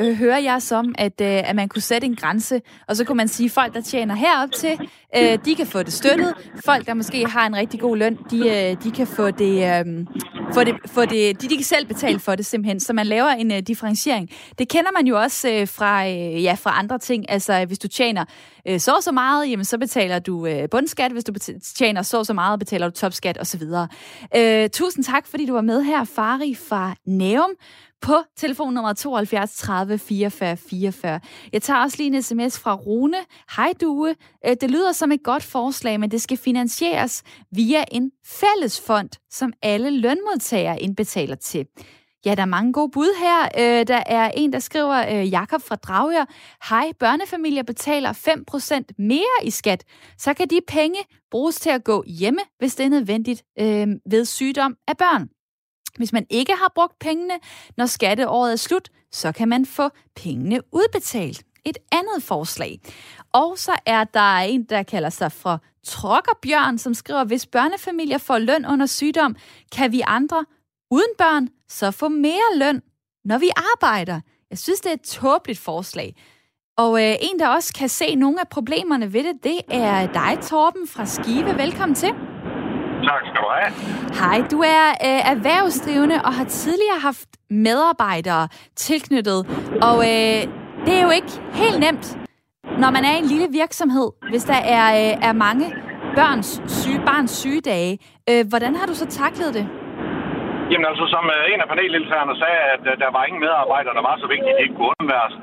øh, 0.00 0.14
hører 0.14 0.38
jeg 0.38 0.62
som, 0.62 0.94
at, 0.98 1.20
øh, 1.20 1.48
at 1.50 1.56
man 1.56 1.68
kunne 1.68 1.82
sætte 1.82 2.06
en 2.06 2.16
grænse, 2.16 2.60
og 2.88 2.96
så 2.96 3.04
kunne 3.04 3.16
man 3.16 3.28
sige, 3.28 3.44
at 3.44 3.50
folk, 3.50 3.74
der 3.74 3.80
tjener 3.80 4.14
herop 4.14 4.52
til, 4.52 4.78
øh, 5.16 5.38
de 5.44 5.54
kan 5.54 5.66
få 5.66 5.82
det 5.82 5.92
støttet. 5.92 6.34
Folk, 6.64 6.86
der 6.86 6.94
måske 6.94 7.26
har 7.26 7.46
en 7.46 7.56
rigtig 7.56 7.80
god 7.80 7.96
løn, 7.96 8.18
de, 8.30 8.38
øh, 8.38 8.76
de 8.84 8.90
kan 8.90 9.06
få 9.06 9.30
det, 9.30 9.86
øh, 9.86 10.06
få 10.54 10.64
det, 10.64 10.74
få 10.86 11.04
det 11.04 11.42
de, 11.42 11.48
de 11.48 11.56
kan 11.56 11.64
selv 11.64 11.86
betale 11.86 12.18
for 12.18 12.34
det 12.34 12.46
simpelthen. 12.46 12.80
Så 12.80 12.92
man 12.92 13.06
laver 13.06 13.28
en 13.28 13.52
øh, 13.52 13.58
differentiering. 13.58 14.30
Det 14.58 14.68
kender 14.68 14.90
man 14.98 15.06
jo 15.06 15.20
også 15.20 15.50
øh, 15.50 15.68
fra, 15.68 16.08
øh, 16.08 16.42
ja, 16.42 16.56
fra 16.60 16.78
andre 16.78 16.98
ting. 16.98 17.30
Altså, 17.30 17.64
hvis 17.64 17.78
du 17.78 17.88
tjener 17.88 18.24
øh, 18.68 18.80
så 18.80 18.92
og 18.92 19.02
så 19.02 19.12
meget, 19.12 19.50
jamen, 19.50 19.64
så 19.64 19.78
betaler 19.78 20.18
du 20.18 20.46
øh, 20.46 20.68
bundskat. 20.70 21.12
Hvis 21.12 21.24
du 21.24 21.32
tjener 21.76 22.02
så 22.02 22.18
og 22.18 22.26
så 22.26 22.32
meget, 22.32 22.58
betaler 22.58 22.88
du 22.88 22.92
topskat 22.92 23.38
osv. 23.40 23.62
Øh, 24.36 24.70
tusind 24.70 25.04
tak, 25.04 25.26
fordi 25.26 25.46
du 25.46 25.52
var 25.52 25.60
med 25.60 25.82
her, 25.82 26.04
Fari 26.04 26.54
fra 26.68 26.94
Neum 27.06 27.50
på 28.00 28.16
telefonnummer 28.36 28.92
72 28.92 29.56
30 29.56 29.98
44 29.98 30.56
44. 30.56 31.20
Jeg 31.52 31.62
tager 31.62 31.80
også 31.80 31.96
lige 31.98 32.16
en 32.16 32.22
sms 32.22 32.58
fra 32.58 32.74
Rune. 32.74 33.16
Hej 33.56 33.72
Due. 33.80 34.14
Øh, 34.46 34.56
det 34.60 34.70
lyder 34.70 34.92
som 34.92 35.12
et 35.12 35.22
godt 35.22 35.42
forslag, 35.42 36.00
men 36.00 36.10
det 36.10 36.22
skal 36.22 36.36
finansieres 36.36 37.22
via 37.52 37.84
en 37.92 38.10
fællesfond, 38.26 39.10
som 39.30 39.52
alle 39.62 39.90
lønmodtagere 39.90 40.82
indbetaler 40.82 41.34
til. 41.36 41.66
Ja, 42.24 42.34
der 42.34 42.42
er 42.42 42.46
mange 42.46 42.72
gode 42.72 42.90
bud 42.90 43.18
her. 43.18 43.48
Øh, 43.58 43.86
der 43.86 44.02
er 44.06 44.30
en, 44.36 44.52
der 44.52 44.58
skriver, 44.58 45.20
øh, 45.20 45.30
Jakob 45.30 45.62
fra 45.62 45.76
Dragør. 45.76 46.24
Hej, 46.68 46.92
børnefamilier 46.98 47.62
betaler 47.62 48.12
5% 48.12 48.94
mere 48.98 49.44
i 49.44 49.50
skat. 49.50 49.84
Så 50.18 50.34
kan 50.34 50.48
de 50.48 50.60
penge 50.68 50.98
bruges 51.30 51.60
til 51.60 51.70
at 51.70 51.84
gå 51.84 52.04
hjemme, 52.06 52.40
hvis 52.58 52.74
det 52.74 52.86
er 52.86 52.90
nødvendigt 52.90 53.42
øh, 53.60 53.88
ved 54.10 54.24
sygdom 54.24 54.76
af 54.88 54.96
børn. 54.96 55.28
Hvis 55.96 56.12
man 56.12 56.26
ikke 56.30 56.52
har 56.52 56.72
brugt 56.74 56.98
pengene, 56.98 57.34
når 57.76 57.86
skatteåret 57.86 58.52
er 58.52 58.56
slut, 58.56 58.88
så 59.12 59.32
kan 59.32 59.48
man 59.48 59.66
få 59.66 59.88
pengene 60.16 60.60
udbetalt. 60.72 61.42
Et 61.64 61.78
andet 61.92 62.22
forslag. 62.22 62.80
Og 63.32 63.58
så 63.58 63.72
er 63.86 64.04
der 64.04 64.36
en, 64.36 64.64
der 64.64 64.82
kalder 64.82 65.10
sig 65.10 65.32
for 65.32 65.60
Trokkerbjørn, 65.86 66.78
som 66.78 66.94
skriver, 66.94 67.24
hvis 67.24 67.46
børnefamilier 67.46 68.18
får 68.18 68.38
løn 68.38 68.66
under 68.66 68.86
sygdom, 68.86 69.36
kan 69.72 69.92
vi 69.92 70.02
andre 70.06 70.44
uden 70.90 71.10
børn 71.18 71.48
så 71.68 71.90
få 71.90 72.08
mere 72.08 72.58
løn, 72.58 72.82
når 73.24 73.38
vi 73.38 73.50
arbejder. 73.74 74.20
Jeg 74.50 74.58
synes, 74.58 74.80
det 74.80 74.90
er 74.90 74.94
et 74.94 75.00
tåbeligt 75.00 75.58
forslag. 75.58 76.16
Og 76.78 77.02
øh, 77.02 77.16
en, 77.20 77.38
der 77.38 77.48
også 77.48 77.74
kan 77.74 77.88
se 77.88 78.14
nogle 78.14 78.40
af 78.40 78.48
problemerne 78.48 79.12
ved 79.12 79.24
det, 79.24 79.44
det 79.44 79.60
er 79.70 80.06
dig, 80.12 80.38
Torben 80.42 80.88
fra 80.88 81.06
Skive. 81.06 81.58
Velkommen 81.58 81.94
til. 81.94 82.39
Tak 83.08 83.22
skal 83.28 83.40
du 83.44 83.48
have. 83.58 83.70
Hej, 84.20 84.36
du 84.54 84.58
er 84.76 84.84
øh, 85.06 85.20
erhvervsdrivende 85.32 86.16
og 86.26 86.32
har 86.38 86.44
tidligere 86.44 87.00
haft 87.08 87.28
medarbejdere 87.50 88.48
tilknyttet. 88.76 89.40
Og 89.88 89.96
øh, 90.12 90.40
det 90.86 90.92
er 90.98 91.02
jo 91.08 91.12
ikke 91.18 91.32
helt 91.62 91.78
nemt, 91.86 92.06
når 92.82 92.90
man 92.96 93.04
er 93.10 93.14
en 93.22 93.26
lille 93.32 93.48
virksomhed, 93.62 94.08
hvis 94.30 94.44
der 94.52 94.60
er, 94.78 94.86
øh, 95.02 95.28
er 95.28 95.32
mange 95.46 95.66
børns 96.18 96.50
syge, 96.78 97.00
barns 97.10 97.30
sygedage. 97.42 97.98
Øh, 98.30 98.42
hvordan 98.50 98.72
har 98.78 98.86
du 98.90 98.94
så 99.02 99.06
taklet 99.22 99.50
det? 99.58 99.64
Jamen 100.70 100.86
altså, 100.90 101.04
som 101.14 101.24
øh, 101.36 101.52
en 101.52 101.60
af 101.64 101.68
paneldeltagerne 101.72 102.34
sagde, 102.42 102.60
at 102.74 102.82
øh, 102.90 102.94
der 103.02 103.10
var 103.16 103.22
ingen 103.28 103.40
medarbejdere, 103.46 103.94
der 103.98 104.04
var 104.10 104.16
så 104.22 104.26
vigtige, 104.34 104.52
at 104.54 104.58
de 104.58 104.62
ikke 104.66 104.76
kunne 104.78 104.94
undværes. 105.00 105.34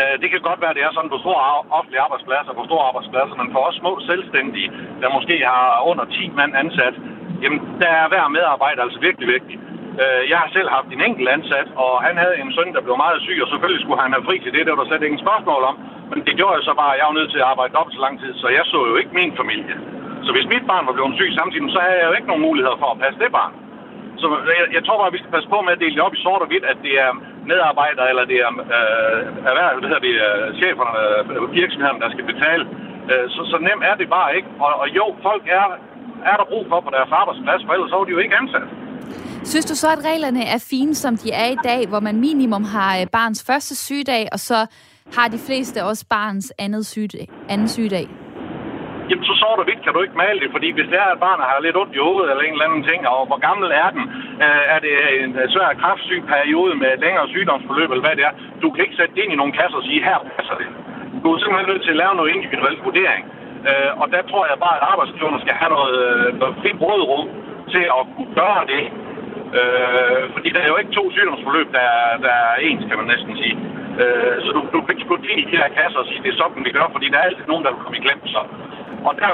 Øh, 0.00 0.14
det 0.22 0.28
kan 0.30 0.40
godt 0.48 0.60
være, 0.60 0.72
at 0.72 0.78
det 0.78 0.84
er 0.84 0.92
sådan 0.94 1.14
på 1.14 1.22
store 1.24 1.42
offentlige 1.78 2.04
arbejdspladser, 2.06 2.52
på 2.60 2.64
store 2.70 2.86
arbejdspladser, 2.90 3.34
men 3.40 3.48
for 3.54 3.62
os 3.68 3.76
små 3.82 3.92
selvstændige, 4.10 4.68
der 5.02 5.16
måske 5.16 5.36
har 5.52 5.66
under 5.90 6.04
10 6.04 6.38
mand 6.40 6.52
ansat, 6.62 6.94
jamen 7.42 7.60
der 7.82 7.90
er 8.00 8.06
hver 8.12 8.26
medarbejder 8.36 8.82
altså 8.82 9.00
virkelig 9.08 9.28
vigtig. 9.36 9.56
Øh, 10.02 10.22
jeg 10.30 10.38
har 10.42 10.48
selv 10.56 10.68
haft 10.76 10.88
en 10.96 11.02
enkelt 11.08 11.28
ansat, 11.36 11.68
og 11.84 11.92
han 12.06 12.14
havde 12.22 12.36
en 12.42 12.50
søn, 12.56 12.74
der 12.76 12.86
blev 12.86 12.96
meget 13.04 13.18
syg, 13.26 13.38
og 13.44 13.48
selvfølgelig 13.52 13.82
skulle 13.82 14.02
han 14.04 14.14
have 14.16 14.26
fri 14.28 14.36
til 14.38 14.52
det, 14.54 14.62
det 14.64 14.72
var 14.72 14.80
der 14.80 14.90
slet 14.90 15.06
ingen 15.08 15.24
spørgsmål 15.26 15.62
om. 15.70 15.76
Men 16.10 16.18
det 16.26 16.34
gjorde 16.38 16.56
jeg 16.56 16.64
så 16.68 16.74
bare, 16.80 16.92
at 16.94 16.98
jeg 16.98 17.06
var 17.10 17.18
nødt 17.18 17.30
til 17.32 17.42
at 17.42 17.50
arbejde 17.52 17.74
dobbelt 17.76 17.96
så 17.96 18.02
lang 18.06 18.14
tid, 18.22 18.32
så 18.42 18.46
jeg 18.58 18.64
så 18.72 18.78
jo 18.90 18.94
ikke 19.00 19.18
min 19.20 19.32
familie. 19.40 19.76
Så 20.26 20.30
hvis 20.34 20.50
mit 20.52 20.66
barn 20.70 20.86
var 20.86 20.94
blevet 20.96 21.18
syg 21.20 21.30
samtidig, 21.40 21.72
så 21.76 21.80
havde 21.86 21.98
jeg 22.00 22.08
jo 22.08 22.16
ikke 22.18 22.30
nogen 22.30 22.46
muligheder 22.48 22.78
for 22.82 22.90
at 22.92 23.00
passe 23.04 23.18
det 23.22 23.30
barn. 23.38 23.52
Så 24.20 24.26
jeg, 24.58 24.66
jeg 24.76 24.82
tror 24.84 24.98
bare, 24.98 25.10
at 25.10 25.16
vi 25.16 25.22
skal 25.22 25.34
passe 25.36 25.48
på 25.54 25.58
med 25.60 25.72
at 25.72 25.82
dele 25.82 25.94
det 25.96 26.06
op 26.06 26.14
i 26.18 26.24
sort 26.26 26.42
og 26.44 26.48
hvidt, 26.50 26.66
at 26.72 26.78
det 26.86 26.94
er 27.04 27.10
medarbejdere, 27.52 28.08
eller 28.12 28.24
det 28.32 28.38
er 28.46 28.50
øh, 28.78 29.20
erhverv, 29.50 29.74
det 29.82 29.88
hedder 29.90 30.06
det, 30.08 30.16
øh, 30.28 30.46
cheferne, 30.60 30.92
øh, 31.34 31.54
virksomhederne, 31.60 32.00
der 32.04 32.10
skal 32.14 32.26
betale. 32.32 32.64
Øh, 33.10 33.24
så, 33.34 33.40
så 33.52 33.56
nemt 33.68 33.84
er 33.90 33.96
det 34.00 34.08
bare 34.18 34.30
ikke. 34.38 34.48
Og, 34.64 34.72
og 34.82 34.86
jo, 34.98 35.06
folk 35.28 35.44
er, 35.58 35.66
er 36.30 36.36
der 36.40 36.46
brug 36.52 36.64
for 36.70 36.78
på 36.86 36.90
deres 36.96 37.10
arbejdsplads, 37.20 37.60
for 37.64 37.72
ellers 37.72 37.90
så 37.90 37.96
er 38.00 38.04
de 38.08 38.16
jo 38.16 38.22
ikke 38.24 38.36
ansat. 38.42 38.68
Synes 39.52 39.66
du 39.70 39.74
så, 39.74 39.88
at 39.96 40.04
reglerne 40.10 40.42
er 40.54 40.60
fine, 40.70 40.94
som 40.94 41.16
de 41.16 41.28
er 41.32 41.48
i 41.56 41.58
dag, 41.64 41.80
hvor 41.88 42.00
man 42.00 42.16
minimum 42.20 42.64
har 42.64 42.92
øh, 43.00 43.06
barns 43.18 43.44
første 43.48 43.74
sygedag, 43.86 44.28
og 44.32 44.40
så 44.40 44.58
har 45.16 45.28
de 45.28 45.38
fleste 45.46 45.84
også 45.84 46.04
barns 46.10 46.52
andet 46.58 46.86
sygedag, 46.86 47.28
anden 47.48 47.68
sygedag? 47.68 48.06
Jamen 49.08 49.24
så 49.30 49.34
sover 49.40 49.56
du 49.58 49.64
vidt, 49.70 49.84
kan 49.84 49.92
du 49.94 50.00
ikke 50.02 50.22
male 50.24 50.38
det, 50.42 50.50
fordi 50.56 50.68
hvis 50.76 50.88
det 50.92 50.98
er, 51.04 51.10
at 51.14 51.22
barnet 51.26 51.44
har 51.50 51.64
lidt 51.66 51.80
ondt 51.82 51.96
i 51.96 52.04
hovedet 52.06 52.30
eller 52.30 52.44
en 52.44 52.54
eller 52.56 52.68
anden 52.68 52.84
ting, 52.90 53.00
og 53.14 53.20
hvor 53.28 53.40
gammel 53.48 53.68
er 53.84 53.90
den, 53.96 54.04
øh, 54.44 54.62
er 54.74 54.78
det 54.86 54.94
en 55.24 55.32
øh, 55.40 55.46
svær 55.54 55.80
kraftsyg 55.82 56.22
periode 56.34 56.74
med 56.82 56.90
længere 57.04 57.26
sygdomsforløb, 57.34 57.90
eller 57.90 58.06
hvad 58.06 58.16
det 58.18 58.24
er, 58.28 58.34
du 58.62 58.68
kan 58.70 58.84
ikke 58.84 58.98
sætte 58.98 59.14
det 59.14 59.22
ind 59.22 59.32
i 59.32 59.40
nogle 59.40 59.56
kasser 59.60 59.78
og 59.80 59.86
sige, 59.88 60.06
her 60.08 60.18
passer 60.36 60.56
det. 60.60 60.68
Du 61.22 61.26
er 61.32 61.38
simpelthen 61.38 61.68
nødt 61.72 61.82
til 61.84 61.94
at 61.94 62.00
lave 62.02 62.14
noget 62.18 62.34
individuel 62.36 62.76
vurdering. 62.86 63.24
Øh, 63.68 63.90
og 64.00 64.06
der 64.14 64.22
tror 64.30 64.42
jeg 64.50 64.56
bare, 64.66 64.76
at 64.78 64.84
arbejdsgiverne 64.92 65.40
skal 65.44 65.54
have 65.60 65.72
noget, 65.76 65.98
øh, 66.08 66.28
noget 66.40 66.54
fri 66.60 66.70
brødrum 66.82 67.26
til 67.74 67.84
at 67.98 68.02
kunne 68.14 68.32
gøre 68.42 68.62
det. 68.72 68.82
Øh, 69.58 70.22
fordi 70.34 70.48
der 70.54 70.60
er 70.62 70.70
jo 70.72 70.76
ikke 70.80 70.96
to 70.98 71.04
sygdomsforløb, 71.14 71.68
der, 71.78 71.88
der 72.26 72.34
er 72.48 72.56
ens, 72.68 72.84
kan 72.88 72.98
man 73.00 73.08
næsten 73.12 73.32
sige. 73.42 73.56
Øh, 74.02 74.36
så 74.44 74.50
du, 74.56 74.60
du 74.74 74.78
kan 74.80 74.92
ikke 74.94 75.08
putte 75.10 75.28
ind 75.30 75.40
i 75.40 75.50
de 75.50 75.56
her 75.62 75.70
kasser 75.78 75.98
og 76.02 76.06
sige, 76.08 76.22
det 76.24 76.30
er 76.32 76.38
sådan, 76.40 76.64
vi 76.68 76.72
gør, 76.78 76.86
fordi 76.94 77.06
der 77.12 77.18
er 77.18 77.28
altid 77.28 77.46
nogen, 77.48 77.64
der 77.64 77.70
vil 77.72 77.82
komme 77.82 77.98
i 77.98 78.04
glem 78.06 78.20
så. 78.34 78.42
Og 79.08 79.12
der, 79.20 79.28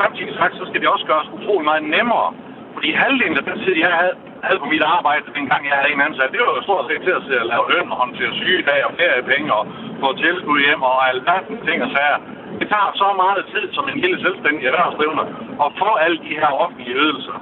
samtidig 0.00 0.32
sagt, 0.40 0.54
så 0.60 0.64
skal 0.68 0.80
det 0.82 0.88
også 0.94 1.06
gøres 1.10 1.28
utrolig 1.36 1.64
meget 1.70 1.84
nemmere. 1.96 2.28
Fordi 2.74 2.88
halvdelen 3.02 3.36
af 3.40 3.44
den 3.48 3.58
tid, 3.64 3.74
jeg 3.84 3.92
havde 4.00 4.14
havde 4.46 4.60
på 4.64 4.68
mit 4.74 4.84
arbejde, 4.96 5.24
dengang 5.38 5.62
jeg 5.68 5.76
havde 5.78 5.92
en 5.96 6.06
ansat, 6.08 6.32
det 6.34 6.40
var 6.44 6.50
jo 6.56 6.62
stort 6.68 6.84
set 6.88 7.00
til 7.06 7.14
at, 7.18 7.22
at 7.42 7.46
lave 7.52 7.64
løn 7.72 7.92
og 7.92 7.96
håndtere 8.02 8.32
sygedag 8.42 8.80
og 8.88 8.92
feriepenge 9.00 9.50
og 9.58 9.62
få 10.02 10.08
tilskud 10.24 10.58
hjem 10.66 10.82
og 10.90 10.96
alt 11.08 11.22
den 11.48 11.58
ting 11.68 11.78
og 11.86 11.90
sager. 11.96 12.18
Det 12.60 12.66
tager 12.72 12.90
så 13.02 13.08
meget 13.22 13.42
tid 13.52 13.64
som 13.76 13.84
en 13.92 13.98
lille 14.04 14.18
selvstændig 14.26 14.64
erhvervsdrivende 14.70 15.24
at 15.64 15.70
få 15.82 15.90
alle 16.04 16.18
de 16.26 16.32
her 16.40 16.50
offentlige 16.62 16.94
ydelser. 17.04 17.36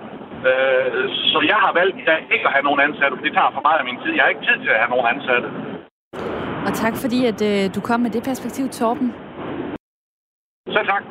Øh, 0.49 1.05
så 1.33 1.39
jeg 1.53 1.59
har 1.65 1.73
valgt 1.81 1.97
i 2.03 2.05
dag 2.11 2.21
ikke 2.35 2.47
at 2.49 2.53
have 2.57 2.67
nogen 2.69 2.81
ansatte, 2.87 3.13
for 3.19 3.25
det 3.27 3.33
tager 3.39 3.53
for 3.57 3.63
meget 3.69 3.79
af 3.83 3.87
min 3.89 3.99
tid. 4.03 4.11
Jeg 4.17 4.23
har 4.25 4.31
ikke 4.35 4.47
tid 4.49 4.59
til 4.65 4.71
at 4.75 4.81
have 4.83 4.93
nogen 4.95 5.07
ansatte. 5.15 5.49
Og 6.67 6.73
tak 6.83 6.95
fordi, 7.03 7.19
at 7.33 7.41
øh, 7.51 7.63
du 7.77 7.81
kom 7.89 8.01
med 8.01 8.11
det 8.17 8.23
perspektiv, 8.31 8.65
Torben. 8.79 9.09
Selv 10.67 10.87
tak. 10.87 11.05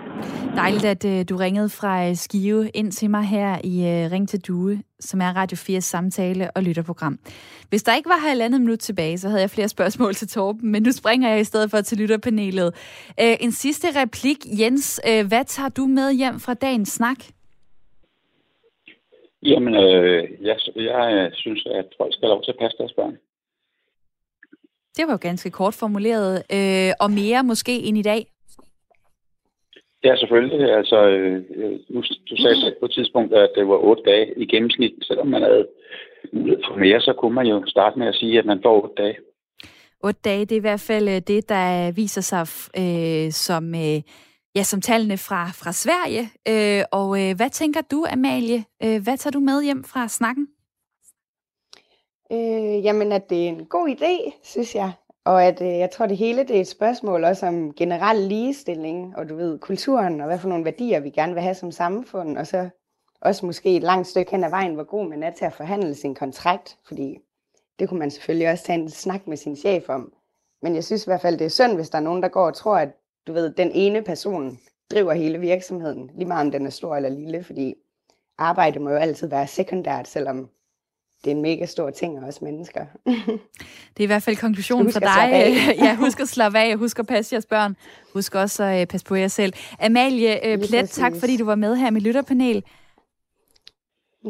Dejligt, 0.55 0.85
at 0.85 1.05
øh, 1.05 1.25
du 1.29 1.35
ringede 1.35 1.69
fra 1.69 2.09
øh, 2.09 2.15
Skive 2.15 2.69
ind 2.69 2.91
til 2.91 3.09
mig 3.09 3.23
her 3.23 3.57
i 3.63 3.75
øh, 3.79 4.11
Ring 4.11 4.29
til 4.29 4.41
Due, 4.47 4.83
som 4.99 5.21
er 5.21 5.35
Radio 5.35 5.55
4's 5.55 5.79
samtale- 5.79 6.51
og 6.55 6.63
lytterprogram. 6.63 7.19
Hvis 7.69 7.83
der 7.83 7.95
ikke 7.95 8.09
var 8.09 8.27
halvandet 8.27 8.61
minut 8.61 8.79
tilbage, 8.79 9.17
så 9.17 9.27
havde 9.29 9.41
jeg 9.41 9.49
flere 9.49 9.69
spørgsmål 9.69 10.13
til 10.13 10.27
Torben, 10.27 10.71
men 10.71 10.83
nu 10.83 10.91
springer 10.91 11.29
jeg 11.29 11.39
i 11.39 11.43
stedet 11.43 11.71
for 11.71 11.81
til 11.81 11.97
lytterpanelet. 11.97 12.75
Øh, 13.21 13.35
en 13.39 13.51
sidste 13.51 13.87
replik. 14.01 14.37
Jens, 14.59 15.01
øh, 15.09 15.27
hvad 15.27 15.45
tager 15.45 15.69
du 15.69 15.85
med 15.85 16.13
hjem 16.13 16.39
fra 16.39 16.53
dagens 16.53 16.89
snak? 16.89 17.17
Jamen, 19.43 19.73
øh, 19.73 20.23
jeg, 20.41 20.57
jeg 20.75 21.31
synes, 21.33 21.67
at 21.75 21.85
folk 21.97 22.13
skal 22.13 22.27
have 22.27 22.33
lov 22.35 22.43
til 22.43 22.51
at 22.51 22.57
passe 22.61 22.77
deres 22.77 22.93
børn. 22.93 23.17
Det 24.97 25.07
var 25.07 25.13
jo 25.13 25.17
ganske 25.21 25.49
kort 25.51 25.73
formuleret, 25.73 26.43
øh, 26.53 26.91
og 26.99 27.11
mere 27.11 27.43
måske 27.43 27.79
end 27.79 27.97
i 27.97 28.01
dag. 28.01 28.34
Ja, 30.05 30.15
selvfølgelig. 30.15 30.71
Altså, 30.79 31.07
øh, 31.07 31.43
nu, 31.89 32.01
du 32.29 32.35
sagde 32.37 32.61
selv 32.61 32.75
på 32.79 32.85
et 32.85 32.91
tidspunkt, 32.91 33.33
at 33.33 33.49
det 33.55 33.67
var 33.67 33.77
otte 33.77 34.03
dage 34.03 34.33
i 34.37 34.45
gennemsnit. 34.45 34.93
Selvom 35.01 35.27
man 35.27 35.41
havde 35.41 35.67
mulighed 36.33 36.63
for 36.67 36.75
mere, 36.75 37.01
så 37.01 37.13
kunne 37.13 37.35
man 37.35 37.47
jo 37.47 37.63
starte 37.67 37.99
med 37.99 38.07
at 38.07 38.15
sige, 38.15 38.39
at 38.39 38.45
man 38.45 38.59
får 38.63 38.83
otte 38.83 39.03
dage. 39.03 39.17
Otte 40.03 40.19
dage, 40.25 40.45
det 40.45 40.51
er 40.51 40.63
i 40.63 40.67
hvert 40.69 40.79
fald 40.79 41.07
øh, 41.09 41.21
det, 41.27 41.49
der 41.49 41.91
viser 41.91 42.21
sig 42.21 42.45
øh, 42.81 43.31
som, 43.31 43.75
øh, 43.75 44.01
ja, 44.55 44.63
som 44.63 44.81
tallene 44.81 45.17
fra, 45.17 45.45
fra 45.45 45.71
Sverige. 45.71 46.23
Øh, 46.51 46.83
og 46.91 47.09
øh, 47.21 47.35
hvad 47.35 47.49
tænker 47.49 47.81
du, 47.91 48.05
Amalie? 48.09 48.63
Øh, 48.83 49.03
hvad 49.03 49.17
tager 49.17 49.31
du 49.31 49.39
med 49.39 49.63
hjem 49.63 49.83
fra 49.83 50.07
snakken? 50.07 50.47
Øh, 52.31 52.85
jamen, 52.85 53.11
at 53.11 53.29
det 53.29 53.43
er 53.43 53.47
en 53.47 53.65
god 53.65 53.89
idé, 53.89 54.39
synes 54.43 54.75
jeg. 54.75 54.91
Og 55.25 55.43
at 55.43 55.61
øh, 55.61 55.67
jeg 55.67 55.91
tror, 55.91 56.05
det 56.05 56.17
hele 56.17 56.43
det 56.43 56.55
er 56.55 56.61
et 56.61 56.67
spørgsmål 56.67 57.23
også 57.23 57.47
om 57.47 57.73
generel 57.73 58.17
ligestilling, 58.17 59.17
og 59.17 59.29
du 59.29 59.35
ved, 59.35 59.59
kulturen, 59.59 60.21
og 60.21 60.27
hvad 60.27 60.39
for 60.39 60.49
nogle 60.49 60.65
værdier 60.65 60.99
vi 60.99 61.09
gerne 61.09 61.33
vil 61.33 61.43
have 61.43 61.55
som 61.55 61.71
samfund, 61.71 62.37
og 62.37 62.47
så 62.47 62.69
også 63.21 63.45
måske 63.45 63.75
et 63.75 63.83
langt 63.83 64.07
stykke 64.07 64.31
hen 64.31 64.43
ad 64.43 64.49
vejen, 64.49 64.73
hvor 64.73 64.83
god 64.83 65.09
man 65.09 65.23
er 65.23 65.31
til 65.31 65.45
at 65.45 65.53
forhandle 65.53 65.95
sin 65.95 66.15
kontrakt, 66.15 66.77
fordi 66.87 67.17
det 67.79 67.89
kunne 67.89 67.99
man 67.99 68.11
selvfølgelig 68.11 68.51
også 68.51 68.63
tage 68.63 68.79
en 68.79 68.89
snak 68.89 69.27
med 69.27 69.37
sin 69.37 69.55
chef 69.55 69.89
om. 69.89 70.13
Men 70.61 70.75
jeg 70.75 70.83
synes 70.83 71.05
i 71.05 71.09
hvert 71.09 71.21
fald, 71.21 71.37
det 71.37 71.45
er 71.45 71.49
synd, 71.49 71.75
hvis 71.75 71.89
der 71.89 71.97
er 71.97 72.01
nogen, 72.03 72.23
der 72.23 72.29
går 72.29 72.45
og 72.45 72.53
tror, 72.53 72.77
at 72.77 72.89
du 73.27 73.33
ved, 73.33 73.53
den 73.53 73.71
ene 73.71 74.01
person 74.01 74.59
driver 74.91 75.13
hele 75.13 75.39
virksomheden, 75.39 76.11
lige 76.15 76.27
meget 76.27 76.45
om 76.45 76.51
den 76.51 76.65
er 76.65 76.69
stor 76.69 76.95
eller 76.95 77.09
lille, 77.09 77.43
fordi 77.43 77.75
arbejde 78.37 78.79
må 78.79 78.89
jo 78.89 78.95
altid 78.95 79.27
være 79.27 79.47
sekundært, 79.47 80.07
selvom 80.07 80.49
det 81.25 81.31
er 81.31 81.35
en 81.35 81.41
mega 81.41 81.65
stor 81.65 81.89
ting, 81.89 82.19
og 82.19 82.25
også 82.25 82.39
mennesker. 82.41 82.85
det 83.05 83.99
er 83.99 84.03
i 84.03 84.05
hvert 84.05 84.23
fald 84.23 84.35
konklusionen 84.35 84.91
fra 84.91 84.99
dig. 84.99 85.55
ja, 85.85 85.95
husk 85.95 86.19
at 86.19 86.27
slappe 86.27 86.59
af, 86.59 86.77
husk 86.77 86.99
at 86.99 87.07
passe 87.07 87.33
jeres 87.33 87.45
børn. 87.45 87.75
Husk 88.13 88.35
også 88.35 88.63
at 88.63 88.81
uh, 88.81 88.87
passe 88.87 89.05
på 89.05 89.15
jer 89.15 89.27
selv. 89.27 89.53
Amalie 89.79 90.39
uh, 90.53 90.67
Plet, 90.67 90.89
tak 90.89 91.13
fordi 91.19 91.37
du 91.37 91.45
var 91.45 91.55
med 91.55 91.75
her 91.75 91.89
med 91.89 92.01
lytterpanel. 92.01 92.63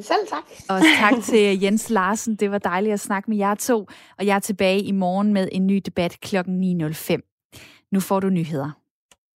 Selv 0.01 0.27
tak. 0.29 0.43
Og 0.69 0.81
tak 0.99 1.23
til 1.23 1.61
Jens 1.61 1.89
Larsen. 1.89 2.35
Det 2.35 2.51
var 2.51 2.57
dejligt 2.57 2.93
at 2.93 2.99
snakke 2.99 3.29
med 3.29 3.37
jer 3.37 3.55
to. 3.55 3.87
Og 4.17 4.25
jeg 4.25 4.35
er 4.35 4.39
tilbage 4.39 4.81
i 4.81 4.91
morgen 4.91 5.33
med 5.33 5.49
en 5.51 5.67
ny 5.67 5.81
debat 5.85 6.19
kl. 6.21 6.37
9.05. 6.37 7.87
Nu 7.91 7.99
får 7.99 8.19
du 8.19 8.29
nyheder. 8.29 8.84